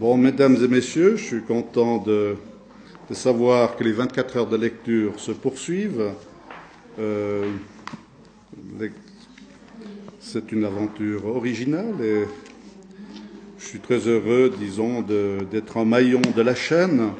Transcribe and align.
Bon, 0.00 0.16
mesdames 0.16 0.56
et 0.64 0.66
messieurs, 0.66 1.16
je 1.18 1.24
suis 1.24 1.42
content 1.42 1.98
de, 1.98 2.34
savoir 3.12 3.76
que 3.76 3.84
les 3.84 3.92
24 3.92 4.36
heures 4.38 4.46
de 4.46 4.56
lecture 4.56 5.20
se 5.20 5.30
poursuivent. 5.30 6.12
Euh, 6.98 7.44
c'est 10.18 10.52
une 10.52 10.64
aventure 10.64 11.26
originale 11.26 12.00
et 12.02 12.24
je 13.58 13.64
suis 13.66 13.78
très 13.80 13.98
heureux, 14.08 14.50
disons, 14.58 15.02
d'être 15.02 15.76
en 15.76 15.84
maillon 15.84 16.22
de 16.34 16.40
la 16.40 16.54
chaîne. 16.54 17.10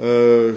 Euh, 0.00 0.54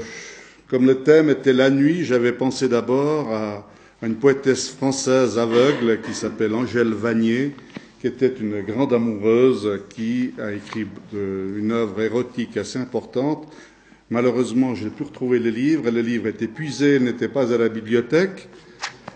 comme 0.68 0.88
le 0.88 1.04
thème 1.04 1.30
était 1.30 1.54
la 1.54 1.70
nuit, 1.70 2.04
j'avais 2.04 2.32
pensé 2.32 2.68
d'abord 2.68 3.32
à, 3.32 3.70
à 4.02 4.08
une 4.08 4.16
poétesse 4.16 4.70
française 4.70 5.38
aveugle 5.38 6.02
qui 6.02 6.16
s'appelle 6.16 6.56
Angèle 6.56 6.96
Vanier, 6.96 7.54
qui 8.00 8.08
était 8.08 8.34
une 8.40 8.62
grande 8.62 8.94
amoureuse 8.94 9.82
qui 9.90 10.34
a 10.40 10.52
écrit 10.52 10.86
une 11.14 11.72
œuvre 11.72 12.02
érotique 12.02 12.58
assez 12.58 12.80
importante. 12.80 13.48
Malheureusement, 14.10 14.76
je 14.76 14.86
n'ai 14.86 14.92
pu 14.92 15.04
retrouver 15.04 15.40
le 15.40 15.50
livre. 15.50 15.90
Le 15.90 16.02
livre 16.02 16.28
est 16.28 16.42
épuisé, 16.42 17.00
n'était 17.00 17.28
pas 17.28 17.54
à 17.54 17.58
la 17.58 17.70
bibliothèque. 17.70 18.48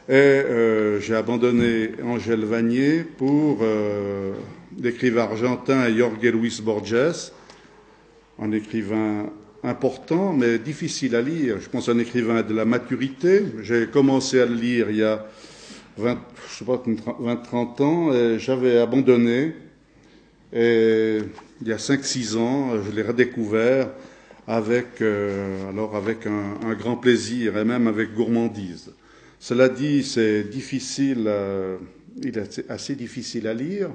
Et 0.07 0.13
euh, 0.13 0.99
j'ai 0.99 1.13
abandonné 1.13 1.91
Angèle 2.03 2.43
Vanier 2.43 3.03
pour 3.03 3.59
euh, 3.61 4.33
l'écrivain 4.81 5.21
argentin 5.21 5.87
Jorge 5.95 6.23
Luis 6.23 6.59
Borges, 6.63 7.31
un 8.41 8.51
écrivain 8.51 9.29
important 9.63 10.33
mais 10.33 10.57
difficile 10.57 11.15
à 11.15 11.21
lire. 11.21 11.57
Je 11.59 11.69
pense 11.69 11.89
un 11.89 11.99
écrivain 11.99 12.41
de 12.41 12.55
la 12.55 12.65
maturité. 12.65 13.43
J'ai 13.61 13.87
commencé 13.87 14.39
à 14.39 14.47
le 14.47 14.55
lire 14.55 14.89
il 14.89 14.97
y 14.97 15.03
a 15.03 15.27
20, 15.97 16.19
je 16.49 16.55
sais 16.55 16.65
pas, 16.65 16.81
20-30 17.19 17.81
ans 17.81 18.13
et 18.13 18.39
j'avais 18.39 18.77
abandonné. 18.79 19.53
Et 20.53 21.19
il 21.61 21.67
y 21.67 21.73
a 21.73 21.77
5-6 21.77 22.35
ans, 22.37 22.71
je 22.83 22.91
l'ai 22.91 23.03
redécouvert 23.03 23.89
avec, 24.47 25.01
euh, 25.01 25.69
alors 25.69 25.95
avec 25.95 26.25
un, 26.25 26.73
grand 26.73 26.95
plaisir 26.97 27.57
et 27.57 27.65
même 27.65 27.87
avec 27.87 28.15
gourmandise. 28.15 28.91
Cela 29.39 29.69
dit, 29.69 30.03
c'est 30.03 30.43
difficile, 30.43 31.25
euh, 31.27 31.77
il 32.21 32.37
est 32.37 32.63
assez- 32.69 32.95
difficile 32.95 33.47
à 33.47 33.53
lire. 33.53 33.89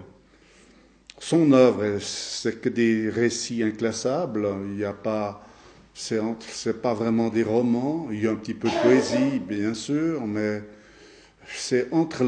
Son 1.19 1.53
œuvre, 1.53 1.99
c'est 2.01 2.61
que 2.61 2.69
des 2.69 3.09
récits 3.09 3.63
inclassables. 3.63 4.47
Il 4.67 4.77
n'y 4.77 4.85
a 4.85 4.93
pas, 4.93 5.45
c'est 5.95 6.83
pas 6.83 6.95
vraiment 6.95 7.29
des 7.31 7.43
romans. 7.43 8.09
Il 8.13 8.23
y 8.23 8.27
a 8.27 8.31
un 8.31 8.37
petit 8.37 8.55
peu 8.55 8.69
de 8.69 8.75
poésie, 8.83 9.41
bien 9.41 9.75
sûr, 9.75 10.25
mais 10.27 10.63
c'est 11.47 11.93
entre 11.93 12.25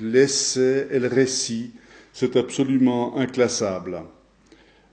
l'essai 0.00 0.88
et 0.90 0.98
le 0.98 1.08
récit. 1.08 1.72
C'est 2.12 2.36
absolument 2.36 3.16
inclassable. 3.18 4.02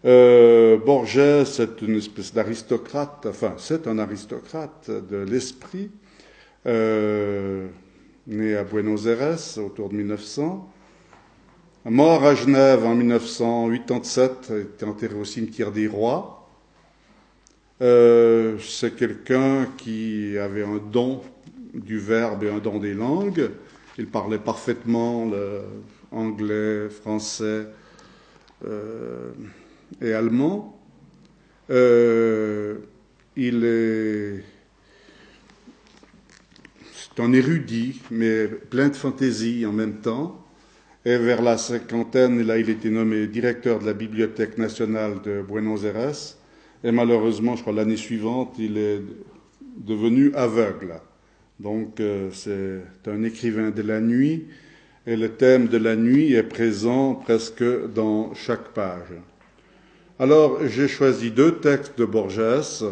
Euh, 0.05 0.77
Borges, 0.77 1.45
c'est 1.45 1.81
une 1.81 1.95
espèce 1.95 2.33
d'aristocrate, 2.33 3.25
enfin, 3.29 3.55
c'est 3.57 3.87
un 3.87 3.99
aristocrate 3.99 4.91
de 4.91 5.17
l'esprit, 5.17 5.89
euh, 6.65 7.67
né 8.27 8.55
à 8.57 8.65
Buenos 8.65 9.05
Aires 9.05 9.57
autour 9.59 9.89
de 9.89 9.95
1900. 9.95 10.69
Mort 11.85 12.25
à 12.25 12.35
Genève 12.35 12.85
en 12.85 12.95
1987, 12.95 14.51
était 14.51 14.85
enterré 14.85 15.15
au 15.15 15.25
cimetière 15.25 15.71
des 15.71 15.87
Rois. 15.87 16.49
Euh, 17.81 18.57
c'est 18.59 18.95
quelqu'un 18.95 19.67
qui 19.77 20.37
avait 20.37 20.63
un 20.63 20.77
don 20.77 21.21
du 21.73 21.97
verbe 21.97 22.43
et 22.43 22.61
don 22.61 22.79
des 22.79 22.93
langues. 22.93 23.49
Il 23.97 24.07
parlait 24.07 24.39
parfaitement 24.39 25.31
anglais, 26.11 26.89
français 26.89 27.67
euh, 28.65 29.31
et 30.01 30.13
allemand. 30.13 30.79
Euh, 31.69 32.77
il 33.35 33.63
est 33.63 34.43
c'est 37.15 37.21
un 37.21 37.31
érudit, 37.33 38.01
mais 38.09 38.47
plein 38.47 38.89
de 38.89 38.95
fantaisie 38.95 39.65
en 39.65 39.71
même 39.71 40.01
temps. 40.01 40.43
Et 41.05 41.17
vers 41.17 41.41
la 41.41 41.57
cinquantaine, 41.57 42.41
là, 42.41 42.57
il 42.57 42.69
était 42.69 42.89
nommé 42.89 43.27
directeur 43.27 43.79
de 43.79 43.85
la 43.85 43.93
Bibliothèque 43.93 44.57
nationale 44.57 45.21
de 45.21 45.41
Buenos 45.41 45.83
Aires. 45.83 46.37
Et 46.83 46.91
malheureusement, 46.91 47.55
je 47.55 47.61
crois 47.61 47.73
l'année 47.73 47.97
suivante, 47.97 48.55
il 48.57 48.77
est 48.77 49.01
devenu 49.77 50.33
aveugle. 50.33 50.95
Donc, 51.59 51.99
euh, 51.99 52.29
c'est 52.31 53.09
un 53.09 53.23
écrivain 53.23 53.69
de 53.69 53.81
la 53.81 54.01
nuit. 54.01 54.45
Et 55.05 55.15
le 55.15 55.29
thème 55.29 55.67
de 55.67 55.77
la 55.77 55.95
nuit 55.95 56.33
est 56.33 56.43
présent 56.43 57.15
presque 57.15 57.63
dans 57.93 58.33
chaque 58.33 58.69
page. 58.69 59.13
Alors, 60.19 60.65
j'ai 60.67 60.87
choisi 60.87 61.31
deux 61.31 61.55
textes 61.55 61.97
de 61.97 62.05
Borges. 62.05 62.85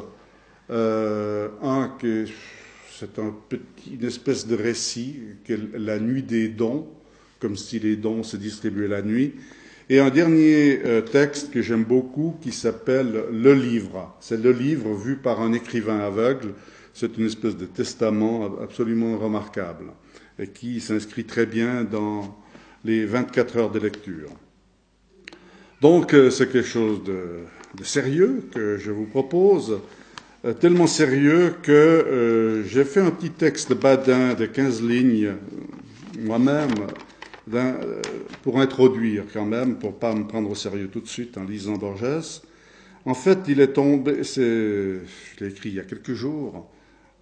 Euh, 0.70 1.48
un 1.62 1.90
que 2.00 2.26
c'est 2.92 3.18
une 3.18 4.06
espèce 4.06 4.46
de 4.46 4.56
récit, 4.56 5.20
qui 5.46 5.54
la 5.74 6.00
nuit 6.00 6.24
des 6.24 6.50
dons, 6.50 6.88
comme 7.40 7.56
si 7.56 7.80
les 7.80 7.96
dons 7.96 8.24
se 8.24 8.38
distribuaient 8.38 8.88
la 8.88 9.02
nuit. 9.02 9.34
Et 9.90 10.00
un 10.00 10.10
dernier 10.10 10.82
euh, 10.86 11.02
texte 11.02 11.52
que 11.52 11.62
j'aime 11.62 11.84
beaucoup 11.84 12.36
qui 12.42 12.52
s'appelle 12.52 13.24
Le 13.32 13.54
Livre. 13.54 14.16
C'est 14.20 14.42
le 14.42 14.52
livre 14.52 14.94
vu 14.94 15.16
par 15.16 15.42
un 15.42 15.52
écrivain 15.52 16.00
aveugle. 16.00 16.54
C'est 16.94 17.18
une 17.18 17.26
espèce 17.26 17.56
de 17.58 17.66
testament 17.66 18.60
absolument 18.62 19.18
remarquable 19.18 19.86
et 20.40 20.48
qui 20.48 20.80
s'inscrit 20.82 21.26
très 21.26 21.46
bien 21.46 21.84
dans 21.84 22.38
les 22.84 23.06
24 23.06 23.58
heures 23.58 23.72
de 23.72 23.80
lecture. 23.80 24.30
Donc 25.82 26.14
euh, 26.14 26.30
c'est 26.30 26.52
quelque 26.52 26.68
chose 26.68 27.04
de, 27.04 27.84
sérieux 27.84 28.44
que 28.54 28.78
je 28.78 28.92
vous 28.92 29.06
propose, 29.06 29.80
euh, 30.46 30.54
tellement 30.54 30.86
sérieux 30.86 31.56
que 31.64 31.72
euh, 31.72 32.64
j'ai 32.66 32.86
fait 32.86 33.02
un 33.02 33.10
petit 33.10 33.32
texte 33.32 33.74
badin 33.74 34.36
de 34.36 34.46
15 34.46 34.84
lignes 34.84 35.34
moi-même 36.20 36.70
pour 38.44 38.60
introduire 38.60 39.24
quand 39.34 39.46
même, 39.46 39.80
pour 39.80 39.98
pas 39.98 40.14
me 40.14 40.26
prendre 40.26 40.52
au 40.52 40.56
sérieux 40.56 40.88
tout 40.88 41.02
de 41.02 41.08
suite 41.08 41.38
en 41.38 41.44
lisant 41.44 41.74
Borges. 41.74 42.42
En 43.04 43.16
fait, 43.16 43.40
il 43.48 43.60
est 43.60 43.74
tombé, 43.74 44.24
je 44.24 45.00
l'ai 45.40 45.48
écrit 45.48 45.70
il 45.70 45.76
y 45.76 45.80
a 45.80 45.84
quelques 45.84 46.14
jours, 46.14 46.70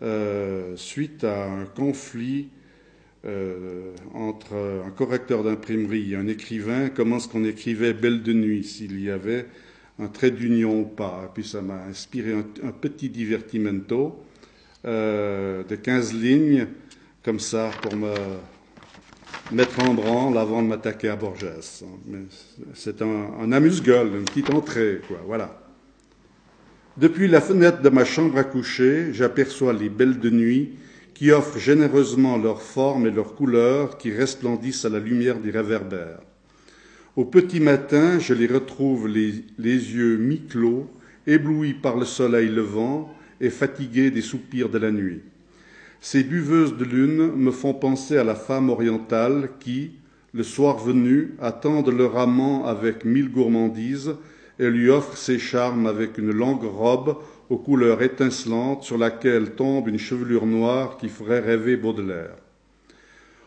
euh, 0.02 0.76
suite 0.76 1.24
à 1.24 1.46
un 1.46 1.66
conflit 1.66 2.50
euh, 3.26 3.92
entre 4.14 4.56
un 4.86 4.92
correcteur 4.92 5.44
d'imprimerie 5.44 6.14
et 6.14 6.16
un 6.16 6.28
écrivain, 6.28 6.90
comment 6.90 7.18
est-ce 7.18 7.28
qu'on 7.28 7.44
écrivait 7.44 7.94
Belle 7.94 8.24
de 8.24 8.32
nuit, 8.32 8.64
s'il 8.64 9.02
y 9.02 9.10
avait 9.10 9.46
un 10.00 10.08
trait 10.08 10.32
d'union 10.32 10.80
ou 10.82 10.86
pas. 10.86 11.24
Et 11.26 11.34
puis 11.34 11.44
ça 11.44 11.62
m'a 11.62 11.84
inspiré 11.90 12.34
un, 12.34 12.72
petit 12.72 13.10
divertimento 13.10 14.24
euh, 14.86 15.64
de 15.66 15.76
15 15.76 16.14
lignes, 16.14 16.68
comme 17.22 17.42
ça, 17.42 17.70
pour 17.82 17.96
me 17.98 18.14
mettre 19.52 19.80
en 19.84 19.94
branle 19.94 20.38
avant 20.38 20.62
de 20.62 20.68
m'attaquer 20.68 21.10
à 21.10 21.18
Borges. 21.18 21.46
C'est 22.74 23.02
un, 23.02 23.34
un 23.42 23.52
amuse-gueule, 23.52 24.16
une 24.16 24.24
petite 24.24 24.50
entrée, 24.50 25.02
quoi, 25.08 25.20
voilà. 25.26 25.69
Depuis 27.00 27.30
la 27.30 27.40
fenêtre 27.40 27.82
de 27.82 27.88
ma 27.88 28.04
chambre 28.04 28.38
à 28.38 28.44
coucher, 28.44 29.14
j'aperçois 29.14 29.72
les 29.72 29.88
belles 29.88 30.20
de 30.20 30.30
nuit 30.30 30.72
qui 31.14 31.32
offrent 31.32 31.58
généreusement 31.58 32.38
leur 32.38 32.62
forme 32.62 33.08
et 33.08 33.12
leur 33.12 33.36
couleur 33.36 33.98
qui 33.98 34.12
resplendissent 34.12 34.84
à 34.84 34.90
la 34.90 35.00
lumière 35.00 35.40
des 35.40 35.52
réverbères. 35.52 36.20
Au 37.16 37.24
petit 37.24 37.62
matin, 37.62 38.20
je 38.20 38.34
les 38.34 38.48
retrouve 38.48 39.08
les, 39.08 39.46
les 39.58 39.94
yeux 39.94 40.18
mi-clos, 40.18 40.90
éblouis 41.26 41.74
par 41.74 41.96
le 41.96 42.04
soleil 42.04 42.50
levant 42.50 43.16
et 43.40 43.50
fatigués 43.50 44.12
des 44.12 44.22
soupirs 44.22 44.68
de 44.68 44.78
la 44.78 44.92
nuit. 44.92 45.22
Ces 46.02 46.26
buveuses 46.26 46.76
de 46.76 46.84
lune 46.84 47.32
me 47.34 47.52
font 47.52 47.74
penser 47.74 48.18
à 48.18 48.26
la 48.26 48.36
femme 48.36 48.70
orientale 48.70 49.52
qui, 49.62 49.92
le 50.34 50.44
soir 50.44 50.78
venu, 50.80 51.36
attendent 51.40 51.98
leur 51.98 52.18
amant 52.18 52.66
avec 52.66 53.06
mille 53.06 53.32
gourmandises 53.32 54.16
et 54.60 54.70
lui 54.70 54.90
offre 54.90 55.18
ses 55.18 55.40
charmes 55.40 55.88
avec 55.88 56.18
une 56.18 56.32
longue 56.32 56.66
robe 56.66 57.18
aux 57.50 57.58
couleurs 57.58 58.02
étincelantes 58.02 58.84
sur 58.84 58.98
laquelle 58.98 59.52
tombe 59.52 59.88
une 59.88 59.98
chevelure 59.98 60.46
noire 60.46 60.98
qui 60.98 61.10
ferait 61.10 61.40
rêver 61.40 61.78
Baudelaire. 61.78 62.36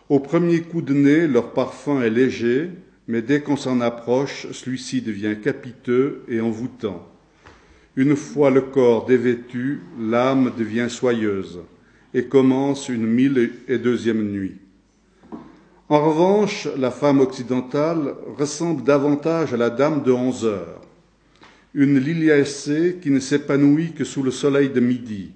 Au 0.08 0.18
premier 0.18 0.62
coup 0.62 0.82
de 0.82 0.94
nez, 0.94 1.28
leur 1.28 1.52
parfum 1.52 2.02
est 2.02 2.10
léger, 2.10 2.70
mais 3.06 3.22
dès 3.22 3.40
qu'on 3.40 3.56
s'en 3.56 3.80
approche, 3.80 4.46
celui-ci 4.52 5.02
devient 5.02 5.36
capiteux 5.42 6.22
et 6.28 6.40
envoûtant. 6.40 7.06
Une 7.94 8.16
fois 8.16 8.50
le 8.50 8.62
corps 8.62 9.06
dévêtu, 9.06 9.82
l'âme 10.00 10.52
devient 10.56 10.88
soyeuse 10.88 11.60
et 12.14 12.24
commence 12.24 12.88
une 12.88 13.06
mille 13.06 13.52
et 13.68 13.78
deuxième 13.78 14.30
nuit. 14.30 14.56
En 15.88 16.06
revanche, 16.06 16.68
la 16.78 16.90
femme 16.90 17.20
occidentale 17.20 18.14
ressemble 18.38 18.82
davantage 18.82 19.52
à 19.52 19.58
la 19.58 19.68
dame 19.68 20.02
de 20.02 20.10
onze 20.10 20.44
heures, 20.44 20.81
une 21.74 21.98
liliacée 21.98 22.98
qui 23.00 23.10
ne 23.10 23.20
s'épanouit 23.20 23.92
que 23.92 24.04
sous 24.04 24.22
le 24.22 24.30
soleil 24.30 24.68
de 24.70 24.80
midi. 24.80 25.30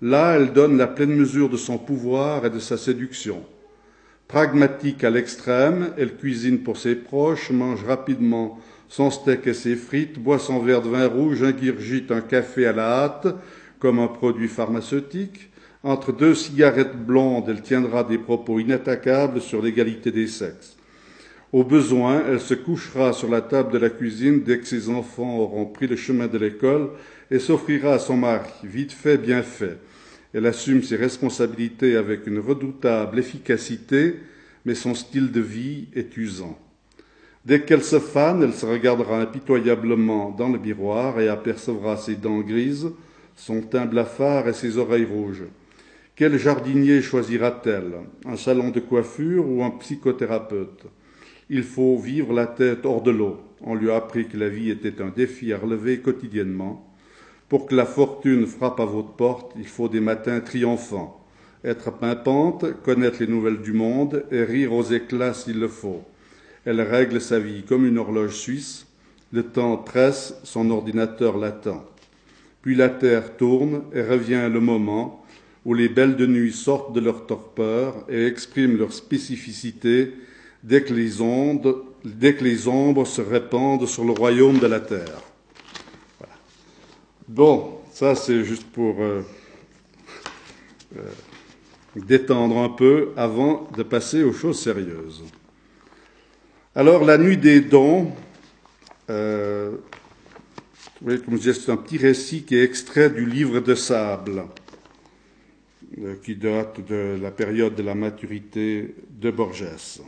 Là, 0.00 0.34
elle 0.36 0.52
donne 0.52 0.76
la 0.76 0.86
pleine 0.86 1.14
mesure 1.14 1.48
de 1.48 1.56
son 1.56 1.78
pouvoir 1.78 2.46
et 2.46 2.50
de 2.50 2.58
sa 2.58 2.76
séduction. 2.76 3.42
Pragmatique 4.28 5.04
à 5.04 5.10
l'extrême, 5.10 5.92
elle 5.98 6.16
cuisine 6.16 6.60
pour 6.60 6.76
ses 6.76 6.94
proches, 6.94 7.50
mange 7.50 7.84
rapidement 7.84 8.58
son 8.88 9.10
steak 9.10 9.46
et 9.46 9.54
ses 9.54 9.76
frites, 9.76 10.18
boit 10.18 10.38
son 10.38 10.58
verre 10.60 10.82
de 10.82 10.88
vin 10.88 11.06
rouge, 11.06 11.42
ingurgite 11.42 12.10
un 12.10 12.20
café 12.20 12.66
à 12.66 12.72
la 12.72 13.04
hâte, 13.04 13.26
comme 13.78 13.98
un 13.98 14.08
produit 14.08 14.48
pharmaceutique. 14.48 15.50
Entre 15.82 16.12
deux 16.12 16.34
cigarettes 16.34 16.96
blondes, 16.96 17.46
elle 17.48 17.62
tiendra 17.62 18.04
des 18.04 18.18
propos 18.18 18.60
inattaquables 18.60 19.40
sur 19.40 19.60
l'égalité 19.60 20.12
des 20.12 20.28
sexes. 20.28 20.76
Au 21.52 21.64
besoin, 21.64 22.24
elle 22.26 22.40
se 22.40 22.54
couchera 22.54 23.12
sur 23.12 23.28
la 23.28 23.42
table 23.42 23.72
de 23.72 23.78
la 23.78 23.90
cuisine 23.90 24.42
dès 24.42 24.58
que 24.58 24.66
ses 24.66 24.88
enfants 24.88 25.36
auront 25.38 25.66
pris 25.66 25.86
le 25.86 25.96
chemin 25.96 26.26
de 26.26 26.38
l'école 26.38 26.88
et 27.30 27.38
s'offrira 27.38 27.92
à 27.92 27.98
son 27.98 28.16
mari, 28.16 28.50
vite 28.64 28.92
fait, 28.92 29.18
bien 29.18 29.42
fait. 29.42 29.76
Elle 30.32 30.46
assume 30.46 30.82
ses 30.82 30.96
responsabilités 30.96 31.96
avec 31.96 32.26
une 32.26 32.38
redoutable 32.38 33.18
efficacité, 33.18 34.16
mais 34.64 34.74
son 34.74 34.94
style 34.94 35.30
de 35.30 35.42
vie 35.42 35.88
est 35.94 36.16
usant. 36.16 36.58
Dès 37.44 37.60
qu'elle 37.60 37.82
se 37.82 37.98
fane, 37.98 38.42
elle 38.42 38.54
se 38.54 38.64
regardera 38.64 39.20
impitoyablement 39.20 40.30
dans 40.30 40.48
le 40.48 40.58
miroir 40.58 41.20
et 41.20 41.28
apercevra 41.28 41.98
ses 41.98 42.14
dents 42.14 42.40
grises, 42.40 42.90
son 43.36 43.60
teint 43.60 43.84
blafard 43.84 44.48
et 44.48 44.54
ses 44.54 44.78
oreilles 44.78 45.04
rouges. 45.04 45.44
Quel 46.16 46.38
jardinier 46.38 47.02
choisira-t-elle? 47.02 47.92
Un 48.24 48.36
salon 48.38 48.70
de 48.70 48.80
coiffure 48.80 49.46
ou 49.46 49.62
un 49.62 49.70
psychothérapeute? 49.70 50.86
Il 51.54 51.64
faut 51.64 51.98
vivre 51.98 52.32
la 52.32 52.46
tête 52.46 52.86
hors 52.86 53.02
de 53.02 53.10
l'eau. 53.10 53.38
On 53.60 53.74
lui 53.74 53.90
a 53.90 53.96
appris 53.96 54.26
que 54.26 54.38
la 54.38 54.48
vie 54.48 54.70
était 54.70 55.02
un 55.02 55.10
défi 55.10 55.52
à 55.52 55.58
relever 55.58 55.98
quotidiennement. 55.98 56.90
Pour 57.50 57.66
que 57.66 57.74
la 57.74 57.84
fortune 57.84 58.46
frappe 58.46 58.80
à 58.80 58.86
votre 58.86 59.12
porte, 59.12 59.52
il 59.58 59.66
faut 59.66 59.90
des 59.90 60.00
matins 60.00 60.40
triomphants. 60.40 61.22
Être 61.62 61.92
pimpante, 61.92 62.64
connaître 62.82 63.18
les 63.20 63.26
nouvelles 63.26 63.60
du 63.60 63.74
monde 63.74 64.24
et 64.32 64.44
rire 64.44 64.72
aux 64.72 64.82
éclats 64.82 65.34
s'il 65.34 65.60
le 65.60 65.68
faut. 65.68 66.02
Elle 66.64 66.80
règle 66.80 67.20
sa 67.20 67.38
vie 67.38 67.64
comme 67.64 67.84
une 67.84 67.98
horloge 67.98 68.34
suisse. 68.34 68.86
Le 69.30 69.42
temps 69.42 69.76
presse, 69.76 70.34
son 70.44 70.70
ordinateur 70.70 71.36
l'attend. 71.36 71.84
Puis 72.62 72.76
la 72.76 72.88
terre 72.88 73.36
tourne 73.36 73.82
et 73.92 74.00
revient 74.00 74.48
le 74.50 74.60
moment 74.60 75.22
où 75.66 75.74
les 75.74 75.90
belles 75.90 76.16
de 76.16 76.26
nuit 76.26 76.52
sortent 76.52 76.94
de 76.94 77.00
leur 77.00 77.26
torpeur 77.26 78.06
et 78.08 78.24
expriment 78.24 78.78
leur 78.78 78.94
spécificité 78.94 80.14
dès 80.62 80.84
que 80.84 80.94
les, 80.94 81.20
ombres 81.20 83.04
se 83.06 83.20
répandent 83.20 83.86
sur 83.86 84.04
le 84.04 84.12
royaume 84.12 84.58
de 84.58 84.66
la 84.66 84.80
terre. 84.80 85.20
Bon, 87.28 87.78
ça 87.92 88.14
c'est 88.14 88.44
juste 88.44 88.66
pour 88.72 89.00
euh, 89.00 89.22
euh, 90.96 91.00
détendre 91.96 92.58
un 92.58 92.68
peu 92.68 93.12
avant 93.16 93.68
de 93.76 93.82
passer 93.82 94.22
aux 94.22 94.32
choses 94.32 94.60
sérieuses. 94.60 95.22
Alors, 96.74 97.04
la 97.04 97.18
nuit 97.18 97.36
des 97.36 97.60
dons, 97.60 98.12
euh, 99.10 99.76
c'est 101.06 101.70
un 101.70 101.76
petit 101.76 101.98
récit 101.98 102.44
qui 102.44 102.56
est 102.56 102.64
extrait 102.64 103.10
du 103.10 103.26
livre 103.26 103.60
de 103.60 103.74
sable, 103.74 104.44
qui 106.22 106.34
date 106.34 106.80
de 106.86 107.18
la 107.20 107.30
période 107.30 107.74
de 107.74 107.82
la 107.82 107.94
maturité 107.94 108.94
de 109.10 109.30
Borges. 109.30 110.00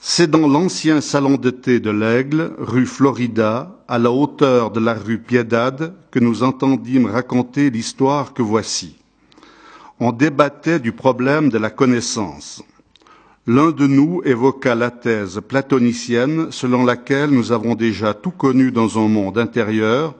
C'est 0.00 0.30
dans 0.30 0.48
l'ancien 0.48 1.00
salon 1.00 1.36
de 1.36 1.50
thé 1.50 1.80
de 1.80 1.90
l'Aigle, 1.90 2.52
rue 2.58 2.86
Florida, 2.86 3.78
à 3.86 3.98
la 3.98 4.10
hauteur 4.10 4.70
de 4.70 4.80
la 4.80 4.94
rue 4.94 5.18
Piedade, 5.18 5.94
que 6.10 6.18
nous 6.18 6.42
entendîmes 6.42 7.06
raconter 7.06 7.70
l'histoire 7.70 8.32
que 8.34 8.42
voici. 8.42 8.96
On 10.00 10.12
débattait 10.12 10.80
du 10.80 10.92
problème 10.92 11.50
de 11.50 11.58
la 11.58 11.70
connaissance. 11.70 12.62
L'un 13.46 13.70
de 13.70 13.86
nous 13.86 14.20
évoqua 14.24 14.74
la 14.74 14.90
thèse 14.90 15.40
platonicienne 15.46 16.52
selon 16.52 16.84
laquelle 16.84 17.30
nous 17.30 17.52
avons 17.52 17.74
déjà 17.74 18.12
tout 18.14 18.30
connu 18.30 18.72
dans 18.72 18.98
un 18.98 19.08
monde 19.08 19.38
intérieur, 19.38 20.14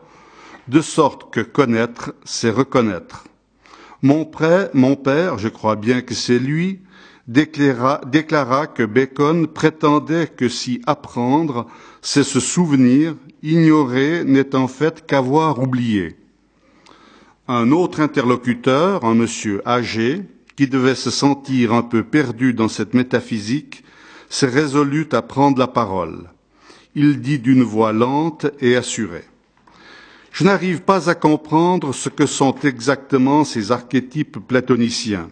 de 0.68 0.80
sorte 0.80 1.30
que 1.32 1.40
connaître, 1.40 2.12
c'est 2.24 2.50
reconnaître. 2.50 3.24
Mon, 4.02 4.30
mon 4.74 4.94
père, 4.96 5.38
je 5.38 5.48
crois 5.48 5.74
bien 5.74 6.02
que 6.02 6.14
c'est 6.14 6.38
lui, 6.38 6.78
déclara, 7.26 8.00
déclara 8.06 8.68
que 8.68 8.84
Bacon 8.84 9.48
prétendait 9.48 10.28
que 10.28 10.48
si 10.48 10.80
apprendre, 10.86 11.66
c'est 12.00 12.22
se 12.22 12.38
souvenir, 12.38 13.16
ignorer 13.42 14.24
n'est 14.24 14.54
en 14.54 14.68
fait 14.68 15.04
qu'avoir 15.04 15.58
oublié. 15.58 16.16
Un 17.48 17.72
autre 17.72 18.00
interlocuteur, 18.00 19.04
un 19.04 19.14
monsieur 19.14 19.66
âgé, 19.66 20.22
qui 20.56 20.68
devait 20.68 20.94
se 20.94 21.10
sentir 21.10 21.72
un 21.72 21.82
peu 21.82 22.02
perdu 22.04 22.54
dans 22.54 22.68
cette 22.68 22.94
métaphysique, 22.94 23.84
s'est 24.28 24.46
résolu 24.46 25.08
à 25.12 25.22
prendre 25.22 25.58
la 25.58 25.68
parole. 25.68 26.30
Il 26.94 27.20
dit 27.20 27.38
d'une 27.38 27.62
voix 27.62 27.92
lente 27.92 28.46
et 28.60 28.76
assurée. 28.76 29.24
Je 30.38 30.44
n'arrive 30.44 30.82
pas 30.82 31.10
à 31.10 31.16
comprendre 31.16 31.92
ce 31.92 32.08
que 32.08 32.24
sont 32.24 32.54
exactement 32.62 33.42
ces 33.42 33.72
archétypes 33.72 34.38
platoniciens. 34.38 35.30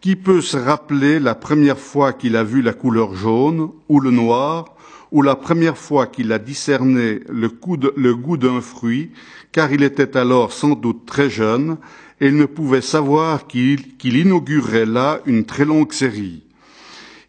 Qui 0.00 0.16
peut 0.16 0.40
se 0.40 0.56
rappeler 0.56 1.20
la 1.20 1.34
première 1.34 1.78
fois 1.78 2.14
qu'il 2.14 2.36
a 2.36 2.42
vu 2.42 2.62
la 2.62 2.72
couleur 2.72 3.14
jaune 3.14 3.70
ou 3.90 4.00
le 4.00 4.10
noir, 4.10 4.76
ou 5.12 5.20
la 5.20 5.36
première 5.36 5.76
fois 5.76 6.06
qu'il 6.06 6.32
a 6.32 6.38
discerné 6.38 7.20
le, 7.28 7.50
goût 7.50 8.38
d'un 8.38 8.62
fruit, 8.62 9.10
car 9.52 9.74
il 9.74 9.82
était 9.82 10.16
alors 10.16 10.54
sans 10.54 10.70
doute 10.70 11.04
très 11.04 11.28
jeune, 11.28 11.76
et 12.18 12.28
il 12.28 12.36
ne 12.38 12.46
pouvait 12.46 12.80
savoir 12.80 13.46
qu'il 13.46 13.92
inaugurait 14.02 14.86
là 14.86 15.20
une 15.26 15.44
très 15.44 15.66
longue 15.66 15.92
série. 15.92 16.44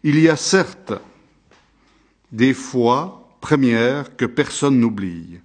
Il 0.02 0.18
y 0.18 0.30
a 0.30 0.36
certes 0.36 0.94
des 2.32 2.54
fois 2.54 3.28
premières 3.42 4.16
que 4.16 4.24
personne 4.24 4.80
n'oublie. 4.80 5.40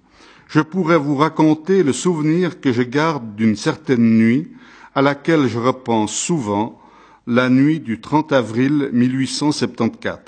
Je 0.48 0.60
pourrais 0.60 0.96
vous 0.96 1.16
raconter 1.16 1.82
le 1.82 1.92
souvenir 1.92 2.58
que 2.58 2.72
je 2.72 2.82
garde 2.82 3.36
d'une 3.36 3.54
certaine 3.54 4.16
nuit 4.16 4.50
à 4.94 5.02
laquelle 5.02 5.46
je 5.46 5.58
repense 5.58 6.14
souvent, 6.14 6.80
la 7.26 7.50
nuit 7.50 7.80
du 7.80 8.00
30 8.00 8.32
avril 8.32 8.88
1874. 8.94 10.18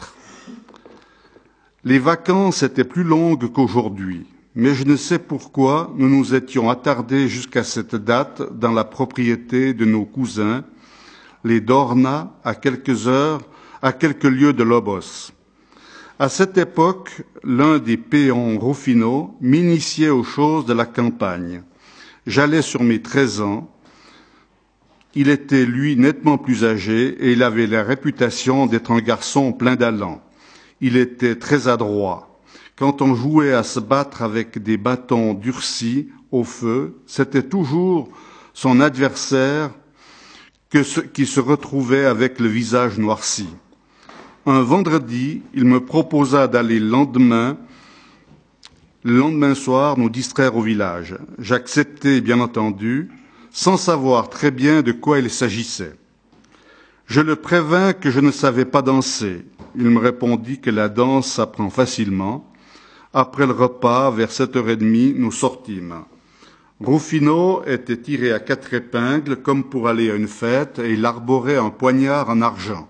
Les 1.85 1.99
vacances 1.99 2.63
étaient 2.63 2.85
plus 2.85 3.03
longues 3.03 3.51
qu'aujourd'hui, 3.51 4.27
mais 4.55 4.75
je 4.75 4.85
ne 4.85 4.97
sais 4.97 5.19
pourquoi 5.19 5.91
nous 5.97 6.11
nous 6.11 6.35
étions 6.35 6.69
attardés 6.69 7.27
jusqu'à 7.27 7.65
cette 7.65 7.95
date 7.97 8.43
dans 8.59 8.73
la 8.73 8.85
propriété 8.85 9.73
de 9.73 9.87
nos 9.87 10.05
cousins, 10.05 10.65
les 11.45 11.63
Dorna, 11.63 12.35
à 12.45 12.55
quelques 12.55 13.09
heures, 13.09 13.41
à 13.81 13.95
quelques 13.95 14.25
lieues 14.25 14.53
de 14.53 14.65
Lobos. 14.65 15.33
À 16.21 16.29
cette 16.29 16.59
époque, 16.59 17.23
l'un 17.45 17.79
des 17.79 17.97
péons 17.97 18.59
Rufino 18.59 19.35
m'initiait 19.41 20.11
aux 20.11 20.23
choses 20.23 20.67
de 20.67 20.75
la 20.75 20.85
campagne. 20.85 21.63
J'allais 22.27 22.61
sur 22.61 22.83
mes 22.83 23.01
treize 23.01 23.41
ans, 23.41 23.75
il 25.15 25.31
était, 25.31 25.65
lui, 25.65 25.97
nettement 25.97 26.37
plus 26.37 26.63
âgé 26.63 27.17
et 27.21 27.33
il 27.33 27.43
avait 27.43 27.67
la 27.67 27.83
réputation 27.83 28.67
d'être 28.67 28.91
un 28.91 29.01
garçon 29.01 29.55
plein 29.55 29.77
d'allant. 29.77 30.21
Il 30.83 30.99
était 30.99 31.37
très 31.37 31.69
adroit. 31.69 32.39
Quand 32.77 33.01
on 33.01 33.15
jouait 33.15 33.55
à 33.55 33.63
se 33.63 33.81
battre 33.81 34.21
avec 34.21 34.63
des 34.63 34.77
bâtons 34.77 35.33
durcis 35.33 36.11
au 36.33 36.45
feu, 36.45 37.01
c'était 37.07 37.45
toujours 37.45 38.11
son 38.53 38.83
adversaire 38.83 39.71
qui 40.69 41.25
se 41.25 41.41
retrouvait 41.41 42.05
avec 42.05 42.41
le 42.41 42.49
visage 42.49 42.99
noirci. 42.99 43.49
Un 44.53 44.63
vendredi, 44.63 45.43
il 45.55 45.65
me 45.65 45.79
proposa 45.79 46.49
d'aller 46.49 46.81
le 46.81 46.89
lendemain, 46.89 47.57
le 49.05 49.17
lendemain 49.17 49.55
soir, 49.55 49.97
nous 49.97 50.11
distraire 50.11 50.57
au 50.57 50.61
village. 50.61 51.17
J'acceptai, 51.39 52.21
bien 52.21 52.41
entendu, 52.41 53.13
sans 53.53 53.77
savoir 53.77 54.29
très 54.29 54.51
bien 54.51 54.83
de 54.83 54.91
quoi 54.91 55.21
il 55.21 55.31
s'agissait. 55.31 55.95
Je 57.07 57.21
le 57.21 57.37
prévins 57.37 57.93
que 57.93 58.11
je 58.11 58.19
ne 58.19 58.33
savais 58.33 58.65
pas 58.65 58.83
danser. 58.83 59.45
Il 59.77 59.89
me 59.89 60.01
répondit 60.01 60.59
que 60.59 60.71
la 60.71 60.89
danse 60.89 61.31
s'apprend 61.31 61.71
facilement. 61.71 62.53
Après 63.15 63.47
le 63.47 63.53
repas, 63.53 64.11
vers 64.11 64.33
sept 64.33 64.57
heures 64.57 64.69
et 64.69 64.77
demie, 64.77 65.15
nous 65.17 65.31
sortîmes. 65.31 65.95
Rufino 66.81 67.63
était 67.67 67.99
tiré 67.99 68.33
à 68.33 68.41
quatre 68.41 68.75
épingles 68.75 69.37
comme 69.37 69.63
pour 69.63 69.87
aller 69.87 70.11
à 70.11 70.17
une 70.17 70.27
fête 70.27 70.81
et 70.81 70.95
il 70.95 71.07
arborait 71.07 71.57
un 71.57 71.71
poignard 71.71 72.31
en 72.31 72.43
argent. 72.43 72.90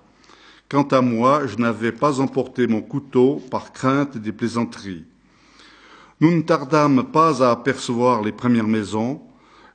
Quant 0.70 0.86
à 0.92 1.00
moi, 1.00 1.48
je 1.48 1.56
n'avais 1.56 1.90
pas 1.90 2.20
emporté 2.20 2.68
mon 2.68 2.80
couteau 2.80 3.42
par 3.50 3.72
crainte 3.72 4.16
des 4.16 4.30
plaisanteries. 4.30 5.02
Nous 6.20 6.30
ne 6.30 6.42
tardâmes 6.42 7.02
pas 7.10 7.42
à 7.42 7.50
apercevoir 7.50 8.22
les 8.22 8.30
premières 8.30 8.68
maisons. 8.68 9.20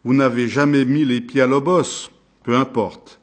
Vous 0.06 0.14
n'avez 0.14 0.48
jamais 0.48 0.86
mis 0.86 1.04
les 1.04 1.20
pieds 1.20 1.42
à 1.42 1.48
Lobos 1.48 2.10
Peu 2.44 2.56
importe. 2.56 3.20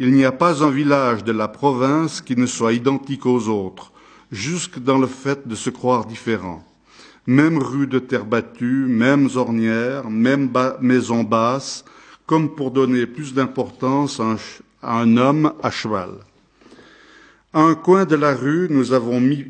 Il 0.00 0.12
n'y 0.12 0.24
a 0.24 0.32
pas 0.32 0.64
un 0.64 0.70
village 0.70 1.22
de 1.22 1.30
la 1.30 1.46
province 1.46 2.20
qui 2.20 2.34
ne 2.34 2.46
soit 2.46 2.72
identique 2.72 3.24
aux 3.24 3.46
autres, 3.46 3.92
jusque 4.32 4.80
dans 4.80 4.98
le 4.98 5.06
fait 5.06 5.46
de 5.46 5.54
se 5.54 5.70
croire 5.70 6.06
différent. 6.06 6.64
Même 7.28 7.58
rue 7.58 7.86
de 7.86 8.00
terre 8.00 8.24
battue, 8.24 8.86
mêmes 8.88 9.28
ornières, 9.36 10.10
même 10.10 10.50
maisons 10.80 11.22
basses, 11.22 11.84
comme 12.26 12.56
pour 12.56 12.72
donner 12.72 13.06
plus 13.06 13.32
d'importance 13.32 14.20
à 14.82 14.98
un 14.98 15.16
homme 15.16 15.52
à 15.62 15.70
cheval. 15.70 16.14
À 17.54 17.60
un 17.60 17.74
coin 17.74 18.06
de 18.06 18.16
la 18.16 18.34
rue, 18.34 18.68
nous 18.70 18.94
avons 18.94 19.20
mis 19.20 19.44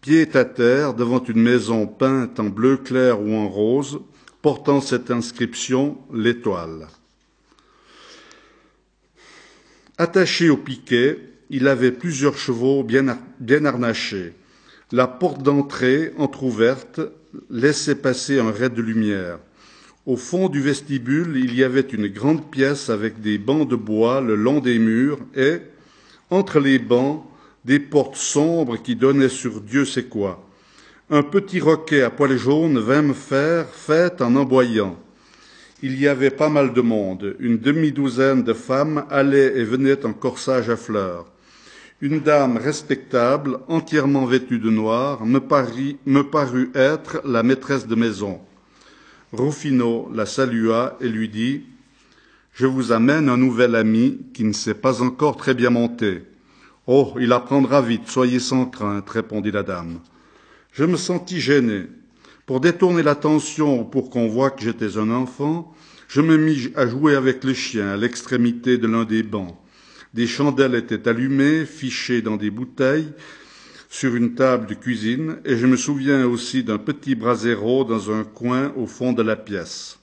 pied 0.00 0.28
à 0.34 0.44
terre 0.44 0.92
devant 0.92 1.22
une 1.22 1.40
maison 1.40 1.86
peinte 1.86 2.40
en 2.40 2.46
bleu 2.46 2.76
clair 2.76 3.20
ou 3.20 3.32
en 3.32 3.48
rose, 3.48 4.00
portant 4.42 4.80
cette 4.80 5.12
inscription 5.12 5.96
L'étoile. 6.12 6.88
Attaché 9.98 10.50
au 10.50 10.56
piquet, 10.56 11.20
il 11.48 11.68
avait 11.68 11.92
plusieurs 11.92 12.36
chevaux 12.36 12.82
bien, 12.82 13.06
harnachés. 13.64 14.32
La 14.90 15.06
porte 15.06 15.44
d'entrée, 15.44 16.12
entr'ouverte, 16.18 17.00
laissait 17.50 17.94
passer 17.94 18.40
un 18.40 18.50
ray 18.50 18.68
de 18.70 18.82
lumière. 18.82 19.38
Au 20.06 20.16
fond 20.16 20.48
du 20.48 20.60
vestibule, 20.60 21.36
il 21.36 21.54
y 21.54 21.62
avait 21.62 21.82
une 21.82 22.08
grande 22.08 22.50
pièce 22.50 22.90
avec 22.90 23.20
des 23.20 23.38
bancs 23.38 23.68
de 23.68 23.76
bois 23.76 24.20
le 24.20 24.34
long 24.34 24.58
des 24.58 24.80
murs 24.80 25.20
et, 25.36 25.58
entre 26.30 26.58
les 26.58 26.80
bancs, 26.80 27.24
des 27.64 27.80
portes 27.80 28.16
sombres 28.16 28.76
qui 28.76 28.96
donnaient 28.96 29.28
sur 29.28 29.60
Dieu 29.60 29.84
sait 29.84 30.04
quoi. 30.04 30.46
Un 31.10 31.22
petit 31.22 31.60
roquet 31.60 32.02
à 32.02 32.10
poils 32.10 32.36
jaunes 32.36 32.78
vint 32.78 33.02
me 33.02 33.14
faire 33.14 33.68
fête 33.68 34.22
en 34.22 34.36
emboyant. 34.36 34.98
Il 35.82 36.00
y 36.00 36.08
avait 36.08 36.30
pas 36.30 36.48
mal 36.48 36.72
de 36.72 36.80
monde. 36.80 37.36
Une 37.40 37.58
demi-douzaine 37.58 38.42
de 38.42 38.54
femmes 38.54 39.04
allaient 39.10 39.58
et 39.58 39.64
venaient 39.64 40.04
en 40.06 40.12
corsage 40.12 40.70
à 40.70 40.76
fleurs. 40.76 41.26
Une 42.00 42.20
dame 42.20 42.56
respectable, 42.56 43.60
entièrement 43.68 44.24
vêtue 44.24 44.58
de 44.58 44.70
noir, 44.70 45.24
me, 45.26 45.40
me 46.06 46.22
parut 46.22 46.70
être 46.74 47.20
la 47.24 47.42
maîtresse 47.42 47.86
de 47.86 47.94
maison. 47.94 48.40
Rufino 49.32 50.10
la 50.14 50.26
salua 50.26 50.96
et 51.00 51.08
lui 51.08 51.28
dit 51.28 51.64
Je 52.52 52.66
vous 52.66 52.92
amène 52.92 53.28
un 53.28 53.36
nouvel 53.36 53.74
ami 53.74 54.20
qui 54.32 54.44
ne 54.44 54.52
s'est 54.52 54.74
pas 54.74 55.02
encore 55.02 55.36
très 55.36 55.54
bien 55.54 55.70
monté. 55.70 56.22
Oh, 56.86 57.14
il 57.18 57.32
apprendra 57.32 57.80
vite, 57.80 58.08
soyez 58.08 58.38
sans 58.38 58.66
crainte, 58.66 59.08
répondit 59.08 59.50
la 59.50 59.62
dame. 59.62 60.00
Je 60.72 60.84
me 60.84 60.96
sentis 60.96 61.40
gêné. 61.40 61.86
Pour 62.44 62.60
détourner 62.60 63.02
l'attention 63.02 63.80
ou 63.80 63.84
pour 63.84 64.10
qu'on 64.10 64.28
voie 64.28 64.50
que 64.50 64.62
j'étais 64.62 64.98
un 64.98 65.10
enfant, 65.10 65.74
je 66.08 66.20
me 66.20 66.36
mis 66.36 66.68
à 66.76 66.86
jouer 66.86 67.14
avec 67.14 67.42
le 67.42 67.54
chien 67.54 67.88
à 67.88 67.96
l'extrémité 67.96 68.76
de 68.76 68.86
l'un 68.86 69.04
des 69.04 69.22
bancs. 69.22 69.56
Des 70.12 70.26
chandelles 70.26 70.74
étaient 70.74 71.08
allumées, 71.08 71.64
fichées 71.64 72.20
dans 72.20 72.36
des 72.36 72.50
bouteilles, 72.50 73.12
sur 73.88 74.14
une 74.14 74.34
table 74.34 74.66
de 74.66 74.74
cuisine, 74.74 75.38
et 75.46 75.56
je 75.56 75.66
me 75.66 75.76
souviens 75.76 76.26
aussi 76.26 76.64
d'un 76.64 76.78
petit 76.78 77.14
brasero 77.14 77.84
dans 77.84 78.10
un 78.10 78.24
coin 78.24 78.72
au 78.76 78.86
fond 78.86 79.14
de 79.14 79.22
la 79.22 79.36
pièce. 79.36 79.98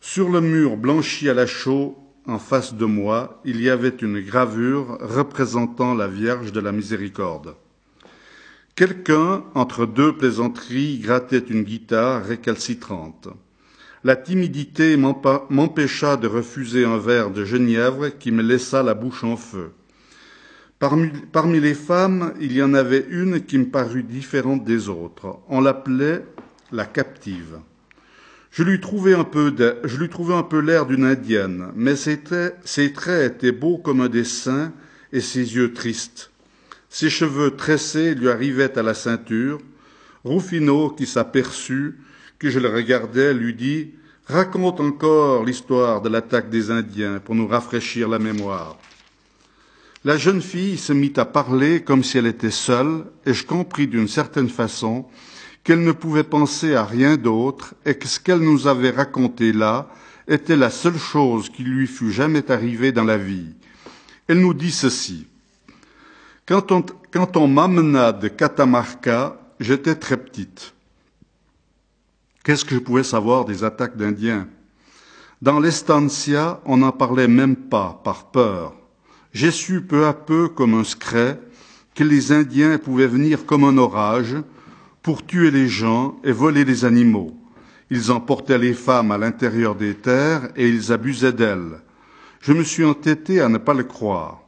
Sur 0.00 0.28
le 0.28 0.40
mur 0.40 0.76
blanchi 0.76 1.28
à 1.28 1.34
la 1.34 1.46
chaux, 1.46 1.98
en 2.26 2.38
face 2.38 2.74
de 2.74 2.84
moi, 2.84 3.40
il 3.44 3.60
y 3.60 3.70
avait 3.70 3.88
une 3.88 4.20
gravure 4.20 4.98
représentant 5.00 5.94
la 5.94 6.08
Vierge 6.08 6.52
de 6.52 6.60
la 6.60 6.72
Miséricorde. 6.72 7.54
Quelqu'un, 8.74 9.44
entre 9.54 9.86
deux 9.86 10.16
plaisanteries, 10.16 10.98
grattait 10.98 11.38
une 11.38 11.62
guitare 11.62 12.24
récalcitrante. 12.24 13.28
La 14.04 14.16
timidité 14.16 14.96
m'empêcha 14.96 16.16
de 16.16 16.28
refuser 16.28 16.84
un 16.84 16.98
verre 16.98 17.30
de 17.30 17.44
genièvre 17.44 18.08
qui 18.18 18.30
me 18.30 18.42
laissa 18.42 18.82
la 18.82 18.94
bouche 18.94 19.24
en 19.24 19.36
feu. 19.36 19.72
Parmi, 20.78 21.58
les 21.58 21.74
femmes, 21.74 22.34
il 22.38 22.52
y 22.52 22.62
en 22.62 22.74
avait 22.74 23.06
une 23.08 23.40
qui 23.40 23.56
me 23.56 23.66
parut 23.66 24.02
différente 24.02 24.64
des 24.64 24.90
autres. 24.90 25.38
On 25.48 25.62
l'appelait 25.62 26.24
la 26.70 26.84
captive. 26.84 27.58
Je 28.56 28.62
lui 28.62 28.80
trouvais 28.80 29.12
un 29.12 29.24
peu, 29.24 29.54
je 29.84 29.98
lui 29.98 30.08
trouvais 30.08 30.32
un 30.32 30.42
peu 30.42 30.60
l'air 30.60 30.86
d'une 30.86 31.04
indienne, 31.04 31.72
mais 31.76 31.94
ses 31.94 32.20
traits, 32.20 32.56
ses 32.64 32.90
traits 32.90 33.34
étaient 33.34 33.52
beaux 33.52 33.76
comme 33.76 34.00
un 34.00 34.08
dessin 34.08 34.72
et 35.12 35.20
ses 35.20 35.56
yeux 35.56 35.74
tristes. 35.74 36.30
Ses 36.88 37.10
cheveux 37.10 37.50
tressés 37.50 38.14
lui 38.14 38.30
arrivaient 38.30 38.78
à 38.78 38.82
la 38.82 38.94
ceinture. 38.94 39.58
Rufino, 40.24 40.88
qui 40.88 41.04
s'aperçut 41.04 41.98
que 42.38 42.48
je 42.48 42.58
le 42.58 42.70
regardais, 42.70 43.34
lui 43.34 43.52
dit 43.52 43.90
Raconte 44.24 44.80
encore 44.80 45.44
l'histoire 45.44 46.00
de 46.00 46.08
l'attaque 46.08 46.48
des 46.48 46.70
Indiens 46.70 47.20
pour 47.22 47.34
nous 47.34 47.46
rafraîchir 47.46 48.08
la 48.08 48.18
mémoire. 48.18 48.78
La 50.02 50.16
jeune 50.16 50.40
fille 50.40 50.78
se 50.78 50.94
mit 50.94 51.12
à 51.16 51.26
parler 51.26 51.82
comme 51.82 52.02
si 52.02 52.16
elle 52.16 52.26
était 52.26 52.50
seule, 52.50 53.04
et 53.26 53.34
je 53.34 53.44
compris 53.44 53.86
d'une 53.86 54.08
certaine 54.08 54.48
façon 54.48 55.04
qu'elle 55.66 55.82
ne 55.82 55.90
pouvait 55.90 56.22
penser 56.22 56.76
à 56.76 56.84
rien 56.84 57.16
d'autre 57.16 57.74
et 57.84 57.96
que 57.96 58.06
ce 58.06 58.20
qu'elle 58.20 58.38
nous 58.38 58.68
avait 58.68 58.90
raconté 58.90 59.52
là 59.52 59.88
était 60.28 60.54
la 60.54 60.70
seule 60.70 60.96
chose 60.96 61.48
qui 61.48 61.64
lui 61.64 61.88
fût 61.88 62.12
jamais 62.12 62.52
arrivée 62.52 62.92
dans 62.92 63.02
la 63.02 63.18
vie. 63.18 63.52
Elle 64.28 64.38
nous 64.38 64.54
dit 64.54 64.70
ceci. 64.70 65.26
Quand 66.46 66.70
on, 66.70 66.86
quand 67.10 67.36
on 67.36 67.48
m'amena 67.48 68.12
de 68.12 68.28
Catamarca, 68.28 69.40
j'étais 69.58 69.96
très 69.96 70.16
petite. 70.16 70.72
Qu'est-ce 72.44 72.64
que 72.64 72.76
je 72.76 72.80
pouvais 72.80 73.02
savoir 73.02 73.44
des 73.44 73.64
attaques 73.64 73.96
d'Indiens? 73.96 74.46
Dans 75.42 75.58
l'estancia, 75.58 76.60
on 76.64 76.76
n'en 76.76 76.92
parlait 76.92 77.26
même 77.26 77.56
pas, 77.56 78.00
par 78.04 78.30
peur 78.30 78.72
j'ai 79.32 79.50
su 79.50 79.82
peu 79.82 80.06
à 80.06 80.14
peu, 80.14 80.48
comme 80.48 80.74
un 80.74 80.84
secret, 80.84 81.38
que 81.94 82.04
les 82.04 82.30
Indiens 82.32 82.78
pouvaient 82.78 83.06
venir 83.08 83.44
comme 83.44 83.64
un 83.64 83.76
orage 83.76 84.36
pour 85.06 85.24
tuer 85.24 85.52
les 85.52 85.68
gens 85.68 86.18
et 86.24 86.32
voler 86.32 86.64
les 86.64 86.84
animaux. 86.84 87.32
Ils 87.90 88.10
emportaient 88.10 88.58
les 88.58 88.74
femmes 88.74 89.12
à 89.12 89.18
l'intérieur 89.18 89.76
des 89.76 89.94
terres 89.94 90.48
et 90.56 90.68
ils 90.68 90.90
abusaient 90.90 91.32
d'elles. 91.32 91.80
Je 92.40 92.52
me 92.52 92.64
suis 92.64 92.82
entêté 92.82 93.40
à 93.40 93.48
ne 93.48 93.58
pas 93.58 93.72
le 93.72 93.84
croire. 93.84 94.42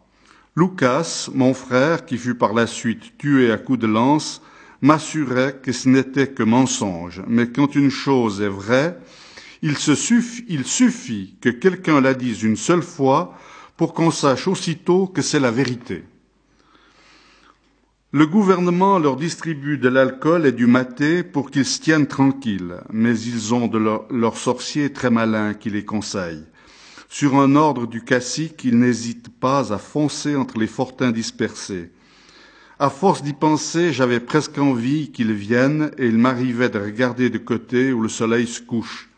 Lucas, 0.57 1.29
mon 1.33 1.55
frère, 1.55 2.05
qui 2.05 2.19
fut 2.19 2.35
par 2.35 2.55
la 2.55 2.67
suite 2.67 3.17
tué 3.19 3.53
à 3.53 3.57
coups 3.57 3.79
de 3.79 3.87
lance, 3.87 4.43
m'assurait 4.83 5.61
que 5.63 5.71
ce 5.71 5.89
n'était 5.89 6.27
que 6.27 6.43
mensonge, 6.43 7.23
mais 7.29 7.47
quand 7.53 7.77
une 7.77 7.91
chose 7.91 8.43
est 8.43 8.49
vraie, 8.49 8.99
il, 9.63 9.77
suffit, 9.79 10.45
il 10.49 10.65
suffit 10.65 11.37
que 11.41 11.51
quelqu'un 11.51 12.01
la 12.01 12.15
dise 12.15 12.43
une 12.43 12.57
seule 12.57 12.83
fois 12.83 13.39
pour 13.77 13.95
qu'on 13.95 14.11
sache 14.11 14.49
aussitôt 14.49 15.07
que 15.07 15.23
c'est 15.23 15.39
la 15.39 15.53
vérité. 15.53 16.03
Le 18.11 18.27
gouvernement 18.27 18.99
leur 18.99 19.17
distribue 19.17 19.77
de 19.77 19.91
l'alcool 19.91 20.47
et 20.47 20.53
du 20.53 20.67
maté 20.67 21.23
pour 21.23 21.51
qu'ils 21.51 21.67
se 21.67 21.79
tiennent 21.79 22.07
tranquilles, 22.07 22.81
mais 22.91 23.21
ils 23.21 23.53
ont 23.53 23.67
de 23.67 23.77
leurs 23.77 24.11
leur 24.11 24.39
sorciers 24.39 24.95
très 24.95 25.11
malins 25.11 25.53
qui 25.53 25.69
les 25.69 25.85
conseillent. 25.85 26.47
Sur 27.11 27.37
un 27.37 27.55
ordre 27.55 27.87
du 27.87 28.03
cacique, 28.03 28.65
ils 28.65 28.79
n'hésitent 28.79 29.29
pas 29.29 29.75
à 29.75 29.77
foncer 29.77 30.37
entre 30.37 30.59
les 30.59 30.67
fortins 30.67 31.11
dispersés. 31.11 31.91
À 32.79 32.89
force 32.89 33.23
d'y 33.23 33.35
penser, 33.35 33.93
j'avais 33.93 34.21
presque 34.21 34.57
envie 34.57 35.11
qu'ils 35.11 35.35
viennent 35.35 35.91
et 35.99 36.07
il 36.07 36.17
m'arrivait 36.17 36.71
de 36.71 36.79
regarder 36.79 37.29
de 37.29 37.37
côté 37.37 37.93
où 37.93 38.01
le 38.01 38.09
soleil 38.09 38.47
se 38.47 38.63
couche. 38.63 39.11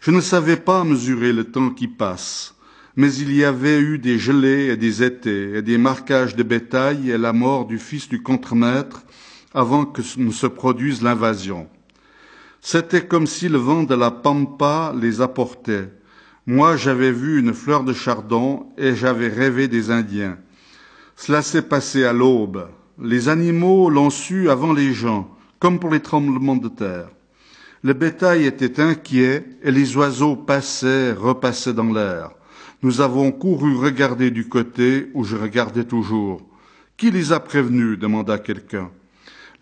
Je 0.00 0.10
ne 0.10 0.20
savais 0.20 0.58
pas 0.58 0.84
mesurer 0.84 1.32
le 1.32 1.44
temps 1.44 1.70
qui 1.70 1.88
passe 1.88 2.56
mais 2.96 3.14
il 3.14 3.34
y 3.34 3.44
avait 3.44 3.80
eu 3.80 3.98
des 3.98 4.18
gelées 4.18 4.66
et 4.66 4.76
des 4.76 5.02
étés, 5.02 5.56
et 5.56 5.62
des 5.62 5.78
marquages 5.78 6.36
de 6.36 6.42
bétail 6.42 7.10
et 7.10 7.18
la 7.18 7.32
mort 7.32 7.66
du 7.66 7.78
fils 7.78 8.08
du 8.08 8.22
contremaître 8.22 9.02
avant 9.54 9.84
que 9.84 10.02
ne 10.18 10.30
se 10.30 10.46
produise 10.46 11.02
l'invasion. 11.02 11.68
C'était 12.60 13.06
comme 13.06 13.26
si 13.26 13.48
le 13.48 13.58
vent 13.58 13.82
de 13.82 13.94
la 13.94 14.10
pampa 14.10 14.94
les 14.98 15.20
apportait. 15.20 15.88
Moi, 16.46 16.76
j'avais 16.76 17.12
vu 17.12 17.40
une 17.40 17.54
fleur 17.54 17.82
de 17.84 17.92
chardon 17.92 18.66
et 18.76 18.94
j'avais 18.94 19.28
rêvé 19.28 19.68
des 19.68 19.90
Indiens. 19.90 20.38
Cela 21.16 21.42
s'est 21.42 21.62
passé 21.62 22.04
à 22.04 22.12
l'aube. 22.12 22.68
Les 23.00 23.28
animaux 23.28 23.90
l'ont 23.90 24.10
su 24.10 24.50
avant 24.50 24.72
les 24.72 24.92
gens, 24.92 25.28
comme 25.58 25.78
pour 25.78 25.90
les 25.90 26.00
tremblements 26.00 26.56
de 26.56 26.68
terre. 26.68 27.08
Le 27.82 27.94
bétail 27.94 28.46
était 28.46 28.80
inquiet 28.80 29.44
et 29.62 29.70
les 29.70 29.96
oiseaux 29.96 30.36
passaient, 30.36 31.12
repassaient 31.12 31.74
dans 31.74 31.92
l'air. 31.92 32.30
Nous 32.84 33.00
avons 33.00 33.30
couru 33.30 33.76
regarder 33.76 34.32
du 34.32 34.48
côté 34.48 35.08
où 35.14 35.22
je 35.22 35.36
regardais 35.36 35.84
toujours. 35.84 36.42
Qui 36.96 37.12
les 37.12 37.32
a 37.32 37.38
prévenus? 37.38 37.96
demanda 37.96 38.38
quelqu'un. 38.38 38.90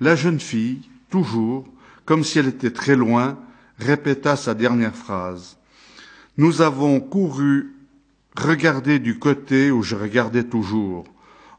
La 0.01 0.17
jeune 0.17 0.41
fille, 0.41 0.89
toujours, 1.11 1.67
comme 2.07 2.25
si 2.25 2.39
elle 2.39 2.49
était 2.49 2.71
très 2.71 2.97
loin, 2.97 3.39
répéta 3.79 4.37
sa 4.37 4.55
dernière 4.55 4.95
phrase. 4.95 5.59
Nous 6.39 6.63
avons 6.63 6.99
couru 6.99 7.75
regarder 8.39 8.99
du 8.99 9.19
côté 9.19 9.71
où 9.71 9.83
je 9.83 9.97
regardais 9.97 10.45
toujours. 10.45 11.05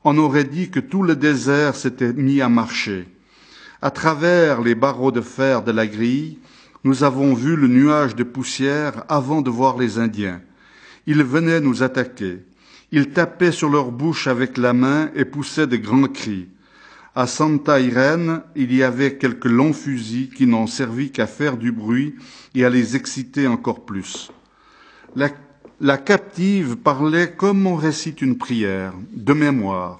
On 0.03 0.17
aurait 0.17 0.45
dit 0.45 0.71
que 0.71 0.79
tout 0.79 1.03
le 1.03 1.15
désert 1.15 1.75
s'était 1.75 2.13
mis 2.13 2.41
à 2.41 2.49
marcher. 2.49 3.07
À 3.83 3.91
travers 3.91 4.61
les 4.61 4.73
barreaux 4.73 5.11
de 5.11 5.21
fer 5.21 5.61
de 5.61 5.71
la 5.71 5.85
grille, 5.85 6.39
nous 6.83 7.03
avons 7.03 7.35
vu 7.35 7.55
le 7.55 7.67
nuage 7.67 8.15
de 8.15 8.23
poussière 8.23 9.03
avant 9.09 9.43
de 9.43 9.51
voir 9.51 9.77
les 9.77 9.99
Indiens. 9.99 10.41
Ils 11.13 11.25
venaient 11.25 11.59
nous 11.59 11.83
attaquer. 11.83 12.39
Ils 12.93 13.09
tapaient 13.09 13.51
sur 13.51 13.69
leur 13.69 13.91
bouche 13.91 14.27
avec 14.27 14.57
la 14.57 14.71
main 14.71 15.09
et 15.13 15.25
poussaient 15.25 15.67
de 15.67 15.75
grands 15.75 16.07
cris. 16.07 16.47
À 17.15 17.27
Santa 17.27 17.81
Irene, 17.81 18.43
il 18.55 18.73
y 18.73 18.81
avait 18.81 19.17
quelques 19.17 19.43
longs 19.59 19.73
fusils 19.73 20.29
qui 20.29 20.47
n'ont 20.47 20.67
servi 20.67 21.11
qu'à 21.11 21.27
faire 21.27 21.57
du 21.57 21.73
bruit 21.73 22.15
et 22.55 22.63
à 22.63 22.69
les 22.69 22.95
exciter 22.95 23.45
encore 23.45 23.83
plus. 23.83 24.31
La, 25.17 25.27
La 25.81 25.97
captive 25.97 26.77
parlait 26.77 27.33
comme 27.33 27.67
on 27.67 27.75
récite 27.75 28.21
une 28.21 28.37
prière, 28.37 28.93
de 29.11 29.33
mémoire. 29.33 29.99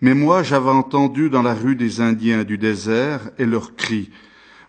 Mais 0.00 0.14
moi, 0.14 0.44
j'avais 0.44 0.70
entendu 0.70 1.28
dans 1.28 1.42
la 1.42 1.54
rue 1.54 1.74
des 1.74 2.00
Indiens 2.00 2.44
du 2.44 2.56
désert 2.56 3.32
et 3.36 3.46
leurs 3.46 3.74
cris. 3.74 4.10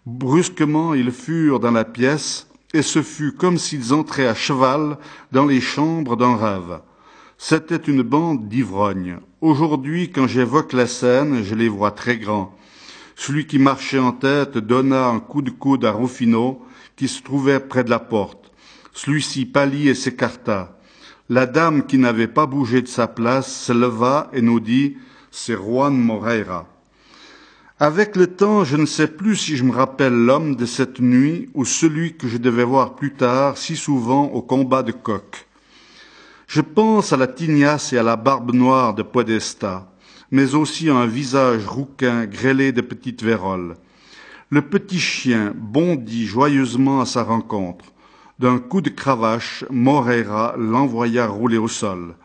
Brusquement, 0.08 0.96
ils 0.96 1.12
furent 1.12 1.60
dans 1.60 1.70
la 1.72 1.86
pièce, 1.86 2.48
et 2.74 2.82
ce 2.82 3.04
fut 3.04 3.34
comme 3.34 3.58
s'ils 3.58 3.94
entraient 3.94 4.28
à 4.28 4.34
cheval 4.34 4.98
dans 5.32 5.46
les 5.46 5.62
chambres 5.62 6.18
d'un 6.18 6.36
rêve. 6.36 6.82
C'était 7.38 7.76
une 7.76 8.02
bande 8.02 8.48
d'ivrognes. 8.48 9.18
Aujourd'hui, 9.42 10.10
quand 10.12 10.28
j'évoque 10.28 10.74
la 10.74 10.88
scène, 10.88 11.44
je 11.44 11.56
les 11.56 11.70
vois 11.70 11.92
très 11.92 12.18
grands. 12.18 12.56
Celui 13.16 13.46
qui 13.46 13.60
marchait 13.60 14.00
en 14.00 14.12
tête 14.12 14.58
donna 14.58 15.08
un 15.08 15.20
coup 15.20 15.42
de 15.42 15.52
coude 15.52 15.86
à 15.86 15.92
Rufino, 15.92 16.66
qui 16.96 17.08
se 17.08 17.22
trouvait 17.22 17.60
près 17.60 17.84
de 17.84 17.90
la 17.90 18.00
porte. 18.00 18.52
Celui-ci 18.94 19.46
pâlit 19.46 19.90
et 19.90 19.96
s'écarta. 19.96 20.78
La 21.30 21.46
dame 21.46 21.86
qui 21.86 21.98
n'avait 21.98 22.28
pas 22.28 22.46
bougé 22.46 22.82
de 22.82 22.88
sa 22.88 23.08
place 23.08 23.54
se 23.66 23.74
leva 23.74 24.30
et 24.34 24.42
nous 24.42 24.60
dit 24.60 24.98
C'est 25.32 25.56
Juan 25.56 25.96
Moreira. 25.96 26.73
Avec 27.84 28.16
le 28.16 28.28
temps, 28.28 28.64
je 28.64 28.78
ne 28.78 28.86
sais 28.86 29.10
plus 29.10 29.36
si 29.36 29.58
je 29.58 29.66
me 29.66 29.74
rappelle 29.74 30.14
l'homme 30.14 30.56
de 30.56 30.66
cette 30.66 31.02
nuit 31.02 31.50
ou 31.54 31.66
celui 31.66 32.16
que 32.16 32.30
je 32.30 32.38
devais 32.38 32.64
voir 32.64 32.96
plus 32.96 33.12
tard 33.12 33.58
si 33.58 33.76
souvent 33.76 34.28
au 34.28 34.42
combat 34.42 34.84
de 34.84 34.94
coq. 34.94 35.46
Je 36.48 36.62
pense 36.62 37.12
à 37.12 37.18
la 37.18 37.28
tignasse 37.28 37.92
et 37.92 37.98
à 37.98 38.04
la 38.04 38.16
barbe 38.16 38.54
noire 38.54 38.94
de 38.94 39.04
Podesta, 39.04 39.92
mais 40.32 40.56
aussi 40.56 40.90
à 40.90 40.96
un 40.96 41.08
visage 41.08 41.68
rouquin 41.68 42.26
grêlé 42.26 42.72
de 42.72 42.80
petites 42.80 43.22
véroles. 43.22 43.76
Le 44.50 44.62
petit 44.62 45.02
chien 45.02 45.54
bondit 45.54 46.26
joyeusement 46.26 47.02
à 47.02 47.06
sa 47.06 47.24
rencontre. 47.24 47.92
D'un 48.40 48.60
coup 48.60 48.80
de 48.80 48.92
cravache, 48.92 49.66
Moreira 49.70 50.56
l'envoya 50.58 51.28
rouler 51.28 51.58
au 51.58 51.68
sol. 51.68 52.16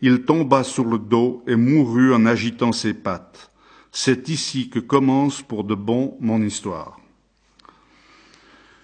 Il 0.00 0.22
tomba 0.22 0.64
sur 0.64 0.86
le 0.86 0.96
dos 0.96 1.44
et 1.46 1.56
mourut 1.56 2.14
en 2.14 2.24
agitant 2.24 2.72
ses 2.72 2.94
pattes. 2.94 3.50
C'est 3.96 4.28
ici 4.28 4.70
que 4.70 4.80
commence 4.80 5.40
pour 5.40 5.62
de 5.62 5.76
bon 5.76 6.16
mon 6.20 6.42
histoire. 6.42 6.98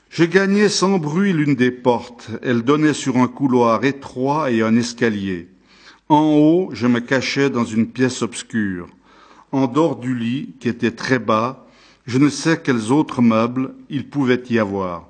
Je 0.08 0.22
gagnai 0.22 0.68
sans 0.68 0.98
bruit 0.98 1.32
l'une 1.32 1.56
des 1.56 1.72
portes. 1.72 2.30
Elle 2.44 2.62
donnait 2.62 2.94
sur 2.94 3.16
un 3.16 3.26
couloir 3.26 3.84
étroit 3.84 4.52
et 4.52 4.62
un 4.62 4.76
escalier. 4.76 5.48
En 6.08 6.36
haut, 6.36 6.70
je 6.72 6.86
me 6.86 7.00
cachais 7.00 7.50
dans 7.50 7.64
une 7.64 7.88
pièce 7.88 8.22
obscure. 8.22 8.86
En 9.50 9.66
dehors 9.66 9.96
du 9.96 10.14
lit, 10.14 10.54
qui 10.60 10.68
était 10.68 10.92
très 10.92 11.18
bas, 11.18 11.66
je 12.06 12.18
ne 12.18 12.28
sais 12.28 12.62
quels 12.62 12.92
autres 12.92 13.20
meubles 13.20 13.74
il 13.88 14.08
pouvait 14.08 14.44
y 14.48 14.60
avoir. 14.60 15.08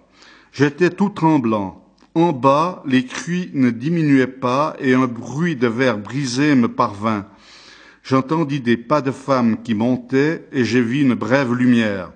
J'étais 0.50 0.88
tout 0.88 1.10
tremblant. 1.10 1.84
En 2.14 2.32
bas, 2.32 2.82
les 2.86 3.04
cris 3.04 3.50
ne 3.52 3.68
diminuaient 3.68 4.26
pas 4.26 4.76
et 4.80 4.94
un 4.94 5.06
bruit 5.06 5.56
de 5.56 5.68
verre 5.68 5.98
brisé 5.98 6.54
me 6.54 6.68
parvint. 6.68 7.26
J'entendis 8.02 8.60
des 8.60 8.76
pas 8.76 9.02
de 9.02 9.10
femmes 9.10 9.62
qui 9.62 9.74
montaient 9.74 10.46
et 10.52 10.64
j'ai 10.64 10.80
vu 10.80 11.02
une 11.02 11.14
brève 11.14 11.54
lumière. 11.54 12.12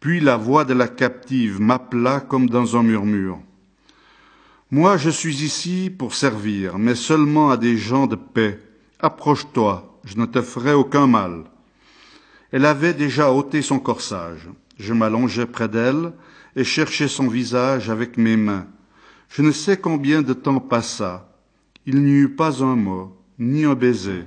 Puis 0.00 0.20
la 0.20 0.36
voix 0.36 0.64
de 0.64 0.74
la 0.74 0.88
captive 0.88 1.60
m'appela 1.60 2.20
comme 2.20 2.48
dans 2.48 2.76
un 2.76 2.82
murmure. 2.82 3.38
Moi, 4.70 4.96
je 4.96 5.10
suis 5.10 5.44
ici 5.44 5.90
pour 5.96 6.14
servir, 6.14 6.78
mais 6.78 6.94
seulement 6.94 7.50
à 7.50 7.56
des 7.56 7.76
gens 7.76 8.06
de 8.06 8.16
paix. 8.16 8.60
Approche-toi, 8.98 10.00
je 10.04 10.16
ne 10.18 10.26
te 10.26 10.42
ferai 10.42 10.72
aucun 10.72 11.06
mal. 11.06 11.44
Elle 12.50 12.66
avait 12.66 12.94
déjà 12.94 13.32
ôté 13.32 13.62
son 13.62 13.78
corsage. 13.78 14.48
Je 14.78 14.92
m'allongeai 14.92 15.46
près 15.46 15.68
d'elle 15.68 16.12
et 16.56 16.64
cherchai 16.64 17.08
son 17.08 17.28
visage 17.28 17.88
avec 17.88 18.16
mes 18.16 18.36
mains. 18.36 18.66
Je 19.28 19.42
ne 19.42 19.52
sais 19.52 19.76
combien 19.76 20.22
de 20.22 20.32
temps 20.32 20.60
passa. 20.60 21.32
Il 21.86 22.02
n'y 22.02 22.12
eut 22.12 22.34
pas 22.34 22.62
un 22.62 22.76
mot, 22.76 23.16
ni 23.38 23.64
un 23.64 23.74
baiser. 23.74 24.24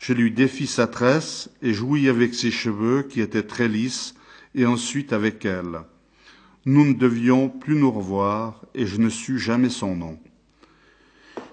Je 0.00 0.14
lui 0.14 0.30
défis 0.30 0.66
sa 0.66 0.86
tresse 0.86 1.50
et 1.60 1.74
jouis 1.74 2.08
avec 2.08 2.34
ses 2.34 2.50
cheveux 2.50 3.02
qui 3.02 3.20
étaient 3.20 3.42
très 3.42 3.68
lisses 3.68 4.14
et 4.54 4.64
ensuite 4.64 5.12
avec 5.12 5.44
elle. 5.44 5.82
Nous 6.64 6.86
ne 6.86 6.94
devions 6.94 7.50
plus 7.50 7.76
nous 7.76 7.90
revoir 7.90 8.64
et 8.74 8.86
je 8.86 8.96
ne 8.96 9.10
sus 9.10 9.38
jamais 9.38 9.68
son 9.68 9.94
nom. 9.94 10.18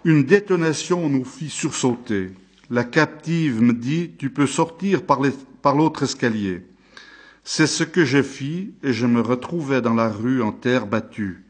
Une 0.06 0.24
détonation 0.24 1.10
nous 1.10 1.26
fit 1.26 1.50
sursauter. 1.50 2.32
La 2.70 2.86
captive 2.86 3.62
me 3.62 3.74
dit 3.74 4.12
Tu 4.18 4.30
peux 4.30 4.48
sortir 4.48 5.04
par 5.04 5.76
l'autre 5.76 6.04
escalier. 6.04 6.62
C'est 7.44 7.68
ce 7.68 7.84
que 7.84 8.06
je 8.06 8.24
fis 8.24 8.72
et 8.82 8.94
je 8.94 9.08
me 9.08 9.20
retrouvai 9.20 9.82
dans 9.82 9.94
la 9.94 10.10
rue 10.10 10.42
en 10.42 10.54
terre 10.54 10.88
battue. 10.88 11.44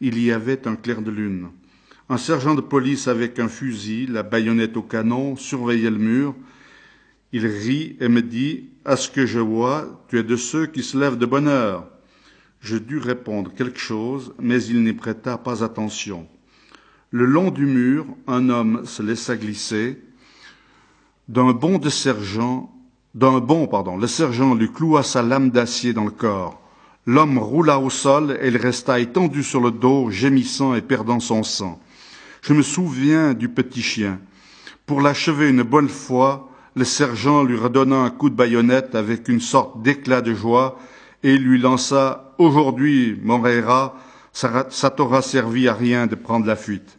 Il 0.00 0.18
y 0.18 0.32
avait 0.32 0.66
un 0.66 0.76
clair 0.76 1.02
de 1.02 1.10
lune. 1.10 1.50
Un 2.08 2.16
sergent 2.16 2.54
de 2.54 2.60
police 2.60 3.08
avec 3.08 3.38
un 3.38 3.48
fusil, 3.48 4.06
la 4.06 4.22
baïonnette 4.22 4.76
au 4.76 4.82
canon, 4.82 5.36
surveillait 5.36 5.90
le 5.90 5.98
mur 5.98 6.34
il 7.32 7.46
rit 7.46 7.96
et 8.00 8.08
me 8.08 8.22
dit 8.22 8.70
À 8.84 8.96
ce 8.96 9.10
que 9.10 9.26
je 9.26 9.38
vois, 9.38 10.02
tu 10.08 10.18
es 10.18 10.22
de 10.22 10.36
ceux 10.36 10.66
qui 10.66 10.82
se 10.82 10.98
lèvent 10.98 11.18
de 11.18 11.26
bonne 11.26 11.48
heure. 11.48 11.86
Je 12.60 12.76
dus 12.76 12.98
répondre 12.98 13.52
quelque 13.54 13.78
chose, 13.78 14.34
mais 14.40 14.62
il 14.64 14.82
n'y 14.82 14.92
prêta 14.92 15.38
pas 15.38 15.62
attention. 15.62 16.26
Le 17.10 17.24
long 17.24 17.50
du 17.50 17.66
mur, 17.66 18.06
un 18.26 18.48
homme 18.48 18.84
se 18.84 19.02
laissa 19.02 19.36
glisser. 19.36 20.02
D'un 21.28 21.52
bond 21.52 21.78
de 21.78 21.90
sergent, 21.90 22.74
d'un 23.14 23.38
bond, 23.40 23.66
pardon, 23.66 23.96
le 23.96 24.06
sergent 24.06 24.54
lui 24.54 24.72
cloua 24.72 25.02
sa 25.02 25.22
lame 25.22 25.50
d'acier 25.50 25.92
dans 25.92 26.04
le 26.04 26.10
corps. 26.10 26.60
L'homme 27.06 27.38
roula 27.38 27.78
au 27.78 27.90
sol 27.90 28.38
et 28.40 28.48
il 28.48 28.56
resta 28.56 28.98
étendu 29.00 29.42
sur 29.42 29.60
le 29.60 29.70
dos, 29.70 30.10
gémissant 30.10 30.74
et 30.74 30.82
perdant 30.82 31.20
son 31.20 31.42
sang. 31.42 31.80
Je 32.42 32.52
me 32.52 32.62
souviens 32.62 33.34
du 33.34 33.48
petit 33.48 33.82
chien. 33.82 34.20
Pour 34.86 35.00
l'achever 35.00 35.48
une 35.48 35.62
bonne 35.62 35.88
fois, 35.88 36.48
le 36.76 36.84
sergent 36.84 37.42
lui 37.42 37.56
redonna 37.56 37.96
un 37.96 38.10
coup 38.10 38.30
de 38.30 38.36
baïonnette 38.36 38.94
avec 38.94 39.28
une 39.28 39.40
sorte 39.40 39.82
d'éclat 39.82 40.20
de 40.20 40.34
joie 40.34 40.78
et 41.22 41.36
lui 41.36 41.58
lança 41.58 42.34
Aujourd'hui, 42.38 43.18
Moreira, 43.22 43.96
ça 44.32 44.90
t'aura 44.90 45.22
servi 45.22 45.66
à 45.66 45.74
rien 45.74 46.06
de 46.06 46.14
prendre 46.14 46.46
la 46.46 46.54
fuite. 46.54 46.98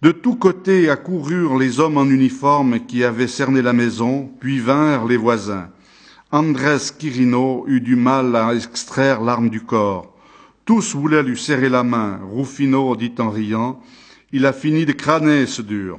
De 0.00 0.12
tous 0.12 0.36
côtés 0.36 0.88
accoururent 0.88 1.58
les 1.58 1.78
hommes 1.78 1.98
en 1.98 2.06
uniforme 2.06 2.86
qui 2.86 3.04
avaient 3.04 3.26
cerné 3.26 3.60
la 3.60 3.74
maison, 3.74 4.30
puis 4.40 4.58
vinrent 4.58 5.06
les 5.06 5.18
voisins. 5.18 5.68
Andrés 6.32 6.78
Quirino 6.98 7.64
eut 7.66 7.82
du 7.82 7.96
mal 7.96 8.34
à 8.34 8.54
extraire 8.54 9.20
l'arme 9.20 9.50
du 9.50 9.60
corps. 9.60 10.16
Tous 10.64 10.94
voulaient 10.94 11.22
lui 11.22 11.36
serrer 11.36 11.68
la 11.68 11.82
main. 11.82 12.18
Rufino 12.32 12.96
dit 12.96 13.12
en 13.18 13.28
riant 13.28 13.78
Il 14.32 14.46
a 14.46 14.52
fini 14.52 14.86
de 14.86 14.92
crâner 14.92 15.44
ce 15.46 15.60
dur. 15.60 15.98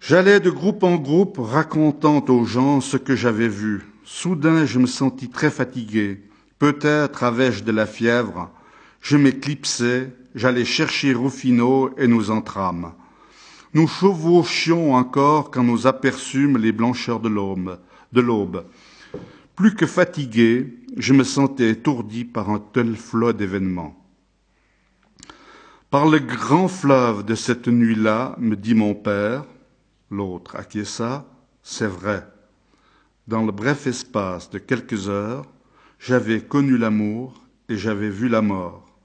J'allais 0.00 0.38
de 0.38 0.50
groupe 0.50 0.84
en 0.84 0.94
groupe 0.94 1.38
racontant 1.40 2.24
aux 2.28 2.44
gens 2.44 2.80
ce 2.80 2.96
que 2.96 3.16
j'avais 3.16 3.48
vu. 3.48 3.82
Soudain, 4.04 4.64
je 4.64 4.78
me 4.78 4.86
sentis 4.86 5.28
très 5.28 5.50
fatigué. 5.50 6.20
Peut-être 6.60 7.24
avais-je 7.24 7.64
de 7.64 7.72
la 7.72 7.86
fièvre. 7.86 8.50
Je 9.00 9.16
m'éclipsais, 9.16 10.12
j'allais 10.36 10.64
chercher 10.64 11.14
Rufino 11.14 11.90
et 11.98 12.06
nous 12.06 12.30
entrâmes. 12.30 12.92
Nous 13.72 13.88
chevauchions 13.88 14.94
encore 14.94 15.50
quand 15.50 15.64
nous 15.64 15.88
aperçûmes 15.88 16.58
les 16.58 16.70
blancheurs 16.70 17.18
de 17.18 17.28
l'aube. 17.28 17.80
De 18.12 18.20
l'aube. 18.20 18.66
Plus 19.56 19.74
que 19.74 19.86
fatigué, 19.86 20.78
je 20.96 21.12
me 21.12 21.24
sentais 21.24 21.70
étourdi 21.70 22.24
par 22.24 22.50
un 22.50 22.60
tel 22.60 22.94
flot 22.94 23.32
d'événements. 23.32 24.03
Par 25.94 26.08
le 26.08 26.18
grand 26.18 26.66
fleuve 26.66 27.24
de 27.24 27.36
cette 27.36 27.68
nuit-là, 27.68 28.34
me 28.40 28.56
dit 28.56 28.74
mon 28.74 28.96
père, 28.96 29.44
L'autre 30.10 30.56
acquiesça, 30.56 31.24
c'est 31.62 31.86
vrai. 31.86 32.26
Dans 33.28 33.44
le 33.46 33.52
bref 33.52 33.86
espace 33.86 34.50
de 34.50 34.58
quelques 34.58 35.08
heures, 35.08 35.46
j'avais 36.00 36.40
connu 36.40 36.76
l'amour 36.78 37.40
et 37.68 37.76
j'avais 37.76 38.10
vu 38.10 38.28
la 38.28 38.42
mort. 38.42 38.98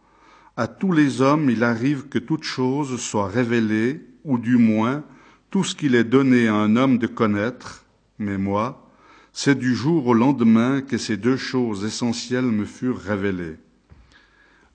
À 0.57 0.65
tous 0.65 0.91
les 0.91 1.21
hommes, 1.21 1.51
il 1.51 1.63
arrive 1.63 2.07
que 2.09 2.17
toute 2.17 2.41
chose 2.43 2.99
soit 2.99 3.27
révélée, 3.27 4.01
ou 4.25 4.39
du 4.39 4.57
moins 4.57 5.03
tout 5.51 5.63
ce 5.63 5.75
qu'il 5.75 5.93
est 5.93 6.03
donné 6.03 6.47
à 6.47 6.55
un 6.55 6.75
homme 6.75 6.97
de 6.97 7.05
connaître, 7.05 7.85
mais 8.17 8.39
moi, 8.39 8.89
c'est 9.31 9.59
du 9.59 9.75
jour 9.75 10.07
au 10.07 10.15
lendemain 10.15 10.81
que 10.81 10.97
ces 10.97 11.17
deux 11.17 11.37
choses 11.37 11.85
essentielles 11.85 12.45
me 12.45 12.65
furent 12.65 12.97
révélées. 12.97 13.59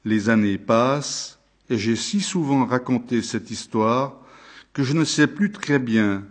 Les 0.05 0.29
années 0.29 0.59
passent, 0.59 1.41
et 1.71 1.79
j'ai 1.79 1.97
si 1.97 2.21
souvent 2.21 2.67
raconté 2.67 3.23
cette 3.23 3.51
histoire 3.51 4.17
que 4.73 4.83
je 4.83 4.93
ne 4.93 5.05
sais 5.05 5.27
plus 5.27 5.51
très 5.51 5.79
bien 5.79 6.25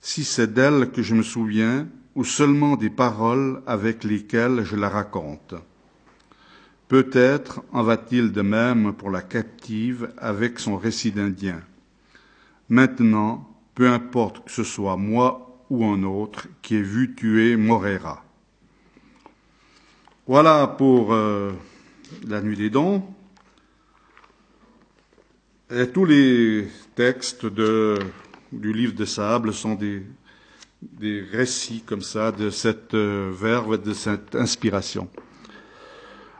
si 0.00 0.24
c'est 0.24 0.52
d'elle 0.52 0.90
que 0.90 1.02
je 1.02 1.14
me 1.14 1.22
souviens 1.22 1.86
ou 2.14 2.24
seulement 2.24 2.76
des 2.76 2.90
paroles 2.90 3.62
avec 3.66 4.04
lesquelles 4.04 4.64
je 4.64 4.76
la 4.76 4.88
raconte. 4.88 5.54
Peut-être 6.88 7.62
en 7.72 7.82
va-t-il 7.82 8.32
de 8.32 8.42
même 8.42 8.92
pour 8.92 9.10
la 9.10 9.22
captive 9.22 10.10
avec 10.16 10.58
son 10.58 10.76
récit 10.76 11.12
d'Indien. 11.12 11.60
Maintenant, 12.68 13.48
peu 13.74 13.88
importe 13.88 14.44
que 14.44 14.50
ce 14.50 14.64
soit 14.64 14.96
moi 14.96 15.64
ou 15.70 15.84
un 15.84 16.02
autre 16.02 16.48
qui 16.62 16.76
ait 16.76 16.82
vu 16.82 17.14
tuer 17.14 17.56
Morera. 17.56 18.24
Voilà 20.26 20.66
pour 20.66 21.12
euh, 21.12 21.52
la 22.26 22.40
nuit 22.40 22.56
des 22.56 22.70
dons. 22.70 23.02
Tous 25.92 26.06
les 26.06 26.66
textes 26.94 27.44
du 27.44 28.72
livre 28.72 28.94
de 28.94 29.04
Sable 29.04 29.52
sont 29.52 29.74
des, 29.74 30.02
des 30.80 31.20
récits 31.20 31.82
comme 31.84 32.00
ça 32.00 32.32
de 32.32 32.48
cette 32.48 32.94
euh, 32.94 33.30
verve, 33.38 33.82
de 33.82 33.92
cette 33.92 34.34
inspiration. 34.34 35.08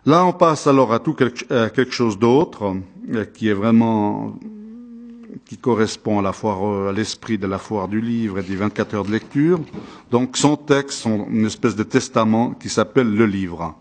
Là, 0.06 0.24
on 0.24 0.32
passe 0.32 0.66
alors 0.66 0.94
à 0.94 0.98
tout 0.98 1.12
quelque, 1.12 1.52
à 1.52 1.68
quelque 1.68 1.92
chose 1.92 2.18
d'autre 2.18 2.74
euh, 3.12 3.26
qui 3.26 3.48
est 3.48 3.52
vraiment 3.52 4.38
qui 5.44 5.58
correspond 5.58 6.20
à 6.20 6.22
la 6.22 6.32
foire, 6.32 6.88
à 6.88 6.92
l'esprit 6.92 7.36
de 7.36 7.46
la 7.46 7.58
foire 7.58 7.86
du 7.86 8.00
livre 8.00 8.38
et 8.38 8.42
des 8.42 8.56
24 8.56 8.94
heures 8.94 9.04
de 9.04 9.12
lecture. 9.12 9.60
Donc, 10.10 10.38
son 10.38 10.56
texte, 10.56 11.00
son, 11.00 11.26
une 11.28 11.44
espèce 11.44 11.76
de 11.76 11.82
testament 11.82 12.52
qui 12.52 12.70
s'appelle 12.70 13.14
le 13.14 13.26
livre. 13.26 13.76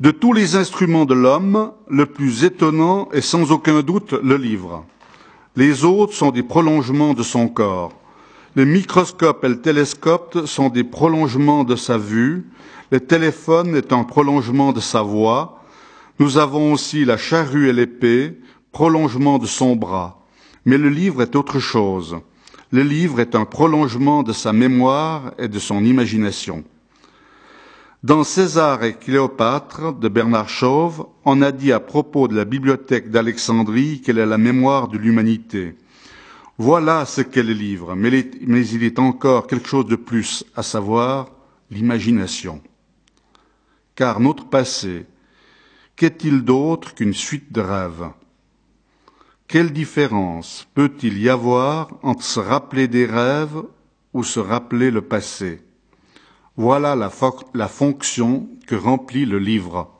De 0.00 0.12
tous 0.12 0.32
les 0.32 0.54
instruments 0.54 1.06
de 1.06 1.14
l'homme, 1.14 1.72
le 1.88 2.06
plus 2.06 2.44
étonnant 2.44 3.08
est 3.10 3.20
sans 3.20 3.50
aucun 3.50 3.82
doute 3.82 4.12
le 4.12 4.36
livre. 4.36 4.84
Les 5.56 5.84
autres 5.84 6.14
sont 6.14 6.30
des 6.30 6.44
prolongements 6.44 7.14
de 7.14 7.24
son 7.24 7.48
corps. 7.48 7.92
Le 8.54 8.64
microscope 8.64 9.42
et 9.42 9.48
le 9.48 9.60
télescope 9.60 10.46
sont 10.46 10.68
des 10.68 10.84
prolongements 10.84 11.64
de 11.64 11.74
sa 11.74 11.98
vue. 11.98 12.46
Le 12.92 13.00
téléphone 13.00 13.74
est 13.74 13.92
un 13.92 14.04
prolongement 14.04 14.72
de 14.72 14.78
sa 14.78 15.02
voix. 15.02 15.64
Nous 16.20 16.38
avons 16.38 16.72
aussi 16.72 17.04
la 17.04 17.16
charrue 17.16 17.68
et 17.68 17.72
l'épée, 17.72 18.38
prolongement 18.70 19.38
de 19.38 19.46
son 19.46 19.74
bras. 19.74 20.24
Mais 20.64 20.78
le 20.78 20.90
livre 20.90 21.22
est 21.22 21.34
autre 21.34 21.58
chose. 21.58 22.18
Le 22.70 22.84
livre 22.84 23.18
est 23.18 23.34
un 23.34 23.44
prolongement 23.44 24.22
de 24.22 24.32
sa 24.32 24.52
mémoire 24.52 25.32
et 25.40 25.48
de 25.48 25.58
son 25.58 25.84
imagination. 25.84 26.62
Dans 28.04 28.22
César 28.22 28.84
et 28.84 28.94
Cléopâtre 28.94 29.92
de 29.92 30.06
Bernard 30.06 30.48
Chauve, 30.48 31.08
on 31.24 31.42
a 31.42 31.50
dit 31.50 31.72
à 31.72 31.80
propos 31.80 32.28
de 32.28 32.36
la 32.36 32.44
bibliothèque 32.44 33.10
d'Alexandrie 33.10 34.00
qu'elle 34.00 34.18
est 34.18 34.26
la 34.26 34.38
mémoire 34.38 34.86
de 34.86 34.96
l'humanité. 34.96 35.74
Voilà 36.58 37.04
ce 37.06 37.22
qu'est 37.22 37.42
le 37.42 37.54
livre, 37.54 37.96
mais, 37.96 38.10
il 38.10 38.84
est 38.84 39.00
encore 39.00 39.48
quelque 39.48 39.66
chose 39.66 39.86
de 39.86 39.96
plus, 39.96 40.44
à 40.54 40.62
savoir 40.62 41.30
l'imagination. 41.72 42.62
Car 43.96 44.20
notre 44.20 44.48
passé, 44.48 45.04
qu'est-il 45.96 46.44
d'autre 46.44 46.94
qu'une 46.94 47.14
suite 47.14 47.52
de 47.52 47.62
rêves? 47.62 48.10
Quelle 49.48 49.72
différence 49.72 50.68
peut-il 50.72 51.18
y 51.18 51.28
avoir 51.28 51.88
entre 52.04 52.22
se 52.22 52.38
rappeler 52.38 52.86
des 52.86 53.06
rêves 53.06 53.60
ou 54.14 54.22
se 54.22 54.38
rappeler 54.38 54.92
le 54.92 55.02
passé? 55.02 55.62
Voilà 56.58 56.96
la, 56.96 57.68
fonction 57.68 58.48
que 58.66 58.74
remplit 58.74 59.26
le 59.26 59.38
livre. 59.38 59.94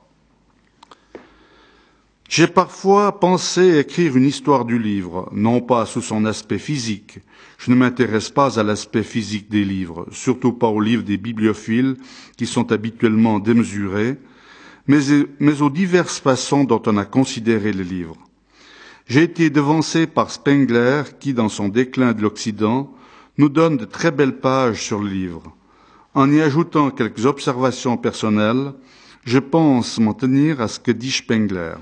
J'ai 2.27 2.47
parfois 2.47 3.17
pensé 3.17 3.79
écrire 3.79 4.17
une 4.17 4.25
histoire 4.25 4.65
du 4.65 4.77
livre, 4.77 5.29
non 5.31 5.61
pas 5.61 5.85
sous 5.85 6.01
son 6.01 6.25
aspect 6.25 6.59
physique. 6.59 7.19
Je 7.57 7.71
ne 7.71 7.77
m'intéresse 7.77 8.29
pas 8.29 8.59
à 8.59 8.63
l'aspect 8.63 9.03
physique 9.03 9.49
des 9.49 9.63
livres, 9.63 10.05
surtout 10.11 10.51
pas 10.51 10.67
aux 10.67 10.81
livres 10.81 11.03
des 11.03 11.15
bibliophiles 11.15 11.95
qui 12.35 12.45
sont 12.45 12.73
habituellement 12.73 13.39
démesurés, 13.39 14.17
mais, 14.85 14.99
mais 15.39 15.61
aux 15.61 15.69
diverses 15.69 16.19
façons 16.19 16.65
dont 16.65 16.81
on 16.87 16.97
a 16.97 17.05
considéré 17.05 17.71
les 17.71 17.85
livres. 17.85 18.17
J'ai 19.07 19.23
été 19.23 19.49
devancé 19.49 20.07
par 20.07 20.29
Spengler 20.29 21.03
qui, 21.21 21.33
dans 21.33 21.49
son 21.49 21.69
déclin 21.69 22.11
de 22.11 22.21
l'Occident, 22.21 22.93
nous 23.37 23.49
donne 23.49 23.77
de 23.77 23.85
très 23.85 24.11
belles 24.11 24.39
pages 24.41 24.83
sur 24.83 24.99
le 24.99 25.07
livre. 25.07 25.55
En 26.15 26.31
y 26.31 26.41
ajoutant 26.41 26.89
quelques 26.89 27.27
observations 27.27 27.95
personnelles, 27.95 28.73
je 29.25 29.37
pense 29.37 29.99
m'en 29.99 30.15
tenir 30.15 30.59
à 30.59 30.67
ce 30.67 30.79
que 30.79 30.91
dit 30.91 31.11
Spengler. 31.11 31.73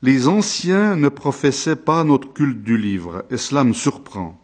Les 0.00 0.28
anciens 0.28 0.94
ne 0.94 1.08
professaient 1.08 1.74
pas 1.74 2.04
notre 2.04 2.32
culte 2.32 2.62
du 2.62 2.78
livre, 2.78 3.24
et 3.30 3.36
cela 3.36 3.64
me 3.64 3.72
surprend. 3.72 4.40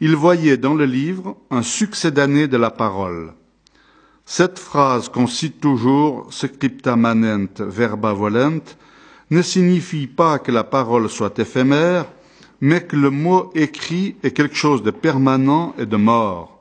Ils 0.00 0.16
voyaient 0.16 0.56
dans 0.56 0.74
le 0.74 0.86
livre 0.86 1.36
un 1.50 1.62
succédané 1.62 2.48
de 2.48 2.56
la 2.56 2.70
parole. 2.70 3.34
Cette 4.24 4.58
phrase 4.58 5.10
qu'on 5.10 5.26
cite 5.26 5.60
toujours, 5.60 6.32
scripta 6.32 6.96
manent 6.96 7.48
verba 7.58 8.14
volent, 8.14 8.62
ne 9.30 9.42
signifie 9.42 10.06
pas 10.06 10.38
que 10.38 10.52
la 10.52 10.64
parole 10.64 11.10
soit 11.10 11.38
éphémère, 11.38 12.06
mais 12.62 12.82
que 12.82 12.96
le 12.96 13.10
mot 13.10 13.50
écrit 13.54 14.16
est 14.22 14.30
quelque 14.30 14.56
chose 14.56 14.82
de 14.82 14.90
permanent 14.90 15.74
et 15.78 15.86
de 15.86 15.96
mort. 15.96 16.59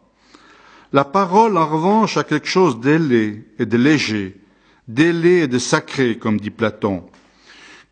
La 0.91 1.03
parole, 1.03 1.55
en 1.57 1.67
revanche, 1.67 2.17
a 2.17 2.23
quelque 2.23 2.47
chose 2.47 2.79
d'ailé 2.79 3.43
et 3.59 3.67
de 3.67 3.77
léger, 3.77 4.35
d'ailé 4.87 5.43
et 5.43 5.47
de 5.47 5.59
sacré, 5.59 6.17
comme 6.17 6.39
dit 6.39 6.49
Platon. 6.49 7.03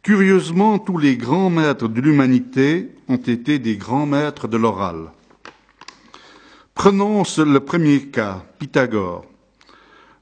Curieusement, 0.01 0.79
tous 0.79 0.97
les 0.97 1.15
grands 1.15 1.51
maîtres 1.51 1.87
de 1.87 2.01
l'humanité 2.01 2.89
ont 3.07 3.17
été 3.17 3.59
des 3.59 3.77
grands 3.77 4.07
maîtres 4.07 4.47
de 4.47 4.57
l'oral. 4.57 5.11
Prenons 6.73 7.21
le 7.37 7.59
premier 7.59 8.07
cas, 8.07 8.43
Pythagore. 8.57 9.25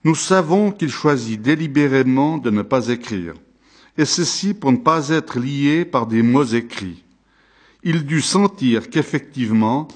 Nous 0.04 0.16
savons 0.16 0.72
qu'il 0.72 0.92
choisit 0.92 1.42
délibérément 1.42 2.38
de 2.38 2.50
ne 2.50 2.62
pas 2.62 2.90
écrire, 2.90 3.36
et 3.98 4.06
ceci 4.06 4.54
pour 4.54 4.74
ne 4.74 4.78
pas 4.78 5.10
être 5.10 5.40
lié 5.40 5.86
par 5.86 6.08
des 6.08 6.24
mots 6.24 6.44
écrits. 6.44 7.04
Il 7.84 8.06
dut 8.06 8.22
sentir 8.22 8.90
qu'effectivement, 8.90 9.88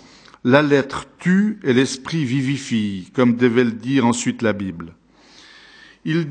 la 0.44 0.62
lettre 0.62 1.06
tue 1.20 1.60
et 1.64 1.74
l'esprit 1.74 2.24
vivifie, 2.24 3.12
comme 3.14 3.36
devait 3.36 3.66
le 3.66 3.72
dire 3.72 4.06
ensuite 4.06 4.42
la 4.42 4.54
Bible. 4.54 4.94
Il, 6.06 6.26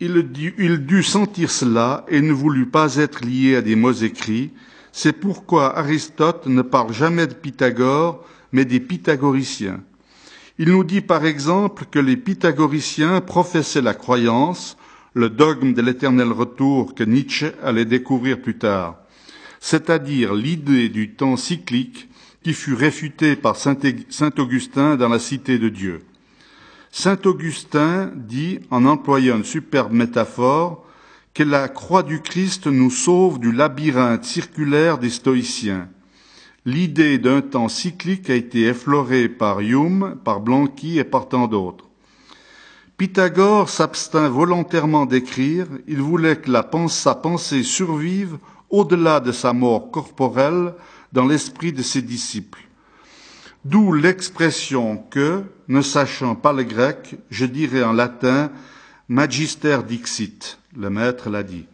dut 0.00 1.02
sentir 1.02 1.50
cela 1.50 2.04
et 2.08 2.20
ne 2.20 2.32
voulut 2.32 2.66
pas 2.66 2.96
être 2.96 3.24
lié 3.24 3.56
à 3.56 3.62
des 3.62 3.74
mots 3.74 3.92
écrits. 3.92 4.50
C'est 4.92 5.14
pourquoi 5.14 5.78
Aristote 5.78 6.46
ne 6.46 6.62
parle 6.62 6.92
jamais 6.92 7.26
de 7.26 7.34
Pythagore, 7.34 8.24
mais 8.52 8.64
des 8.64 8.80
pythagoriciens. 8.80 9.82
Il 10.58 10.68
nous 10.68 10.84
dit 10.84 11.00
par 11.00 11.24
exemple 11.24 11.86
que 11.90 11.98
les 11.98 12.16
pythagoriciens 12.16 13.20
professaient 13.20 13.82
la 13.82 13.94
croyance, 13.94 14.76
le 15.14 15.30
dogme 15.30 15.72
de 15.72 15.82
l'éternel 15.82 16.30
retour 16.30 16.94
que 16.94 17.02
Nietzsche 17.02 17.52
allait 17.62 17.84
découvrir 17.84 18.40
plus 18.40 18.58
tard, 18.58 18.98
c'est-à-dire 19.58 20.34
l'idée 20.34 20.88
du 20.88 21.14
temps 21.14 21.36
cyclique 21.36 22.08
qui 22.44 22.52
fut 22.52 22.74
réfuté 22.74 23.36
par 23.36 23.56
Saint 23.56 23.78
Augustin 24.38 24.96
dans 24.96 25.08
la 25.08 25.18
Cité 25.18 25.58
de 25.58 25.70
Dieu. 25.70 26.04
Saint 26.92 27.18
Augustin 27.24 28.12
dit, 28.14 28.60
en 28.70 28.84
employant 28.84 29.38
une 29.38 29.44
superbe 29.44 29.92
métaphore, 29.92 30.84
que 31.32 31.42
la 31.42 31.68
croix 31.68 32.02
du 32.02 32.20
Christ 32.20 32.66
nous 32.66 32.90
sauve 32.90 33.40
du 33.40 33.50
labyrinthe 33.50 34.24
circulaire 34.24 34.98
des 34.98 35.08
stoïciens. 35.08 35.88
L'idée 36.66 37.16
d'un 37.18 37.40
temps 37.40 37.68
cyclique 37.68 38.28
a 38.28 38.34
été 38.34 38.66
effleurée 38.66 39.30
par 39.30 39.60
Hume, 39.60 40.16
par 40.22 40.40
Blanqui 40.40 40.98
et 40.98 41.04
par 41.04 41.28
tant 41.28 41.48
d'autres. 41.48 41.88
Pythagore 42.98 43.70
s'abstint 43.70 44.28
volontairement 44.28 45.06
d'écrire, 45.06 45.66
il 45.88 46.02
voulait 46.02 46.36
que 46.36 46.50
sa 46.88 47.14
pensée 47.14 47.62
survive 47.62 48.36
au-delà 48.68 49.20
de 49.20 49.32
sa 49.32 49.52
mort 49.52 49.90
corporelle 49.90 50.74
dans 51.14 51.26
l'esprit 51.26 51.72
de 51.72 51.82
ses 51.82 52.02
disciples. 52.02 52.66
D'où 53.64 53.92
l'expression 53.92 54.98
que, 54.98 55.44
ne 55.68 55.80
sachant 55.80 56.34
pas 56.34 56.52
le 56.52 56.64
grec, 56.64 57.16
je 57.30 57.46
dirais 57.46 57.84
en 57.84 57.92
latin 57.92 58.50
magister 59.08 59.78
dixit, 59.86 60.58
le 60.76 60.90
maître 60.90 61.30
l'a 61.30 61.44
dit. 61.44 61.66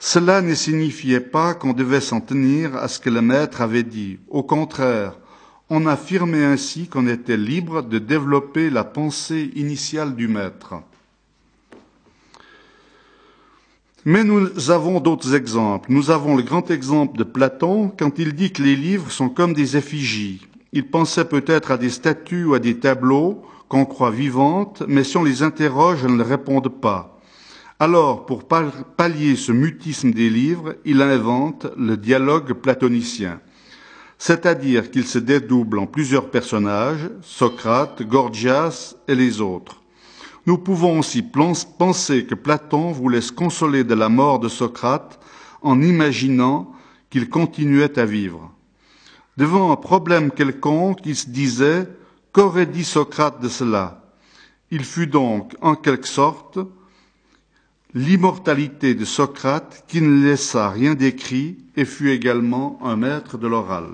Cela 0.00 0.40
ne 0.40 0.54
signifiait 0.54 1.20
pas 1.20 1.52
qu'on 1.52 1.74
devait 1.74 2.00
s'en 2.00 2.20
tenir 2.22 2.74
à 2.76 2.88
ce 2.88 2.98
que 2.98 3.10
le 3.10 3.20
maître 3.20 3.60
avait 3.60 3.82
dit. 3.82 4.18
Au 4.28 4.42
contraire, 4.42 5.18
on 5.68 5.86
affirmait 5.86 6.44
ainsi 6.44 6.88
qu'on 6.88 7.06
était 7.06 7.36
libre 7.36 7.82
de 7.82 7.98
développer 7.98 8.70
la 8.70 8.84
pensée 8.84 9.52
initiale 9.56 10.14
du 10.16 10.26
maître. 10.26 10.74
Mais 14.06 14.22
nous 14.22 14.70
avons 14.70 15.00
d'autres 15.00 15.34
exemples. 15.34 15.90
Nous 15.90 16.10
avons 16.10 16.36
le 16.36 16.42
grand 16.42 16.70
exemple 16.70 17.16
de 17.16 17.24
Platon 17.24 17.90
quand 17.98 18.18
il 18.18 18.34
dit 18.34 18.52
que 18.52 18.62
les 18.62 18.76
livres 18.76 19.10
sont 19.10 19.30
comme 19.30 19.54
des 19.54 19.78
effigies. 19.78 20.46
Il 20.74 20.90
pensait 20.90 21.24
peut-être 21.24 21.70
à 21.70 21.78
des 21.78 21.88
statues 21.88 22.44
ou 22.44 22.52
à 22.52 22.58
des 22.58 22.78
tableaux 22.78 23.42
qu'on 23.68 23.86
croit 23.86 24.10
vivantes, 24.10 24.82
mais 24.86 25.04
si 25.04 25.16
on 25.16 25.24
les 25.24 25.42
interroge, 25.42 26.04
elles 26.04 26.16
ne 26.16 26.22
répondent 26.22 26.80
pas. 26.80 27.18
Alors, 27.80 28.26
pour 28.26 28.44
pallier 28.44 29.36
ce 29.36 29.52
mutisme 29.52 30.10
des 30.10 30.28
livres, 30.28 30.74
il 30.84 31.00
invente 31.00 31.66
le 31.78 31.96
dialogue 31.96 32.52
platonicien. 32.52 33.40
C'est-à-dire 34.18 34.90
qu'il 34.90 35.06
se 35.06 35.18
dédouble 35.18 35.78
en 35.78 35.86
plusieurs 35.86 36.30
personnages, 36.30 37.08
Socrate, 37.22 38.02
Gorgias 38.02 38.96
et 39.08 39.14
les 39.14 39.40
autres. 39.40 39.83
Nous 40.46 40.58
pouvons 40.58 40.98
aussi 40.98 41.22
penser 41.22 42.26
que 42.26 42.34
Platon 42.34 42.92
voulait 42.92 43.22
se 43.22 43.32
consoler 43.32 43.82
de 43.82 43.94
la 43.94 44.08
mort 44.08 44.40
de 44.40 44.48
Socrate 44.48 45.18
en 45.62 45.80
imaginant 45.80 46.72
qu'il 47.08 47.30
continuait 47.30 47.98
à 47.98 48.04
vivre. 48.04 48.52
Devant 49.36 49.72
un 49.72 49.76
problème 49.76 50.30
quelconque, 50.30 51.00
il 51.06 51.16
se 51.16 51.30
disait 51.30 51.88
Qu'aurait 52.32 52.66
dit 52.66 52.84
Socrate 52.84 53.40
de 53.40 53.48
cela? 53.48 54.02
Il 54.70 54.84
fut 54.84 55.06
donc, 55.06 55.54
en 55.60 55.76
quelque 55.76 56.08
sorte, 56.08 56.58
l'immortalité 57.94 58.94
de 58.94 59.04
Socrate 59.04 59.84
qui 59.88 60.00
ne 60.00 60.24
laissa 60.24 60.68
rien 60.68 60.94
d'écrit 60.94 61.58
et 61.76 61.84
fut 61.84 62.10
également 62.10 62.78
un 62.82 62.96
maître 62.96 63.38
de 63.38 63.46
l'oral. 63.46 63.86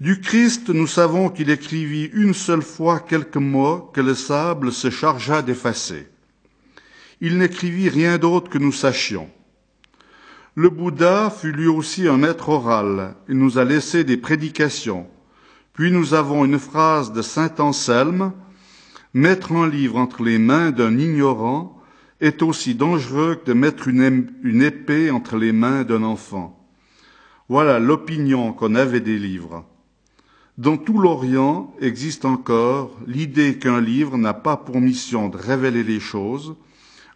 Du 0.00 0.22
Christ, 0.22 0.70
nous 0.70 0.86
savons 0.86 1.28
qu'il 1.28 1.50
écrivit 1.50 2.08
une 2.14 2.32
seule 2.32 2.62
fois 2.62 3.00
quelques 3.00 3.36
mots 3.36 3.90
que 3.92 4.00
le 4.00 4.14
sable 4.14 4.72
se 4.72 4.88
chargea 4.88 5.42
d'effacer. 5.42 6.08
Il 7.20 7.36
n'écrivit 7.36 7.90
rien 7.90 8.16
d'autre 8.16 8.48
que 8.48 8.56
nous 8.56 8.72
sachions. 8.72 9.28
Le 10.54 10.70
Bouddha 10.70 11.28
fut 11.28 11.52
lui 11.52 11.66
aussi 11.66 12.08
un 12.08 12.16
maître 12.16 12.48
oral. 12.48 13.14
Il 13.28 13.36
nous 13.36 13.58
a 13.58 13.64
laissé 13.64 14.02
des 14.02 14.16
prédications. 14.16 15.06
Puis 15.74 15.92
nous 15.92 16.14
avons 16.14 16.46
une 16.46 16.58
phrase 16.58 17.12
de 17.12 17.20
saint 17.20 17.54
Anselme 17.58 18.32
Mettre 19.12 19.52
un 19.52 19.68
livre 19.68 19.98
entre 19.98 20.22
les 20.22 20.38
mains 20.38 20.70
d'un 20.70 20.96
ignorant 20.96 21.78
est 22.22 22.42
aussi 22.42 22.74
dangereux 22.74 23.34
que 23.34 23.48
de 23.48 23.52
mettre 23.52 23.88
une 23.88 24.62
épée 24.62 25.10
entre 25.10 25.36
les 25.36 25.52
mains 25.52 25.84
d'un 25.84 26.04
enfant. 26.04 26.56
Voilà 27.50 27.78
l'opinion 27.78 28.54
qu'on 28.54 28.76
avait 28.76 29.00
des 29.00 29.18
livres. 29.18 29.66
Dans 30.60 30.76
tout 30.76 30.98
l'Orient 30.98 31.74
existe 31.80 32.26
encore 32.26 32.94
l'idée 33.06 33.56
qu'un 33.56 33.80
livre 33.80 34.18
n'a 34.18 34.34
pas 34.34 34.58
pour 34.58 34.78
mission 34.78 35.30
de 35.30 35.38
révéler 35.38 35.82
les 35.82 36.00
choses, 36.00 36.54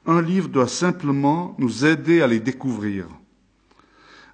un 0.07 0.23
livre 0.23 0.49
doit 0.49 0.67
simplement 0.67 1.55
nous 1.59 1.85
aider 1.85 2.23
à 2.23 2.27
les 2.27 2.41
découvrir. 2.41 3.07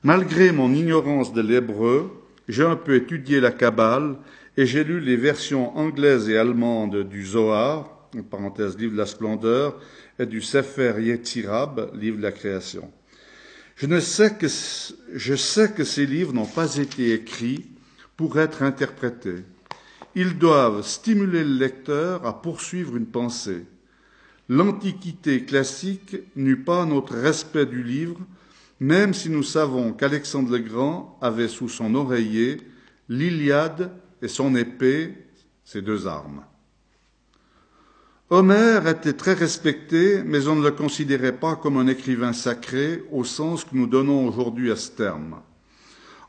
Malgré 0.04 0.52
mon 0.52 0.72
ignorance 0.72 1.32
de 1.32 1.40
l'hébreu, 1.40 2.08
j'ai 2.46 2.62
un 2.62 2.76
peu 2.76 2.94
étudié 2.94 3.40
la 3.40 3.50
Kabbale 3.50 4.16
et 4.56 4.64
j'ai 4.64 4.84
lu 4.84 5.00
les 5.00 5.16
versions 5.16 5.76
anglaises 5.76 6.28
et 6.28 6.38
allemandes 6.38 7.02
du 7.02 7.26
Zohar, 7.26 7.90
en 8.16 8.22
parenthèse 8.22 8.78
livre 8.78 8.92
de 8.92 8.98
la 8.98 9.06
splendeur, 9.06 9.80
et 10.20 10.26
du 10.26 10.40
Sefer 10.40 10.94
Yetzirab, 11.00 11.90
livre 11.96 12.18
de 12.18 12.22
la 12.22 12.30
création. 12.30 12.92
Je, 13.74 13.88
ne 13.88 13.98
sais 13.98 14.34
que, 14.34 14.46
je 14.46 15.34
sais 15.34 15.72
que 15.72 15.82
ces 15.82 16.06
livres 16.06 16.32
n'ont 16.32 16.46
pas 16.46 16.76
été 16.76 17.12
écrits 17.12 17.69
pour 18.20 18.38
être 18.38 18.62
interprétés. 18.62 19.44
Ils 20.14 20.36
doivent 20.36 20.82
stimuler 20.82 21.42
le 21.42 21.54
lecteur 21.54 22.26
à 22.26 22.42
poursuivre 22.42 22.94
une 22.98 23.06
pensée. 23.06 23.64
L'Antiquité 24.50 25.46
classique 25.46 26.18
n'eut 26.36 26.62
pas 26.62 26.84
notre 26.84 27.14
respect 27.14 27.64
du 27.64 27.82
livre, 27.82 28.20
même 28.78 29.14
si 29.14 29.30
nous 29.30 29.42
savons 29.42 29.94
qu'Alexandre 29.94 30.52
le 30.52 30.58
Grand 30.58 31.18
avait 31.22 31.48
sous 31.48 31.70
son 31.70 31.94
oreiller 31.94 32.58
l'Iliade 33.08 33.90
et 34.20 34.28
son 34.28 34.54
épée, 34.54 35.14
ses 35.64 35.80
deux 35.80 36.06
armes. 36.06 36.44
Homère 38.28 38.86
était 38.86 39.14
très 39.14 39.32
respecté, 39.32 40.22
mais 40.26 40.46
on 40.46 40.56
ne 40.56 40.64
le 40.64 40.72
considérait 40.72 41.38
pas 41.38 41.56
comme 41.56 41.78
un 41.78 41.86
écrivain 41.86 42.34
sacré 42.34 43.02
au 43.12 43.24
sens 43.24 43.64
que 43.64 43.74
nous 43.74 43.86
donnons 43.86 44.28
aujourd'hui 44.28 44.70
à 44.70 44.76
ce 44.76 44.90
terme. 44.90 45.40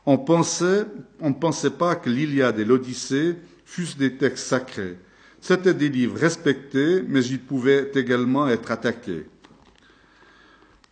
On 0.04 0.18
ne 0.18 1.32
pensait 1.32 1.70
pas 1.70 1.94
que 1.94 2.10
l'Iliade 2.10 2.58
et 2.58 2.64
l'Odyssée 2.64 3.36
fussent 3.64 3.96
des 3.96 4.16
textes 4.16 4.46
sacrés. 4.46 4.98
C'étaient 5.40 5.74
des 5.74 5.88
livres 5.88 6.18
respectés, 6.18 7.02
mais 7.08 7.24
ils 7.24 7.40
pouvaient 7.40 7.90
également 7.94 8.48
être 8.48 8.70
attaqués. 8.70 9.26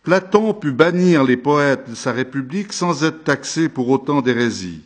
Platon 0.03 0.53
put 0.53 0.71
bannir 0.71 1.23
les 1.23 1.37
poètes 1.37 1.89
de 1.89 1.95
sa 1.95 2.11
République 2.11 2.73
sans 2.73 3.03
être 3.03 3.23
taxé 3.23 3.69
pour 3.69 3.89
autant 3.89 4.21
d'hérésie. 4.21 4.81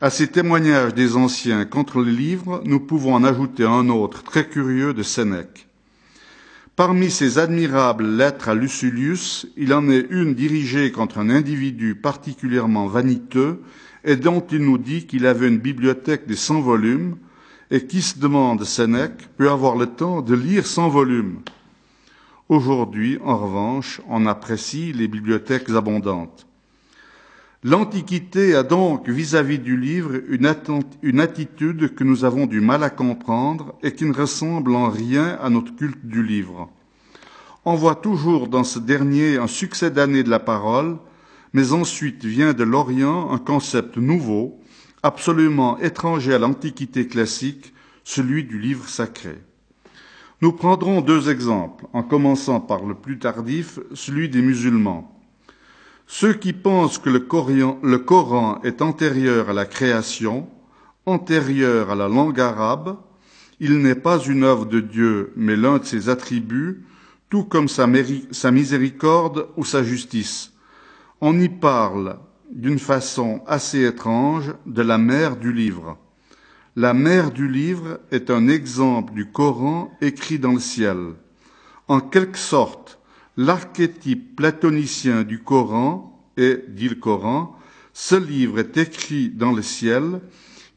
À 0.00 0.08
ces 0.08 0.28
témoignages 0.28 0.94
des 0.94 1.16
anciens 1.16 1.66
contre 1.66 2.00
les 2.00 2.12
livres, 2.12 2.62
nous 2.64 2.80
pouvons 2.80 3.14
en 3.14 3.22
ajouter 3.22 3.64
un 3.64 3.90
autre 3.90 4.22
très 4.22 4.48
curieux 4.48 4.94
de 4.94 5.02
Sénèque. 5.02 5.69
Parmi 6.80 7.10
ces 7.10 7.36
admirables 7.38 8.06
lettres 8.16 8.48
à 8.48 8.54
Lucilius, 8.54 9.46
il 9.58 9.74
en 9.74 9.90
est 9.90 10.06
une 10.08 10.32
dirigée 10.32 10.90
contre 10.90 11.18
un 11.18 11.28
individu 11.28 11.94
particulièrement 11.94 12.86
vaniteux 12.86 13.60
et 14.02 14.16
dont 14.16 14.40
il 14.50 14.60
nous 14.60 14.78
dit 14.78 15.04
qu'il 15.06 15.26
avait 15.26 15.48
une 15.48 15.58
bibliothèque 15.58 16.26
de 16.26 16.34
cent 16.34 16.62
volumes 16.62 17.18
et 17.70 17.86
qui 17.86 18.00
se 18.00 18.18
demande, 18.18 18.64
Sénèque, 18.64 19.28
peut 19.36 19.50
avoir 19.50 19.76
le 19.76 19.88
temps 19.88 20.22
de 20.22 20.34
lire 20.34 20.66
cent 20.66 20.88
volumes. 20.88 21.40
Aujourd'hui, 22.48 23.18
en 23.22 23.36
revanche, 23.36 24.00
on 24.08 24.24
apprécie 24.24 24.94
les 24.94 25.06
bibliothèques 25.06 25.68
abondantes. 25.68 26.46
L'Antiquité 27.62 28.54
a 28.54 28.62
donc 28.62 29.10
vis-à-vis 29.10 29.58
du 29.58 29.76
livre 29.76 30.12
une, 30.30 30.50
une, 31.02 31.20
attitude 31.20 31.94
que 31.94 32.04
nous 32.04 32.24
avons 32.24 32.46
du 32.46 32.62
mal 32.62 32.82
à 32.82 32.88
comprendre 32.88 33.74
et 33.82 33.92
qui 33.92 34.06
ne 34.06 34.14
ressemble 34.14 34.74
en 34.74 34.88
rien 34.88 35.36
à 35.42 35.50
notre 35.50 35.76
culte 35.76 36.06
du 36.06 36.22
livre. 36.22 36.70
On 37.66 37.74
voit 37.74 37.96
toujours 37.96 38.48
dans 38.48 38.64
ce 38.64 38.78
dernier 38.78 39.36
un 39.36 39.46
succès 39.46 39.90
d'année 39.90 40.22
de 40.22 40.30
la 40.30 40.38
parole, 40.38 40.96
mais 41.52 41.72
ensuite 41.72 42.24
vient 42.24 42.54
de 42.54 42.64
l'Orient 42.64 43.30
un 43.30 43.36
concept 43.38 43.98
nouveau, 43.98 44.58
absolument 45.02 45.78
étranger 45.80 46.32
à 46.32 46.38
l'Antiquité 46.38 47.08
classique, 47.08 47.74
celui 48.04 48.44
du 48.44 48.58
livre 48.58 48.88
sacré. 48.88 49.36
Nous 50.40 50.52
prendrons 50.52 51.02
deux 51.02 51.28
exemples, 51.28 51.84
en 51.92 52.02
commençant 52.04 52.60
par 52.60 52.86
le 52.86 52.94
plus 52.94 53.18
tardif, 53.18 53.80
celui 53.92 54.30
des 54.30 54.40
musulmans. 54.40 55.19
Ceux 56.12 56.32
qui 56.32 56.52
pensent 56.52 56.98
que 56.98 57.08
le 57.08 57.20
Coran, 57.20 58.60
est 58.64 58.82
antérieur 58.82 59.48
à 59.48 59.52
la 59.52 59.64
création, 59.64 60.48
antérieur 61.06 61.90
à 61.90 61.94
la 61.94 62.08
langue 62.08 62.40
arabe, 62.40 62.96
il 63.60 63.78
n'est 63.78 63.94
pas 63.94 64.18
une 64.18 64.42
œuvre 64.42 64.66
de 64.66 64.80
Dieu, 64.80 65.32
mais 65.36 65.54
l'un 65.54 65.78
de 65.78 65.84
ses 65.84 66.08
attributs, 66.08 66.84
tout 67.28 67.44
comme 67.44 67.68
sa, 67.68 67.86
sa 68.32 68.50
miséricorde 68.50 69.46
ou 69.56 69.64
sa 69.64 69.84
justice. 69.84 70.52
On 71.20 71.38
y 71.38 71.48
parle 71.48 72.18
d'une 72.50 72.80
façon 72.80 73.44
assez 73.46 73.84
étrange 73.84 74.52
de 74.66 74.82
la 74.82 74.98
mère 74.98 75.36
du 75.36 75.52
livre. 75.52 75.96
La 76.74 76.92
mère 76.92 77.30
du 77.30 77.46
livre 77.46 78.00
est 78.10 78.30
un 78.30 78.48
exemple 78.48 79.14
du 79.14 79.30
Coran 79.30 79.92
écrit 80.00 80.40
dans 80.40 80.54
le 80.54 80.58
ciel. 80.58 81.14
En 81.86 82.00
quelque 82.00 82.38
sorte, 82.38 82.99
l'archétype 83.40 84.36
platonicien 84.36 85.22
du 85.22 85.38
Coran 85.38 86.30
est, 86.36 86.68
dit 86.68 86.90
le 86.90 86.96
Coran, 86.96 87.56
ce 87.94 88.14
livre 88.14 88.58
est 88.58 88.76
écrit 88.76 89.30
dans 89.30 89.52
le 89.52 89.62
ciel, 89.62 90.20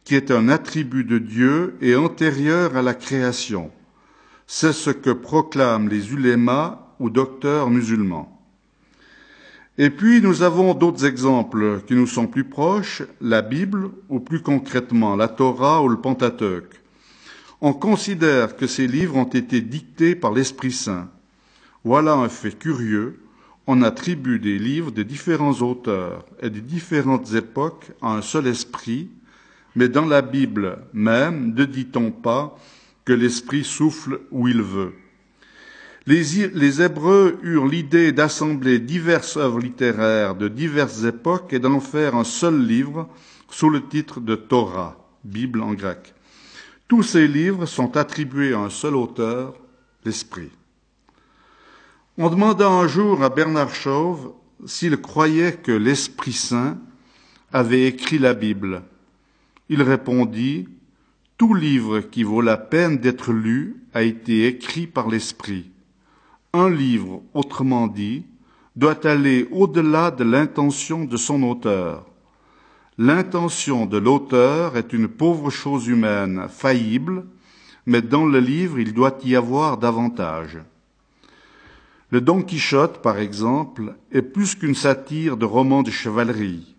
qui 0.06 0.16
est 0.16 0.32
un 0.32 0.48
attribut 0.48 1.04
de 1.04 1.18
Dieu 1.18 1.76
et 1.82 1.98
antérieur 1.98 2.78
à 2.78 2.82
la 2.82 2.94
création. 2.94 3.70
C'est 4.48 4.72
ce 4.72 4.92
que 4.92 5.10
proclament 5.10 5.90
les 5.90 6.14
ulémas 6.14 6.96
ou 7.02 7.10
docteurs 7.10 7.70
musulmans. 7.70 8.30
Et 9.78 9.90
puis 9.90 10.22
nous 10.22 10.42
avons 10.42 10.74
d'autres 10.74 11.04
exemples 11.04 11.82
qui 11.86 11.96
nous 11.96 12.08
sont 12.08 12.28
plus 12.28 12.46
proches, 12.46 13.04
la 13.20 13.42
Bible 13.42 13.90
ou 14.08 14.22
plus 14.22 14.42
concrètement 14.42 15.18
la 15.18 15.28
Torah 15.28 15.84
ou 15.84 15.90
le 15.90 16.00
Pentateuque. 16.00 16.82
On 17.60 17.74
considère 17.74 18.56
que 18.56 18.68
ces 18.68 18.88
livres 18.88 19.18
ont 19.18 19.26
été 19.26 19.60
dictés 19.60 20.16
par 20.16 20.32
l'Esprit 20.32 20.72
Saint. 20.72 21.10
Voilà 21.84 22.14
un 22.14 22.30
fait 22.30 22.58
curieux. 22.58 23.20
On 23.68 23.82
attribue 23.82 24.40
des 24.40 24.58
livres 24.58 24.92
de 24.92 25.04
différents 25.04 25.62
auteurs 25.62 26.26
et 26.42 26.50
de 26.50 26.60
différentes 26.60 27.34
époques 27.34 27.92
à 28.02 28.16
un 28.16 28.22
seul 28.22 28.48
esprit, 28.48 29.10
mais 29.76 29.90
dans 29.90 30.06
la 30.06 30.22
Bible 30.22 30.80
même 30.94 31.54
ne 31.54 31.66
dit-on 31.66 32.12
pas 32.12 32.58
que 33.06 33.14
l'esprit 33.14 33.64
souffle 33.64 34.22
où 34.32 34.48
il 34.48 34.62
veut. 34.62 34.94
Les, 36.06 36.48
les 36.54 36.82
Hébreux 36.82 37.38
eurent 37.44 37.68
l'idée 37.68 38.12
d'assembler 38.12 38.80
diverses 38.80 39.38
œuvres 39.38 39.60
littéraires 39.60 40.36
de 40.36 40.48
diverses 40.48 41.04
époques 41.04 41.54
et 41.54 41.60
d'en 41.60 41.80
faire 41.80 42.16
un 42.16 42.26
seul 42.26 42.66
livre 42.66 43.10
sous 43.50 43.70
le 43.70 43.88
titre 43.88 44.20
de 44.20 44.36
Torah, 44.36 44.98
Bible 45.24 45.62
en 45.62 45.74
grec. 45.74 46.14
Tous 46.88 47.04
ces 47.04 47.28
livres 47.28 47.66
sont 47.66 47.96
attribués 47.96 48.54
à 48.54 48.60
un 48.60 48.70
seul 48.70 48.96
auteur, 48.96 49.56
l'Esprit. 50.04 50.52
On 52.16 52.30
demanda 52.30 52.70
un 52.70 52.88
jour 52.88 53.24
à 53.24 53.30
Bernard 53.30 53.74
Chauve 53.74 54.34
s'il 54.68 54.98
croyait 54.98 55.54
que 55.54 55.72
l'Esprit 55.72 56.34
Saint 56.34 56.78
avait 57.52 57.88
écrit 57.88 58.20
la 58.20 58.36
Bible. 58.36 58.84
Il 59.68 59.82
répondit 59.82 60.68
Tout 61.40 61.56
livre 61.56 62.02
qui 62.02 62.22
vaut 62.22 62.42
la 62.42 62.56
peine 62.56 62.98
d'être 62.98 63.34
lu 63.34 63.78
a 63.96 64.04
été 64.04 64.46
écrit 64.46 64.86
par 64.86 65.10
l'Esprit. 65.10 65.72
Un 66.54 66.70
livre, 66.70 67.24
autrement 67.34 67.88
dit, 67.88 68.28
doit 68.76 69.08
aller 69.08 69.48
au-delà 69.50 70.12
de 70.12 70.24
l'intention 70.24 71.06
de 71.06 71.18
son 71.18 71.42
auteur. 71.42 72.06
L'intention 73.00 73.88
de 73.88 73.98
l'auteur 73.98 74.78
est 74.78 74.94
une 74.94 75.08
pauvre 75.08 75.50
chose 75.50 75.88
humaine, 75.88 76.46
faillible, 76.48 77.26
mais 77.88 78.04
dans 78.04 78.28
le 78.28 78.40
livre 78.40 78.78
il 78.78 78.94
doit 78.94 79.18
y 79.24 79.36
avoir 79.36 79.80
davantage. 79.80 80.60
Le 82.14 82.22
Don 82.22 82.44
Quichotte, 82.44 83.02
par 83.02 83.18
exemple, 83.18 83.96
est 84.12 84.22
plus 84.22 84.54
qu'une 84.54 84.76
satire 84.76 85.36
de 85.36 85.46
roman 85.46 85.82
de 85.82 85.90
chevalerie. 85.90 86.76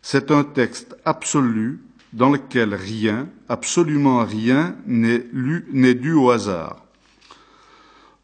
C'est 0.00 0.30
un 0.30 0.44
texte 0.44 0.96
absolu 1.04 1.82
dans 2.14 2.30
lequel 2.30 2.74
rien, 2.74 3.28
absolument 3.50 4.24
rien, 4.24 4.76
n'est 4.86 5.94
dû 5.94 6.14
au 6.14 6.30
hasard. 6.30 6.86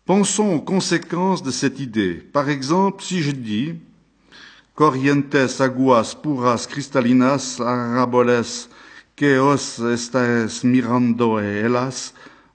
Pensons 0.06 0.54
aux 0.54 0.62
conséquences 0.62 1.42
de 1.42 1.50
cette 1.50 1.80
idée. 1.80 2.14
Par 2.14 2.48
exemple, 2.48 3.02
si 3.02 3.20
je 3.20 3.32
dis 3.32 3.74
Corrientes 4.74 5.60
aguas 5.60 6.16
puras 6.22 6.66
cristalinas 6.66 7.60
araboles 7.60 8.68
que 9.16 9.38
os 9.38 9.80
estáis 9.80 10.64
mirando 10.64 11.38
elas 11.38 12.14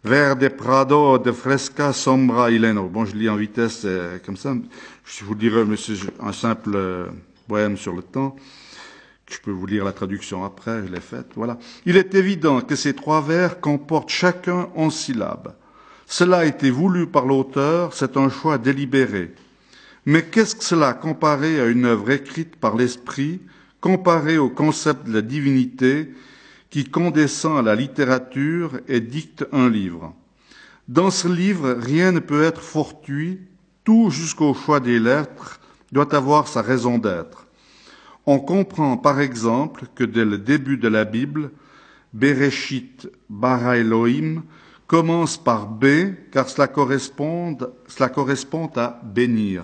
verde 0.10 0.50
prado 0.50 1.20
de 1.20 1.32
fresca 1.32 1.94
sombra 1.94 2.50
ileno. 2.50 2.90
Bon, 2.90 3.06
je 3.06 3.16
lis 3.16 3.30
en 3.30 3.36
vitesse 3.36 3.86
comme 4.26 4.38
ça. 4.38 4.56
Je 5.06 5.24
vous 5.24 5.36
dirai 5.36 5.64
monsieur, 5.66 5.98
un 6.20 6.34
simple 6.34 6.72
euh, 6.74 7.06
poème 7.48 7.78
sur 7.78 7.94
le 7.94 8.02
temps. 8.02 8.36
Je 9.30 9.38
peux 9.38 9.52
vous 9.52 9.68
lire 9.68 9.86
la 9.86 9.92
traduction 9.92 10.44
après, 10.44 10.82
je 10.84 10.92
l'ai 10.92 11.00
faite. 11.00 11.28
Voilà. 11.36 11.60
Il 11.86 11.96
est 11.96 12.16
évident 12.16 12.62
que 12.62 12.76
ces 12.76 12.96
trois 12.96 13.22
vers 13.22 13.60
comportent 13.60 14.10
chacun 14.10 14.70
onze 14.76 14.96
syllabes. 14.96 15.54
Cela 16.08 16.40
a 16.40 16.46
été 16.46 16.72
voulu 16.72 17.06
par 17.06 17.28
l'auteur, 17.28 17.94
c'est 17.94 18.18
un 18.18 18.30
choix 18.30 18.58
délibéré. 18.58 19.32
Mais 20.08 20.24
qu'est-ce 20.24 20.56
que 20.56 20.64
cela 20.64 20.94
comparé 20.94 21.62
à 21.62 21.68
une 21.68 21.86
œuvre 21.86 22.10
écrite 22.10 22.56
par 22.56 22.76
l'Esprit, 22.76 23.42
comparé 23.80 24.40
au 24.40 24.50
concept 24.50 25.06
de 25.06 25.14
la 25.14 25.22
divinité 25.22 26.10
qui 26.70 26.86
condescend 26.86 27.58
à 27.58 27.62
la 27.62 27.76
littérature 27.76 28.80
et 28.88 29.02
dicte 29.02 29.46
un 29.52 29.70
livre 29.70 30.14
Dans 30.88 31.10
ce 31.10 31.28
livre, 31.28 31.76
rien 31.80 32.12
ne 32.12 32.20
peut 32.20 32.44
être 32.44 32.62
fortuit, 32.62 33.40
tout 33.84 34.10
jusqu'au 34.10 34.54
choix 34.54 34.80
des 34.80 35.00
lettres 35.00 35.60
doit 35.92 36.14
avoir 36.16 36.48
sa 36.48 36.62
raison 36.62 36.98
d'être. 36.98 37.48
On 38.26 38.40
comprend 38.40 38.98
par 38.98 39.20
exemple 39.20 39.86
que 39.96 40.04
dès 40.04 40.26
le 40.26 40.38
début 40.38 40.78
de 40.78 40.88
la 40.88 41.06
Bible, 41.06 41.52
Bereshit 42.14 43.10
bara 43.30 43.78
Elohim 43.78 44.44
commence 44.86 45.38
par 45.38 45.68
B 45.68 45.86
car 46.32 46.50
cela 46.50 46.68
correspond, 46.68 47.58
cela 47.88 48.10
correspond 48.10 48.70
à 48.76 49.00
bénir. 49.04 49.64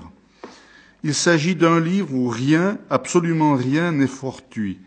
Il 1.03 1.13
s'agit 1.13 1.55
d'un 1.55 1.79
livre 1.79 2.13
où 2.15 2.27
rien, 2.29 2.79
absolument 2.89 3.53
rien 3.53 3.91
n'est 3.91 4.07
fortuit. 4.07 4.79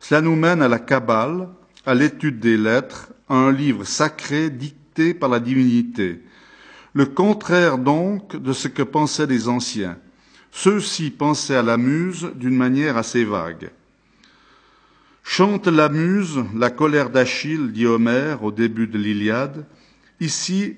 Cela 0.00 0.20
nous 0.20 0.36
mène 0.36 0.62
à 0.62 0.68
la 0.68 0.78
Kabbale, 0.78 1.48
à 1.86 1.94
l'étude 1.94 2.40
des 2.40 2.56
lettres, 2.56 3.12
à 3.28 3.34
un 3.34 3.52
livre 3.52 3.84
sacré 3.84 4.50
dicté 4.50 5.14
par 5.14 5.28
la 5.28 5.40
divinité. 5.40 6.22
Le 6.94 7.06
contraire 7.06 7.78
donc 7.78 8.36
de 8.36 8.52
ce 8.52 8.68
que 8.68 8.82
pensaient 8.82 9.26
les 9.26 9.48
anciens. 9.48 9.98
Ceux-ci 10.50 11.10
pensaient 11.10 11.56
à 11.56 11.62
la 11.62 11.76
muse 11.76 12.30
d'une 12.34 12.56
manière 12.56 12.96
assez 12.96 13.24
vague. 13.24 13.70
Chante 15.22 15.66
la 15.66 15.90
muse, 15.90 16.42
la 16.56 16.70
colère 16.70 17.10
d'Achille, 17.10 17.70
dit 17.70 17.86
Homère 17.86 18.42
au 18.42 18.50
début 18.50 18.86
de 18.86 18.96
l'Iliade. 18.96 19.66
Ici, 20.20 20.76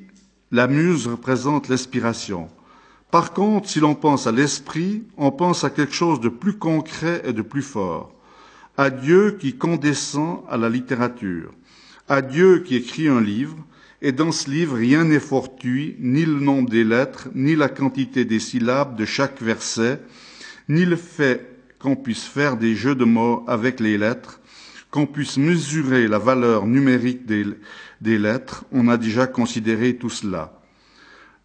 la 0.51 0.67
muse 0.67 1.07
représente 1.07 1.69
l'inspiration. 1.69 2.49
Par 3.11 3.33
contre, 3.33 3.69
si 3.69 3.81
l'on 3.81 3.95
pense 3.95 4.27
à 4.27 4.33
l'esprit, 4.33 5.05
on 5.17 5.31
pense 5.31 5.63
à 5.65 5.71
quelque 5.71 5.95
chose 5.95 6.21
de 6.21 6.29
plus 6.29 6.59
concret 6.59 7.23
et 7.25 7.33
de 7.33 7.43
plus 7.43 7.63
fort, 7.63 8.13
à 8.81 8.88
Dieu 8.88 9.37
qui 9.38 9.59
condescend 9.59 10.43
à 10.49 10.57
la 10.57 10.71
littérature, 10.71 11.53
à 12.09 12.23
Dieu 12.23 12.61
qui 12.61 12.77
écrit 12.77 13.09
un 13.09 13.21
livre, 13.21 13.59
et 14.01 14.11
dans 14.11 14.33
ce 14.33 14.49
livre 14.51 14.75
rien 14.75 15.05
n'est 15.05 15.21
fortuit, 15.21 15.97
ni 15.99 16.25
le 16.25 16.40
nombre 16.40 16.71
des 16.71 16.83
lettres, 16.83 17.29
ni 17.35 17.57
la 17.57 17.69
quantité 17.69 18.25
des 18.25 18.38
syllabes 18.38 18.97
de 18.97 19.05
chaque 19.05 19.43
verset, 19.43 20.01
ni 20.71 20.87
le 20.87 20.97
fait 20.97 21.47
qu'on 21.79 21.95
puisse 21.95 22.25
faire 22.25 22.57
des 22.57 22.75
jeux 22.75 22.95
de 22.95 23.05
mots 23.05 23.45
avec 23.47 23.81
les 23.81 23.99
lettres, 23.99 24.40
qu'on 24.90 25.05
puisse 25.05 25.37
mesurer 25.37 26.09
la 26.09 26.19
valeur 26.19 26.66
numérique 26.66 27.27
des, 27.27 27.45
des 28.01 28.16
lettres, 28.16 28.64
on 28.73 28.88
a 28.88 28.97
déjà 28.97 29.27
considéré 29.27 29.97
tout 29.97 30.09
cela. 30.09 30.59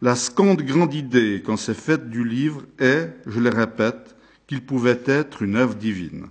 La 0.02 0.16
seconde 0.16 0.62
grande 0.62 0.94
idée 0.94 1.44
qu'on 1.46 1.58
s'est 1.58 1.74
faite 1.74 2.10
du 2.10 2.24
livre 2.24 2.64
est, 2.80 3.10
je 3.28 3.42
le 3.42 3.50
répète, 3.50 4.16
qu'il 4.48 4.62
pouvait 4.66 5.02
être 5.06 5.42
une 5.42 5.58
œuvre 5.58 5.76
divine. 5.76 6.28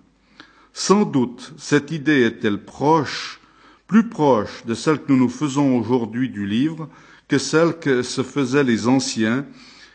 Sans 0.77 1.05
doute, 1.05 1.55
cette 1.57 1.93
idée 1.93 2.23
est-elle 2.23 2.59
proche, 2.65 3.41
plus 3.87 4.09
proche 4.09 4.67
de 4.67 4.75
celle 4.75 4.99
que 4.99 5.13
nous 5.13 5.19
nous 5.19 5.29
faisons 5.29 5.79
aujourd'hui 5.79 6.29
du 6.29 6.47
livre 6.47 6.89
que 7.29 7.39
celle 7.39 7.79
que 7.79 8.03
se 8.03 8.25
faisaient 8.25 8.65
les 8.65 8.89
anciens, 8.89 9.47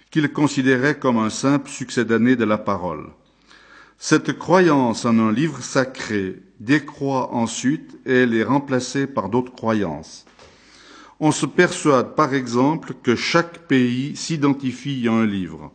qu'ils 0.10 0.32
considéraient 0.32 0.98
comme 0.98 1.18
un 1.18 1.30
simple 1.30 1.70
succédané 1.70 2.38
de 2.38 2.46
la 2.46 2.58
parole. 2.58 3.10
Cette 3.98 4.38
croyance 4.38 5.04
en 5.04 5.20
un 5.20 5.34
livre 5.34 5.62
sacré 5.62 6.42
décroît 6.62 7.34
ensuite 7.34 8.00
et 8.06 8.14
elle 8.14 8.34
est 8.34 8.46
remplacée 8.46 9.06
par 9.06 9.28
d'autres 9.28 9.52
croyances. 9.52 10.26
On 11.20 11.34
se 11.34 11.46
persuade 11.46 12.16
par 12.16 12.34
exemple 12.34 12.94
que 13.04 13.18
chaque 13.18 13.68
pays 13.68 14.16
s'identifie 14.16 15.06
à 15.10 15.12
un 15.12 15.26
livre. 15.26 15.74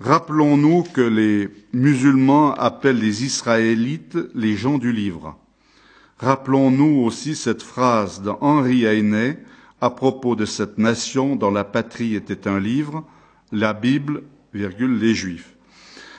Rappelons-nous 0.00 0.82
que 0.82 1.00
les 1.00 1.48
musulmans 1.72 2.52
appellent 2.52 2.98
les 2.98 3.24
Israélites 3.24 4.18
les 4.34 4.54
gens 4.54 4.76
du 4.76 4.92
livre. 4.92 5.38
Rappelons-nous 6.18 7.02
aussi 7.02 7.34
cette 7.34 7.62
phrase 7.62 8.20
d'Henri 8.20 8.84
Heine 8.84 9.38
à 9.80 9.88
propos 9.88 10.36
de 10.36 10.44
cette 10.44 10.76
nation 10.76 11.34
dont 11.34 11.50
la 11.50 11.64
patrie 11.64 12.14
était 12.14 12.46
un 12.46 12.60
livre, 12.60 13.04
la 13.52 13.72
Bible, 13.72 14.22
virgule, 14.52 14.98
les 14.98 15.14
Juifs. 15.14 15.56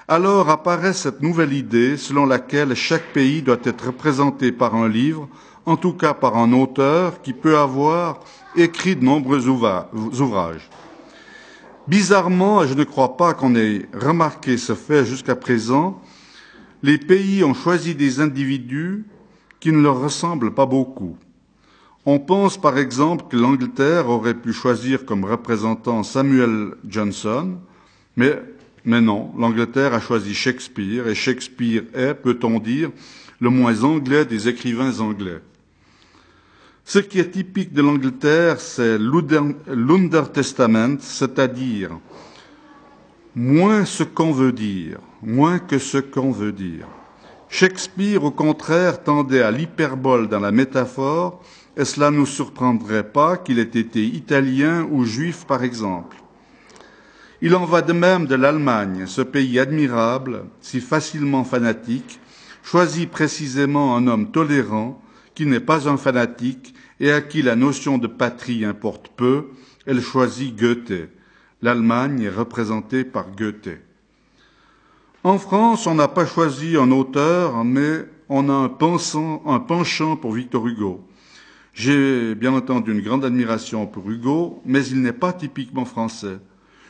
Alors 0.08 0.50
apparaît 0.50 0.94
cette 0.94 1.22
nouvelle 1.22 1.54
idée 1.54 1.98
selon 1.98 2.26
laquelle 2.26 2.74
chaque 2.76 3.14
pays 3.14 3.44
doit 3.44 3.60
être 3.64 3.88
représenté 3.88 4.52
par 4.52 4.74
un 4.74 4.90
livre 4.90 5.30
en 5.68 5.78
tout 5.78 5.94
cas 5.94 6.16
par 6.16 6.36
un 6.38 6.52
auteur 6.52 7.22
qui 7.22 7.34
peut 7.34 7.58
avoir 7.58 8.22
écrit 8.56 8.96
de 8.96 9.04
nombreux 9.04 9.48
ouvrages. 9.48 10.70
Bizarrement, 11.88 12.64
et 12.64 12.68
je 12.68 12.74
ne 12.74 12.84
crois 12.84 13.16
pas 13.16 13.34
qu'on 13.34 13.56
ait 13.56 13.88
remarqué 13.94 14.58
ce 14.58 14.76
fait 14.76 15.06
jusqu'à 15.06 15.38
présent, 15.38 16.02
les 16.84 16.98
pays 16.98 17.46
ont 17.46 17.54
choisi 17.54 17.96
des 17.96 18.20
individus 18.20 19.06
qui 19.62 19.72
ne 19.72 19.82
leur 19.82 20.02
ressemblent 20.02 20.54
pas 20.54 20.66
beaucoup. 20.66 21.16
On 22.06 22.20
pense 22.20 22.60
par 22.60 22.78
exemple 22.78 23.26
que 23.30 23.38
l'Angleterre 23.38 24.10
aurait 24.10 24.34
pu 24.34 24.52
choisir 24.52 25.06
comme 25.06 25.24
représentant 25.24 26.04
Samuel 26.04 26.72
Johnson, 26.86 27.56
mais, 28.18 28.38
mais 28.84 29.00
non, 29.00 29.32
l'Angleterre 29.38 29.94
a 29.94 30.02
choisi 30.02 30.34
Shakespeare, 30.34 31.08
et 31.08 31.16
Shakespeare 31.16 31.84
est, 31.94 32.16
peut-on 32.16 32.60
dire, 32.60 32.92
le 33.40 33.50
moins 33.50 33.84
anglais 33.84 34.26
des 34.26 34.50
écrivains 34.50 35.00
anglais. 35.00 35.40
Ce 36.90 37.00
qui 37.00 37.20
est 37.20 37.32
typique 37.32 37.74
de 37.74 37.82
l'Angleterre, 37.82 38.62
c'est 38.62 38.98
l'Undertestament, 38.98 40.96
c'est-à-dire 41.02 41.92
moins 43.36 43.84
ce 43.84 44.04
qu'on 44.04 44.32
veut 44.32 44.54
dire, 44.54 44.98
moins 45.22 45.60
que 45.60 45.80
ce 45.80 45.98
qu'on 45.98 46.32
veut 46.32 46.54
dire. 46.54 46.88
Shakespeare, 47.50 48.24
au 48.24 48.32
contraire, 48.32 49.04
tendait 49.04 49.42
à 49.42 49.52
l'hyperbole 49.52 50.30
dans 50.30 50.40
la 50.40 50.54
métaphore, 50.54 51.44
et 51.76 51.84
cela 51.84 52.10
ne 52.10 52.20
nous 52.20 52.26
surprendrait 52.26 53.12
pas 53.12 53.36
qu'il 53.36 53.60
ait 53.60 53.64
été 53.64 54.06
italien 54.06 54.88
ou 54.90 55.04
juif, 55.04 55.44
par 55.46 55.64
exemple. 55.64 56.16
Il 57.42 57.54
en 57.54 57.66
va 57.66 57.82
de 57.82 57.92
même 57.92 58.28
de 58.28 58.36
l'Allemagne, 58.36 59.08
ce 59.08 59.24
pays 59.24 59.60
admirable, 59.60 60.46
si 60.62 60.80
facilement 60.80 61.44
fanatique, 61.44 62.22
choisit 62.64 63.12
précisément 63.12 63.98
un 63.98 64.08
homme 64.08 64.32
tolérant, 64.32 65.02
qui 65.36 65.46
n'est 65.46 65.60
pas 65.60 65.88
un 65.88 65.98
fanatique 65.98 66.74
et 67.00 67.12
à 67.12 67.22
qui 67.22 67.42
la 67.42 67.56
notion 67.56 67.98
de 67.98 68.08
patrie 68.08 68.66
importe 68.66 69.10
peu, 69.16 69.48
elle 69.86 70.02
choisit 70.02 70.56
Goethe. 70.56 71.10
L'Allemagne 71.62 72.22
est 72.24 72.30
représentée 72.30 73.04
par 73.04 73.32
Goethe. 73.32 73.80
En 75.24 75.40
France, 75.40 75.88
on 75.88 75.96
n'a 75.96 76.08
pas 76.08 76.26
choisi 76.26 76.78
un 76.78 76.92
auteur, 76.92 77.64
mais 77.64 78.06
on 78.30 78.50
a 78.50 78.54
un, 78.54 78.70
pensant, 78.70 79.42
un 79.46 79.60
penchant 79.60 80.16
pour 80.16 80.34
Victor 80.34 80.68
Hugo. 80.68 81.02
J'ai 81.74 82.34
bien 82.36 82.54
entendu 82.54 82.92
une 82.92 83.02
grande 83.02 83.26
admiration 83.26 83.86
pour 83.86 84.10
Hugo, 84.10 84.62
mais 84.66 84.86
il 84.88 85.02
n'est 85.02 85.14
pas 85.14 85.34
typiquement 85.34 85.86
français. 85.86 86.40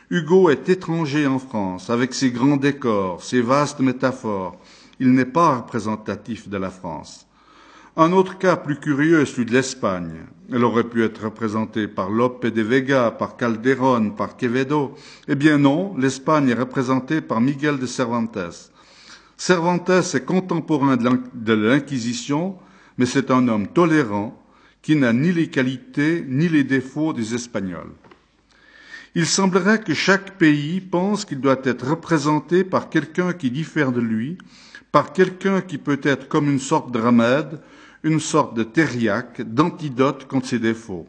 Hugo 0.09 0.49
est 0.49 0.69
étranger 0.69 1.27
en 1.27 1.39
France, 1.39 1.89
avec 1.89 2.13
ses 2.13 2.31
grands 2.31 2.55
décors, 2.55 3.21
ses 3.21 3.41
vastes 3.41 3.81
métaphores. 3.81 4.57
Il 4.99 5.11
n'est 5.11 5.25
pas 5.25 5.57
représentatif 5.57 6.47
de 6.47 6.57
la 6.57 6.69
France. 6.69 7.27
Un 7.99 8.11
autre 8.11 8.37
cas 8.37 8.57
plus 8.57 8.75
curieux 8.75 9.21
est 9.21 9.25
celui 9.25 9.45
de 9.45 9.53
l'Espagne. 9.53 10.17
Elle 10.53 10.63
aurait 10.63 10.83
pu 10.83 11.03
être 11.03 11.23
représentée 11.23 11.87
par 11.87 12.11
Lope 12.11 12.45
de 12.45 12.61
Vega, 12.61 13.09
par 13.09 13.37
Calderón, 13.37 14.11
par 14.11 14.37
Quevedo. 14.37 14.93
Eh 15.27 15.33
bien 15.33 15.57
non, 15.57 15.97
l'Espagne 15.97 16.49
est 16.49 16.53
représentée 16.53 17.21
par 17.21 17.41
Miguel 17.41 17.79
de 17.79 17.87
Cervantes. 17.87 18.37
Cervantes 19.35 19.89
est 20.13 20.23
contemporain 20.23 20.95
de 20.95 21.53
l'Inquisition, 21.53 22.59
mais 22.99 23.07
c'est 23.07 23.31
un 23.31 23.47
homme 23.47 23.65
tolérant 23.65 24.39
qui 24.83 24.95
n'a 24.95 25.11
ni 25.11 25.31
les 25.31 25.47
qualités 25.47 26.23
ni 26.27 26.47
les 26.49 26.63
défauts 26.63 27.13
des 27.13 27.33
Espagnols. 27.33 27.93
Il 29.15 29.25
semblerait 29.25 29.81
que 29.81 29.95
chaque 29.95 30.37
pays 30.37 30.81
pense 30.81 31.25
qu'il 31.25 31.41
doit 31.41 31.61
être 31.63 31.87
représenté 31.87 32.63
par 32.63 32.89
quelqu'un 32.89 33.33
qui 33.33 33.49
diffère 33.49 33.91
de 33.91 34.01
lui, 34.01 34.37
par 34.91 35.13
quelqu'un 35.13 35.61
qui 35.61 35.79
peut 35.79 35.99
être 36.03 36.27
comme 36.27 36.47
une 36.47 36.59
sorte 36.59 36.91
de 36.91 36.99
remède, 36.99 37.59
une 38.07 38.21
sorte 38.21 38.55
de 38.55 38.63
thériaque, 38.63 39.41
d'antidote 39.41 40.27
contre 40.27 40.47
ses 40.47 40.59
défauts. 40.59 41.07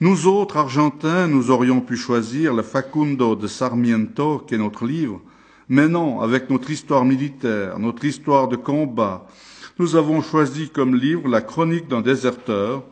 Nous 0.00 0.26
autres 0.26 0.56
Argentins, 0.56 1.28
nous 1.28 1.50
aurions 1.50 1.82
pu 1.82 1.94
choisir 1.94 2.54
le 2.54 2.62
Facundo 2.62 3.36
de 3.36 3.46
Sarmiento, 3.46 4.38
qui 4.38 4.54
est 4.54 4.58
notre 4.58 4.86
livre, 4.86 5.20
mais 5.68 5.88
non, 5.88 6.22
avec 6.22 6.48
notre 6.48 6.70
histoire 6.70 7.04
militaire, 7.04 7.78
notre 7.78 8.06
histoire 8.06 8.48
de 8.48 8.56
combat, 8.56 9.26
nous 9.78 9.94
avons 9.94 10.22
choisi 10.22 10.70
comme 10.70 10.94
livre 10.94 11.28
la 11.28 11.42
chronique 11.42 11.86
d'un 11.86 12.00
déserteur, 12.00 12.82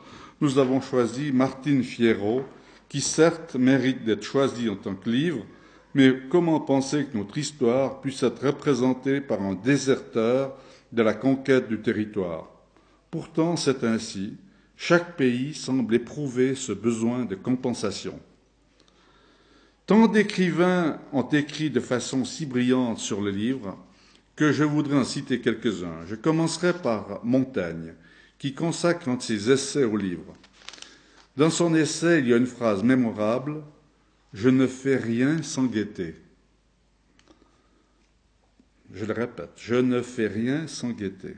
nous 0.43 0.59
avons 0.59 0.83
choisi 0.83 1.33
Martine 1.33 1.83
Fierro, 1.83 2.43
qui 2.91 3.01
certes 3.01 3.57
mérite 3.57 4.05
d'être 4.05 4.22
choisi 4.22 4.68
en 4.68 4.77
tant 4.77 4.95
que 4.95 5.09
livre, 5.09 5.47
mais 5.95 6.12
comment 6.29 6.61
penser 6.61 7.07
que 7.07 7.16
notre 7.16 7.39
histoire 7.39 8.03
puisse 8.03 8.22
être 8.22 8.45
représentée 8.47 9.22
par 9.22 9.41
un 9.41 9.55
déserteur 9.55 10.53
de 10.93 11.03
la 11.03 11.14
conquête 11.14 11.68
du 11.68 11.81
territoire? 11.81 12.53
Pourtant, 13.15 13.55
c'est 13.55 13.85
ainsi. 13.85 14.39
Chaque 14.77 15.17
pays 15.17 15.55
semble 15.55 15.95
éprouver 15.95 16.57
ce 16.57 16.73
besoin 16.73 17.25
de 17.25 17.37
compensation. 17.37 18.19
Tant 19.87 20.09
d'écrivains 20.09 21.01
ont 21.12 21.29
écrit 21.29 21.71
de 21.71 21.79
façon 21.79 22.25
si 22.25 22.45
brillante 22.45 22.99
sur 22.99 23.21
le 23.21 23.31
livre 23.31 23.79
que 24.35 24.51
je 24.51 24.65
voudrais 24.65 24.97
en 24.97 25.05
citer 25.05 25.41
quelques-uns. 25.41 26.05
Je 26.09 26.17
commencerai 26.17 26.73
par 26.73 27.25
Montaigne, 27.25 27.95
qui 28.37 28.53
consacre 28.53 29.09
un 29.09 29.15
de 29.15 29.23
ses 29.23 29.49
essais 29.49 29.85
au 29.85 29.97
livre. 29.97 30.35
Dans 31.37 31.51
son 31.51 31.73
essai, 31.73 32.19
il 32.19 32.27
y 32.27 32.35
a 32.35 32.37
une 32.37 32.49
phrase 32.49 32.83
mémorable 32.83 33.62
Je 34.33 34.49
ne 34.49 34.67
fais 34.67 34.97
rien 34.97 35.41
sans 35.45 35.67
gaieté. 35.67 36.17
Je 38.93 39.05
le 39.05 39.12
répète, 39.12 39.53
je 39.55 39.77
ne 39.77 40.03
fais 40.03 40.27
rien 40.27 40.67
sans 40.67 40.91
gaieté. 40.91 41.37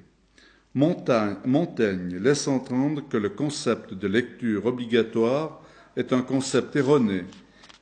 Montaigne 0.77 2.19
laisse 2.21 2.47
entendre 2.49 3.03
que 3.09 3.17
le 3.17 3.31
concept 3.31 3.95
de 3.95 4.07
lecture 4.07 4.67
obligatoire 4.67 5.63
est 5.97 6.13
un 6.13 6.21
concept 6.21 6.77
erroné. 6.77 7.25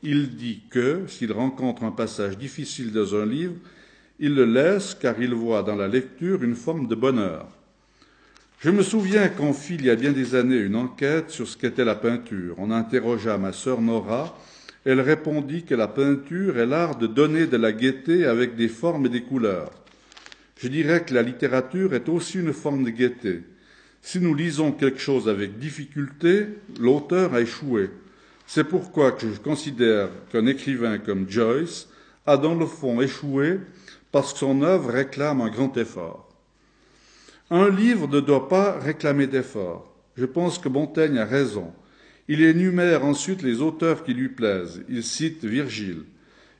Il 0.04 0.36
dit 0.36 0.62
que, 0.70 1.00
s'il 1.08 1.32
rencontre 1.32 1.82
un 1.82 1.90
passage 1.90 2.38
difficile 2.38 2.92
dans 2.92 3.16
un 3.16 3.26
livre, 3.26 3.56
il 4.20 4.36
le 4.36 4.44
laisse 4.44 4.94
car 4.94 5.20
il 5.20 5.34
voit 5.34 5.64
dans 5.64 5.74
la 5.74 5.88
lecture 5.88 6.44
une 6.44 6.54
forme 6.54 6.86
de 6.86 6.94
bonheur. 6.94 7.48
Je 8.60 8.70
me 8.70 8.84
souviens 8.84 9.28
qu'on 9.28 9.52
fit 9.52 9.74
il 9.74 9.86
y 9.86 9.90
a 9.90 9.96
bien 9.96 10.12
des 10.12 10.36
années 10.36 10.60
une 10.60 10.76
enquête 10.76 11.30
sur 11.30 11.48
ce 11.48 11.56
qu'était 11.56 11.84
la 11.84 11.96
peinture. 11.96 12.54
On 12.58 12.70
interrogea 12.70 13.36
ma 13.38 13.52
sœur 13.52 13.80
Nora. 13.80 14.38
Elle 14.84 15.00
répondit 15.00 15.64
que 15.64 15.74
la 15.74 15.88
peinture 15.88 16.58
est 16.58 16.66
l'art 16.66 16.96
de 16.96 17.08
donner 17.08 17.48
de 17.48 17.56
la 17.56 17.72
gaieté 17.72 18.24
avec 18.24 18.54
des 18.54 18.68
formes 18.68 19.06
et 19.06 19.08
des 19.08 19.22
couleurs. 19.22 19.83
Je 20.56 20.68
dirais 20.68 21.04
que 21.04 21.14
la 21.14 21.22
littérature 21.22 21.94
est 21.94 22.08
aussi 22.08 22.38
une 22.38 22.52
forme 22.52 22.84
de 22.84 22.90
gaieté. 22.90 23.42
Si 24.02 24.20
nous 24.20 24.34
lisons 24.34 24.72
quelque 24.72 25.00
chose 25.00 25.28
avec 25.28 25.58
difficulté, 25.58 26.48
l'auteur 26.78 27.34
a 27.34 27.40
échoué. 27.40 27.90
C'est 28.46 28.64
pourquoi 28.64 29.16
je 29.18 29.40
considère 29.40 30.10
qu'un 30.30 30.46
écrivain 30.46 30.98
comme 30.98 31.28
Joyce 31.28 31.88
a 32.26 32.36
dans 32.36 32.54
le 32.54 32.66
fond 32.66 33.00
échoué 33.00 33.60
parce 34.12 34.32
que 34.32 34.40
son 34.40 34.62
œuvre 34.62 34.90
réclame 34.90 35.40
un 35.40 35.48
grand 35.48 35.76
effort. 35.76 36.28
Un 37.50 37.68
livre 37.68 38.06
ne 38.08 38.20
doit 38.20 38.48
pas 38.48 38.78
réclamer 38.78 39.26
d'effort. 39.26 39.92
Je 40.16 40.24
pense 40.24 40.58
que 40.58 40.68
Montaigne 40.68 41.18
a 41.18 41.24
raison. 41.24 41.72
Il 42.28 42.42
énumère 42.42 43.04
ensuite 43.04 43.42
les 43.42 43.60
auteurs 43.60 44.04
qui 44.04 44.14
lui 44.14 44.28
plaisent. 44.28 44.82
Il 44.88 45.02
cite 45.02 45.44
Virgile. 45.44 46.04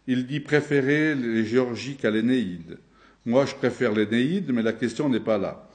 Il 0.07 0.27
dit 0.27 0.41
préférer 0.41 1.15
les 1.15 1.45
Géorgiques 1.45 2.05
à 2.05 2.11
l'Énéide. 2.11 2.79
Moi, 3.27 3.47
je 3.47 3.55
préfère 3.55 3.93
l'Énéide, 3.93 4.51
mais 4.53 4.63
la 4.63 4.73
question 4.73 5.09
n'est 5.09 5.21
pas 5.21 5.39
là. 5.39 5.69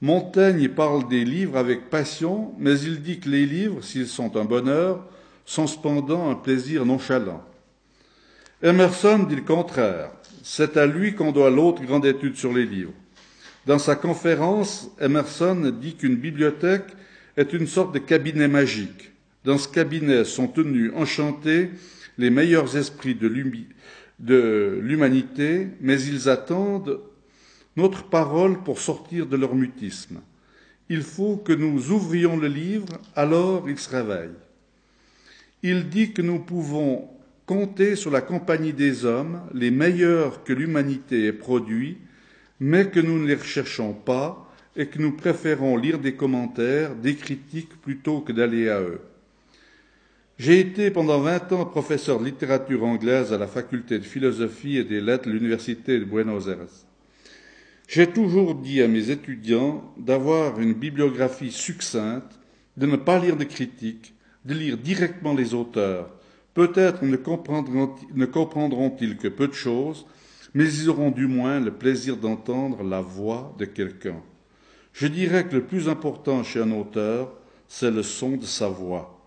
Montaigne 0.00 0.68
parle 0.68 1.08
des 1.08 1.24
livres 1.24 1.56
avec 1.56 1.90
passion, 1.90 2.54
mais 2.58 2.78
il 2.80 3.02
dit 3.02 3.20
que 3.20 3.28
les 3.28 3.46
livres, 3.46 3.82
s'ils 3.82 4.06
sont 4.06 4.36
un 4.36 4.44
bonheur, 4.44 5.04
sont 5.44 5.66
cependant 5.66 6.30
un 6.30 6.34
plaisir 6.34 6.84
nonchalant. 6.84 7.42
Emerson 8.62 9.20
dit 9.28 9.36
le 9.36 9.42
contraire. 9.42 10.10
C'est 10.42 10.76
à 10.76 10.86
lui 10.86 11.14
qu'on 11.14 11.32
doit 11.32 11.50
l'autre 11.50 11.82
grande 11.82 12.06
étude 12.06 12.36
sur 12.36 12.52
les 12.52 12.66
livres. 12.66 12.92
Dans 13.66 13.78
sa 13.78 13.96
conférence, 13.96 14.90
Emerson 15.00 15.72
dit 15.80 15.94
qu'une 15.94 16.16
bibliothèque 16.16 16.96
est 17.36 17.52
une 17.52 17.66
sorte 17.66 17.94
de 17.94 17.98
cabinet 17.98 18.48
magique. 18.48 19.12
Dans 19.44 19.58
ce 19.58 19.68
cabinet 19.68 20.24
sont 20.24 20.48
tenus 20.48 20.92
enchantés 20.96 21.70
les 22.18 22.30
meilleurs 22.30 22.76
esprits 22.76 23.14
de 23.14 23.28
de 24.18 24.78
l'humanité, 24.82 25.68
mais 25.80 26.00
ils 26.02 26.28
attendent 26.28 27.00
notre 27.76 28.04
parole 28.04 28.62
pour 28.62 28.80
sortir 28.80 29.26
de 29.26 29.36
leur 29.36 29.54
mutisme. 29.54 30.20
Il 30.88 31.02
faut 31.02 31.36
que 31.36 31.52
nous 31.52 31.90
ouvrions 31.90 32.36
le 32.36 32.48
livre, 32.48 32.98
alors 33.14 33.68
il 33.68 33.78
se 33.78 33.90
réveille. 33.90 34.34
Il 35.62 35.88
dit 35.88 36.12
que 36.12 36.22
nous 36.22 36.38
pouvons 36.38 37.08
compter 37.46 37.96
sur 37.96 38.10
la 38.10 38.20
compagnie 38.20 38.72
des 38.72 39.04
hommes, 39.04 39.40
les 39.54 39.70
meilleurs 39.70 40.44
que 40.44 40.52
l'humanité 40.52 41.26
ait 41.26 41.32
produits, 41.32 41.98
mais 42.60 42.88
que 42.90 43.00
nous 43.00 43.18
ne 43.18 43.26
les 43.26 43.34
recherchons 43.34 43.92
pas 43.92 44.50
et 44.76 44.86
que 44.86 44.98
nous 44.98 45.12
préférons 45.12 45.76
lire 45.76 45.98
des 45.98 46.14
commentaires, 46.14 46.94
des 46.94 47.16
critiques 47.16 47.80
plutôt 47.80 48.20
que 48.20 48.32
d'aller 48.32 48.68
à 48.68 48.80
eux. 48.80 49.00
J'ai 50.38 50.60
été 50.60 50.92
pendant 50.92 51.18
vingt 51.18 51.50
ans 51.50 51.64
professeur 51.66 52.20
de 52.20 52.24
littérature 52.24 52.84
anglaise 52.84 53.32
à 53.32 53.38
la 53.38 53.48
faculté 53.48 53.98
de 53.98 54.04
philosophie 54.04 54.76
et 54.76 54.84
des 54.84 55.00
lettres 55.00 55.26
de 55.26 55.32
l'université 55.32 55.98
de 55.98 56.04
Buenos 56.04 56.46
Aires. 56.46 56.68
J'ai 57.88 58.06
toujours 58.06 58.54
dit 58.54 58.80
à 58.80 58.86
mes 58.86 59.10
étudiants 59.10 59.92
d'avoir 59.98 60.60
une 60.60 60.74
bibliographie 60.74 61.50
succincte, 61.50 62.38
de 62.76 62.86
ne 62.86 62.94
pas 62.94 63.18
lire 63.18 63.36
de 63.36 63.42
critiques, 63.42 64.14
de 64.44 64.54
lire 64.54 64.78
directement 64.78 65.34
les 65.34 65.54
auteurs. 65.54 66.14
Peut-être 66.54 67.02
ne 67.02 67.16
comprendront-ils 68.26 69.16
que 69.16 69.26
peu 69.26 69.48
de 69.48 69.54
choses, 69.54 70.06
mais 70.54 70.72
ils 70.72 70.88
auront 70.88 71.10
du 71.10 71.26
moins 71.26 71.58
le 71.58 71.72
plaisir 71.72 72.16
d'entendre 72.16 72.84
la 72.84 73.00
voix 73.00 73.56
de 73.58 73.64
quelqu'un. 73.64 74.22
Je 74.92 75.08
dirais 75.08 75.48
que 75.48 75.56
le 75.56 75.64
plus 75.64 75.88
important 75.88 76.44
chez 76.44 76.60
un 76.60 76.70
auteur, 76.70 77.32
c'est 77.66 77.90
le 77.90 78.04
son 78.04 78.36
de 78.36 78.44
sa 78.44 78.68
voix 78.68 79.17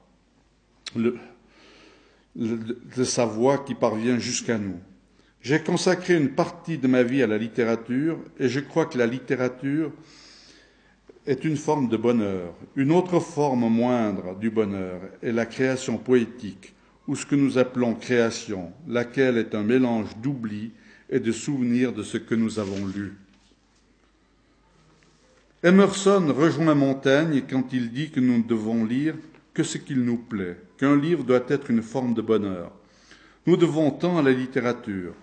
de 0.96 3.04
sa 3.04 3.26
voix 3.26 3.60
qui 3.60 3.76
parvient 3.76 4.18
jusqu'à 4.18 4.58
nous. 4.58 4.80
J'ai 5.42 5.60
consacré 5.60 6.16
une 6.16 6.30
partie 6.30 6.78
de 6.78 6.88
ma 6.88 7.02
vie 7.02 7.24
à 7.24 7.28
la 7.28 7.38
littérature 7.38 8.20
et 8.40 8.48
je 8.48 8.60
crois 8.60 8.86
que 8.86 8.98
la 8.98 9.08
littérature 9.08 9.92
est 11.26 11.44
une 11.44 11.58
forme 11.58 11.88
de 11.88 11.98
bonheur. 11.98 12.54
Une 12.76 12.92
autre 12.92 13.20
forme 13.20 13.70
moindre 13.70 14.36
du 14.36 14.50
bonheur 14.50 15.02
est 15.22 15.32
la 15.32 15.46
création 15.46 15.98
poétique, 15.98 16.74
ou 17.08 17.16
ce 17.16 17.26
que 17.26 17.36
nous 17.36 17.58
appelons 17.58 17.96
création, 17.96 18.72
laquelle 18.88 19.38
est 19.38 19.56
un 19.56 19.64
mélange 19.64 20.16
d'oubli 20.18 20.72
et 21.10 21.20
de 21.20 21.32
souvenirs 21.32 21.94
de 21.94 22.04
ce 22.04 22.18
que 22.18 22.36
nous 22.36 22.60
avons 22.60 22.86
lu. 22.86 23.18
Emerson 25.64 26.34
rejoint 26.36 26.74
Montaigne 26.74 27.44
quand 27.48 27.72
il 27.72 27.92
dit 27.92 28.10
que 28.10 28.20
nous 28.20 28.42
devons 28.42 28.84
lire 28.84 29.16
que 29.54 29.64
ce 29.64 29.78
qu'il 29.78 30.02
nous 30.02 30.18
plaît, 30.18 30.58
qu'un 30.78 30.96
livre 30.96 31.24
doit 31.24 31.46
être 31.48 31.70
une 31.70 31.82
forme 31.82 32.14
de 32.14 32.22
bonheur. 32.22 32.72
Nous 33.46 33.58
devons 33.58 33.92
tant 33.92 34.18
à 34.18 34.22
la 34.22 34.32
littérature. 34.32 35.14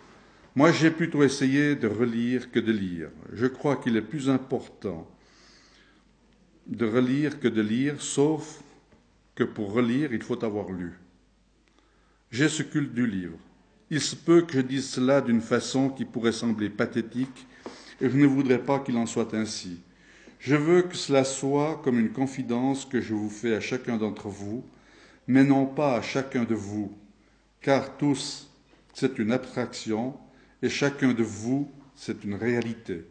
Moi, 0.55 0.73
j'ai 0.73 0.91
plutôt 0.91 1.23
essayé 1.23 1.77
de 1.77 1.87
relire 1.87 2.51
que 2.51 2.59
de 2.59 2.73
lire. 2.73 3.11
Je 3.33 3.47
crois 3.47 3.77
qu'il 3.77 3.97
est 3.97 4.03
plus 4.03 4.29
important 4.29 5.09
de 6.67 6.85
relire 6.85 7.41
que 7.41 7.49
de 7.49 7.63
lire, 7.63 8.01
sauf 8.01 8.63
que 9.35 9.45
pour 9.45 9.73
relire, 9.73 10.13
il 10.13 10.23
faut 10.23 10.45
avoir 10.45 10.71
lu. 10.71 10.93
J'ai 12.31 12.49
ce 12.49 12.63
culte 12.63 12.93
du 12.93 13.07
livre. 13.07 13.39
Il 13.91 14.03
se 14.03 14.15
peut 14.15 14.43
que 14.43 14.53
je 14.53 14.61
dise 14.61 14.91
cela 14.91 15.23
d'une 15.23 15.41
façon 15.41 15.89
qui 15.89 16.05
pourrait 16.05 16.33
sembler 16.33 16.69
pathétique, 16.69 17.47
et 18.01 18.11
je 18.11 18.17
ne 18.17 18.27
voudrais 18.27 18.59
pas 18.59 18.81
qu'il 18.81 18.99
en 18.99 19.07
soit 19.07 19.33
ainsi. 19.33 19.81
Je 20.39 20.55
veux 20.55 20.83
que 20.83 20.97
cela 20.97 21.25
soit 21.25 21.81
comme 21.83 21.99
une 21.99 22.13
confidence 22.13 22.85
que 22.85 23.01
je 23.01 23.15
vous 23.15 23.31
fais 23.31 23.55
à 23.55 23.61
chacun 23.61 23.97
d'entre 23.97 24.29
vous, 24.29 24.65
mais 25.27 25.45
non 25.45 25.67
pas 25.67 25.97
à 25.97 26.03
chacun 26.03 26.45
de 26.45 26.55
vous, 26.55 26.93
car 27.61 27.97
tous, 27.97 28.51
c'est 28.95 29.19
une 29.19 29.33
abstraction, 29.33 30.15
et 30.63 30.69
chacun 30.69 31.13
de 31.13 31.23
vous, 31.23 31.71
c'est 31.95 32.25
une 32.25 32.35
réalité. 32.35 33.05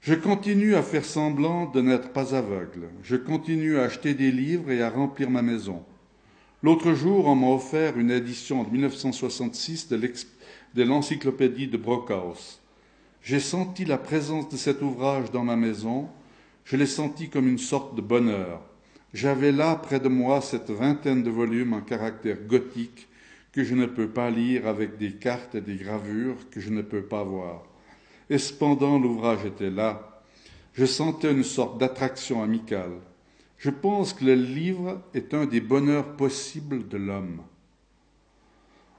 Je 0.00 0.14
continue 0.14 0.74
à 0.74 0.82
faire 0.82 1.04
semblant 1.04 1.66
de 1.66 1.80
n'être 1.80 2.12
pas 2.12 2.34
aveugle. 2.34 2.88
Je 3.02 3.16
continue 3.16 3.78
à 3.78 3.82
acheter 3.82 4.14
des 4.14 4.30
livres 4.30 4.70
et 4.70 4.80
à 4.80 4.88
remplir 4.88 5.30
ma 5.30 5.42
maison. 5.42 5.84
L'autre 6.62 6.94
jour, 6.94 7.26
on 7.26 7.34
m'a 7.34 7.48
offert 7.48 7.98
une 7.98 8.10
édition 8.10 8.62
de 8.62 8.70
1966 8.70 9.88
de 9.88 10.82
l'encyclopédie 10.82 11.68
de 11.68 11.76
Brockhaus. 11.76 12.60
J'ai 13.26 13.40
senti 13.40 13.84
la 13.84 13.98
présence 13.98 14.48
de 14.50 14.56
cet 14.56 14.82
ouvrage 14.82 15.32
dans 15.32 15.42
ma 15.42 15.56
maison, 15.56 16.08
je 16.64 16.76
l'ai 16.76 16.86
senti 16.86 17.28
comme 17.28 17.48
une 17.48 17.58
sorte 17.58 17.96
de 17.96 18.00
bonheur. 18.00 18.60
J'avais 19.12 19.50
là 19.50 19.74
près 19.74 19.98
de 19.98 20.08
moi 20.08 20.40
cette 20.40 20.70
vingtaine 20.70 21.24
de 21.24 21.30
volumes 21.30 21.72
en 21.72 21.80
caractère 21.80 22.40
gothique 22.46 23.08
que 23.50 23.64
je 23.64 23.74
ne 23.74 23.86
peux 23.86 24.08
pas 24.08 24.30
lire 24.30 24.68
avec 24.68 24.96
des 24.96 25.10
cartes 25.14 25.56
et 25.56 25.60
des 25.60 25.74
gravures 25.74 26.36
que 26.52 26.60
je 26.60 26.70
ne 26.70 26.82
peux 26.82 27.02
pas 27.02 27.24
voir. 27.24 27.64
Et 28.30 28.38
cependant 28.38 28.96
l'ouvrage 28.96 29.44
était 29.44 29.70
là. 29.70 30.22
Je 30.74 30.84
sentais 30.84 31.32
une 31.32 31.42
sorte 31.42 31.78
d'attraction 31.78 32.44
amicale. 32.44 33.00
Je 33.58 33.70
pense 33.70 34.12
que 34.12 34.24
le 34.24 34.36
livre 34.36 35.02
est 35.14 35.34
un 35.34 35.46
des 35.46 35.60
bonheurs 35.60 36.14
possibles 36.14 36.86
de 36.86 36.96
l'homme. 36.96 37.40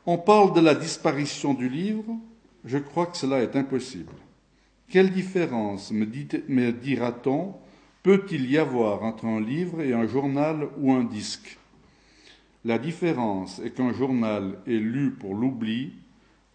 On 0.06 0.18
parle 0.18 0.54
de 0.54 0.60
la 0.60 0.76
disparition 0.76 1.54
du 1.54 1.70
livre, 1.70 2.04
je 2.66 2.78
crois 2.78 3.06
que 3.08 3.18
cela 3.18 3.42
est 3.42 3.56
impossible. 3.56 4.14
Quelle 4.90 5.12
différence, 5.12 5.92
me, 5.92 6.72
dira-t-on, 6.72 7.56
peut-il 8.04 8.50
y 8.50 8.58
avoir 8.58 9.04
entre 9.04 9.26
un 9.26 9.42
livre 9.42 9.82
et 9.82 9.94
un 9.94 10.08
journal 10.08 10.68
ou 10.78 10.94
un 10.94 11.04
disque? 11.04 11.58
La 12.64 12.78
différence 12.78 13.60
est 13.60 13.72
qu'un 13.72 13.94
journal 13.94 14.60
est 14.66 14.80
lu 14.80 15.12
pour 15.12 15.36
l'oubli, 15.36 15.94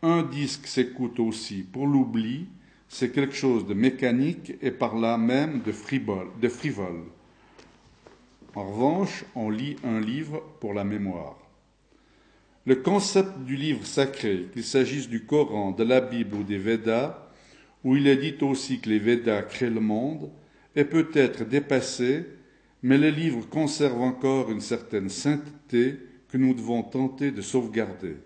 un 0.03 0.23
disque 0.23 0.67
s'écoute 0.67 1.21
aussi 1.21 1.63
pour 1.63 1.87
l'oubli, 1.87 2.47
c'est 2.89 3.11
quelque 3.11 3.35
chose 3.35 3.67
de 3.67 3.73
mécanique 3.73 4.53
et 4.61 4.71
par 4.71 4.97
là 4.97 5.17
même. 5.17 5.63
De 5.63 5.73
frivole. 5.73 7.05
En 8.55 8.71
revanche, 8.71 9.25
on 9.35 9.49
lit 9.49 9.77
un 9.83 10.01
livre 10.01 10.43
pour 10.61 10.75
la 10.75 10.85
mémoire. 10.85 11.42
Le 12.65 12.77
concept 12.77 13.41
du 13.41 13.57
livre 13.57 13.85
sacré, 13.85 14.49
qu'il 14.53 14.63
s'agisse 14.63 15.09
du 15.09 15.25
Coran, 15.25 15.73
de 15.73 15.83
la 15.83 16.01
Bible 16.01 16.37
ou 16.37 16.45
des 16.45 16.59
Védas, 16.59 17.29
où 17.83 17.97
il 17.97 18.07
est 18.07 18.17
dit 18.17 18.37
aussi 18.45 18.79
que 18.79 18.89
les 18.89 19.01
Védas 19.01 19.43
créent 19.43 19.69
le 19.69 19.81
monde, 19.81 20.31
est 20.77 20.85
peut-être 20.85 21.45
dépassé, 21.45 22.25
mais 22.85 22.99
les 22.99 23.11
livres 23.11 23.49
conservent 23.49 24.03
encore 24.03 24.53
une 24.53 24.61
certaine 24.61 25.09
sainteté 25.09 25.99
que 26.29 26.39
nous 26.39 26.55
devons 26.55 26.85
tenter 26.85 27.33
de 27.33 27.43
sauvegarder. 27.43 28.17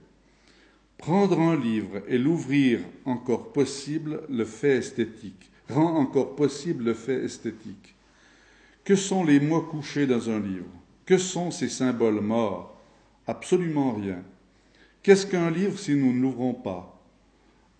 Prendre 0.98 1.40
un 1.40 1.58
livre 1.58 2.02
et 2.06 2.18
l'ouvrir 2.18 2.80
encore 3.06 3.52
possible 3.52 4.20
le 4.28 4.44
fait 4.44 4.76
esthétique, 4.76 5.50
rend 5.70 5.96
encore 5.96 6.36
possible 6.36 6.84
le 6.84 6.94
fait 6.94 7.24
esthétique. 7.24 7.94
Que 8.84 8.96
sont 8.96 9.24
les 9.24 9.40
mots 9.40 9.62
couchés 9.62 10.06
dans 10.06 10.28
un 10.28 10.40
livre? 10.40 10.70
Que 11.06 11.16
sont 11.16 11.50
ces 11.50 11.70
symboles 11.70 12.20
morts? 12.20 12.75
Absolument 13.26 13.94
rien. 13.94 14.22
Qu'est-ce 15.02 15.26
qu'un 15.26 15.50
livre 15.50 15.78
si 15.78 15.94
nous 15.94 16.12
ne 16.12 16.20
l'ouvrons 16.20 16.54
pas? 16.54 17.00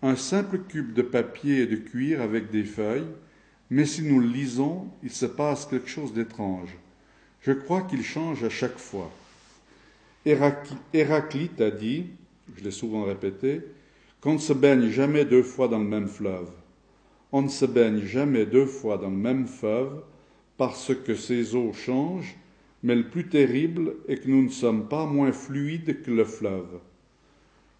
Un 0.01 0.15
simple 0.15 0.59
cube 0.67 0.93
de 0.93 1.01
papier 1.01 1.61
et 1.61 1.67
de 1.67 1.77
cuir 1.77 2.21
avec 2.21 2.51
des 2.51 2.63
feuilles, 2.63 3.07
mais 3.69 3.85
si 3.85 4.03
nous 4.03 4.19
le 4.19 4.27
lisons, 4.27 4.87
il 5.03 5.11
se 5.11 5.25
passe 5.25 5.65
quelque 5.65 5.89
chose 5.89 6.13
d'étrange. 6.13 6.77
Je 7.41 7.51
crois 7.51 7.81
qu'il 7.81 8.03
change 8.03 8.43
à 8.43 8.49
chaque 8.49 8.77
fois. 8.77 9.11
Héraclite 10.25 11.61
a 11.61 11.71
dit, 11.71 12.07
je 12.57 12.63
l'ai 12.63 12.71
souvent 12.71 13.03
répété, 13.03 13.61
qu'on 14.19 14.33
ne 14.33 14.39
se 14.39 14.53
baigne 14.53 14.89
jamais 14.89 15.25
deux 15.25 15.43
fois 15.43 15.67
dans 15.67 15.79
le 15.79 15.85
même 15.85 16.07
fleuve. 16.07 16.49
On 17.31 17.41
ne 17.41 17.49
se 17.49 17.65
baigne 17.65 18.01
jamais 18.01 18.45
deux 18.45 18.65
fois 18.65 18.97
dans 18.97 19.09
le 19.09 19.15
même 19.15 19.47
fleuve 19.47 20.01
parce 20.57 20.93
que 20.93 21.15
ces 21.15 21.55
eaux 21.55 21.73
changent 21.73 22.35
mais 22.87 22.95
le 22.95 23.09
plus 23.09 23.27
terrible 23.27 23.95
est 24.07 24.15
que 24.15 24.29
nous 24.29 24.43
ne 24.43 24.49
sommes 24.49 24.87
pas 24.87 25.05
moins 25.05 25.33
fluides 25.33 26.01
que 26.03 26.11
le 26.11 26.23
fleuve. 26.23 26.79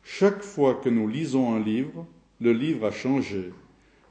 Chaque 0.04 0.42
fois 0.42 0.76
que 0.76 0.90
nous 0.90 1.08
lisons 1.08 1.56
un 1.56 1.64
livre, 1.64 2.06
le 2.42 2.52
livre 2.52 2.88
a 2.88 2.92
changé. 2.92 3.54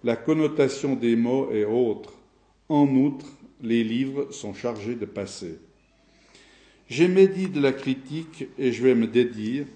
La 0.05 0.17
connotation 0.17 0.97
des 0.97 1.15
mots 1.15 1.51
est 1.51 1.67
autre. 1.67 2.15
En 2.71 2.89
outre, 2.97 3.27
les 3.61 3.85
livres 3.85 4.33
sont 4.33 4.55
chargés 4.55 4.95
de 4.95 5.05
passé. 5.05 5.59
J'ai 6.89 7.09
médit 7.09 7.51
de 7.51 7.61
la 7.61 7.75
critique 7.75 8.47
et 8.57 8.73
je 8.73 8.83
vais 8.83 8.95
me 8.95 9.07
dédire, 9.07 9.67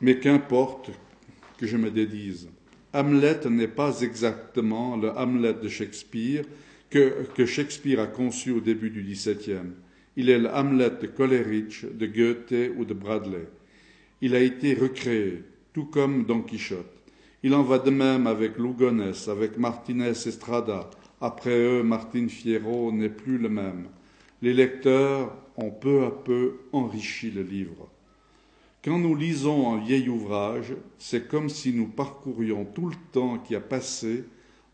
mais 0.00 0.18
qu'importe 0.18 0.90
que 1.56 1.68
je 1.68 1.76
me 1.76 1.92
dédise. 1.92 2.48
Hamlet 2.92 3.48
n'est 3.48 3.68
pas 3.68 4.00
exactement 4.00 4.96
le 4.96 5.16
Hamlet 5.16 5.54
de 5.54 5.68
Shakespeare, 5.68 6.42
que, 6.90 7.46
Shakespeare 7.46 8.00
a 8.00 8.06
conçu 8.06 8.50
au 8.50 8.60
début 8.60 8.90
du 8.90 9.02
XVIIe. 9.02 9.72
Il 10.16 10.30
est 10.30 10.38
le 10.38 10.48
Hamlet 10.48 10.92
de 11.00 11.06
Coleridge, 11.06 11.84
de 11.84 12.06
Goethe 12.06 12.72
ou 12.76 12.84
de 12.84 12.94
Bradley. 12.94 13.48
Il 14.20 14.34
a 14.34 14.40
été 14.40 14.74
recréé, 14.74 15.44
tout 15.72 15.84
comme 15.84 16.24
Don 16.24 16.42
Quichotte. 16.42 16.86
Il 17.42 17.54
en 17.54 17.62
va 17.62 17.78
de 17.78 17.90
même 17.90 18.26
avec 18.26 18.58
Lugones, 18.58 19.12
avec 19.28 19.58
Martinez 19.58 20.10
Estrada. 20.10 20.90
Après 21.20 21.56
eux, 21.56 21.82
Martin 21.82 22.26
Fierro 22.28 22.90
n'est 22.90 23.08
plus 23.08 23.38
le 23.38 23.48
même. 23.48 23.88
Les 24.42 24.52
lecteurs 24.52 25.36
ont 25.56 25.70
peu 25.70 26.04
à 26.04 26.10
peu 26.10 26.58
enrichi 26.72 27.30
le 27.30 27.42
livre. 27.42 27.88
Quand 28.84 28.98
nous 28.98 29.14
lisons 29.14 29.74
un 29.74 29.84
vieil 29.84 30.08
ouvrage, 30.08 30.74
c'est 30.98 31.28
comme 31.28 31.48
si 31.48 31.72
nous 31.72 31.88
parcourions 31.88 32.64
tout 32.64 32.88
le 32.88 32.96
temps 33.12 33.38
qui 33.38 33.54
a 33.54 33.60
passé 33.60 34.24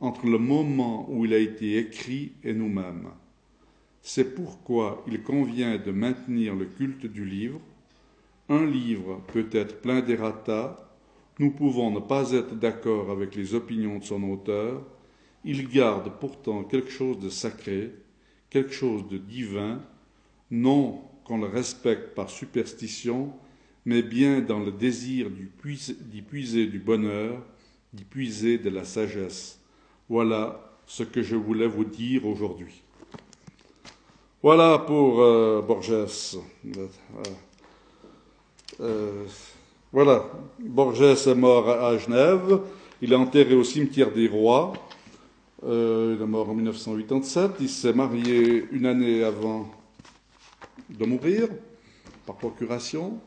entre 0.04 0.26
le 0.26 0.36
moment 0.36 1.06
où 1.10 1.24
il 1.24 1.32
a 1.32 1.38
été 1.38 1.78
écrit 1.78 2.32
et 2.44 2.52
nous-mêmes. 2.52 3.08
C'est 4.02 4.34
pourquoi 4.34 5.02
il 5.08 5.22
convient 5.22 5.78
de 5.78 5.92
maintenir 5.92 6.54
le 6.54 6.66
culte 6.66 7.06
du 7.06 7.24
livre. 7.24 7.58
Un 8.50 8.66
livre 8.66 9.22
peut 9.32 9.48
être 9.50 9.80
plein 9.80 10.02
d'errata, 10.02 10.92
nous 11.38 11.50
pouvons 11.50 11.90
ne 11.90 12.00
pas 12.00 12.32
être 12.32 12.54
d'accord 12.54 13.10
avec 13.10 13.34
les 13.34 13.54
opinions 13.54 13.98
de 13.98 14.04
son 14.04 14.22
auteur, 14.24 14.82
il 15.42 15.68
garde 15.68 16.12
pourtant 16.20 16.64
quelque 16.64 16.90
chose 16.90 17.18
de 17.18 17.30
sacré, 17.30 17.94
quelque 18.50 18.72
chose 18.72 19.08
de 19.08 19.16
divin, 19.16 19.80
non 20.50 21.00
qu'on 21.24 21.38
le 21.38 21.46
respecte 21.46 22.14
par 22.14 22.28
superstition, 22.28 23.32
mais 23.86 24.02
bien 24.02 24.42
dans 24.42 24.60
le 24.60 24.72
désir 24.72 25.30
d'y 25.30 26.22
puiser 26.22 26.66
du 26.66 26.78
bonheur, 26.78 27.42
d'y 27.94 28.04
puiser 28.04 28.58
de 28.58 28.68
la 28.68 28.84
sagesse. 28.84 29.63
Voilà 30.08 30.60
ce 30.86 31.02
que 31.02 31.22
je 31.22 31.36
voulais 31.36 31.66
vous 31.66 31.84
dire 31.84 32.26
aujourd'hui. 32.26 32.82
Voilà 34.42 34.78
pour 34.78 35.22
euh, 35.22 35.62
Borges. 35.62 35.90
Euh, 35.92 36.86
euh, 38.80 39.24
voilà, 39.90 40.26
Borges 40.58 41.26
est 41.26 41.34
mort 41.34 41.70
à 41.70 41.96
Genève. 41.96 42.60
Il 43.00 43.14
est 43.14 43.16
enterré 43.16 43.54
au 43.54 43.64
cimetière 43.64 44.12
des 44.12 44.28
Rois. 44.28 44.74
il 45.62 46.18
est 46.20 46.26
mort 46.26 46.50
en 46.50 46.54
1987. 46.54 47.52
Il 47.60 47.70
s'est 47.70 47.94
marié 47.94 48.66
une 48.70 48.84
année 48.84 49.24
avant 49.24 49.70
de 50.90 51.06
mourir, 51.06 51.48
par 52.26 52.36
procuration, 52.36 53.18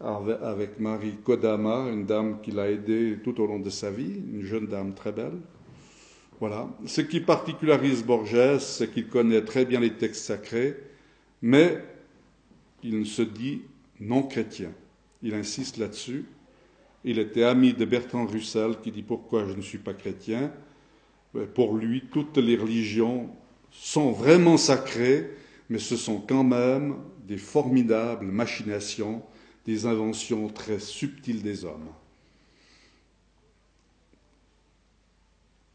avec 0.00 0.80
Marie 0.80 1.14
Kodama, 1.22 1.86
une 1.92 2.06
dame 2.06 2.40
qui 2.42 2.50
l'a 2.50 2.68
aidé 2.68 3.18
tout 3.22 3.40
au 3.40 3.46
long 3.46 3.60
de 3.60 3.70
sa 3.70 3.92
vie, 3.92 4.20
une 4.32 4.42
jeune 4.42 4.66
dame 4.66 4.94
très 4.94 5.12
belle. 5.12 5.38
Voilà. 6.40 6.70
Ce 6.86 7.02
qui 7.02 7.20
particularise 7.20 8.02
Borges, 8.02 8.58
c'est 8.58 8.90
qu'il 8.90 9.08
connaît 9.08 9.44
très 9.44 9.66
bien 9.66 9.78
les 9.78 9.92
textes 9.92 10.24
sacrés, 10.24 10.74
mais 11.42 11.84
il 12.82 13.06
se 13.06 13.20
dit 13.20 13.60
non 14.00 14.22
chrétien. 14.22 14.72
Il 15.22 15.34
insiste 15.34 15.76
là-dessus. 15.76 16.24
Il 17.04 17.18
était 17.18 17.42
ami 17.42 17.74
de 17.74 17.84
Bertrand 17.84 18.24
Russell 18.24 18.76
qui 18.82 18.90
dit 18.90 19.02
pourquoi 19.02 19.46
je 19.46 19.52
ne 19.52 19.60
suis 19.60 19.78
pas 19.78 19.92
chrétien. 19.92 20.50
Pour 21.54 21.76
lui, 21.76 22.04
toutes 22.10 22.38
les 22.38 22.56
religions 22.56 23.28
sont 23.70 24.10
vraiment 24.10 24.56
sacrées, 24.56 25.30
mais 25.68 25.78
ce 25.78 25.96
sont 25.96 26.20
quand 26.20 26.42
même 26.42 26.96
des 27.28 27.36
formidables 27.36 28.26
machinations, 28.26 29.22
des 29.66 29.84
inventions 29.84 30.48
très 30.48 30.78
subtiles 30.78 31.42
des 31.42 31.66
hommes. 31.66 31.88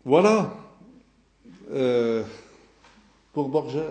Voilà 0.08 0.54
euh, 1.72 2.24
pour 3.34 3.50
Borges. 3.50 3.82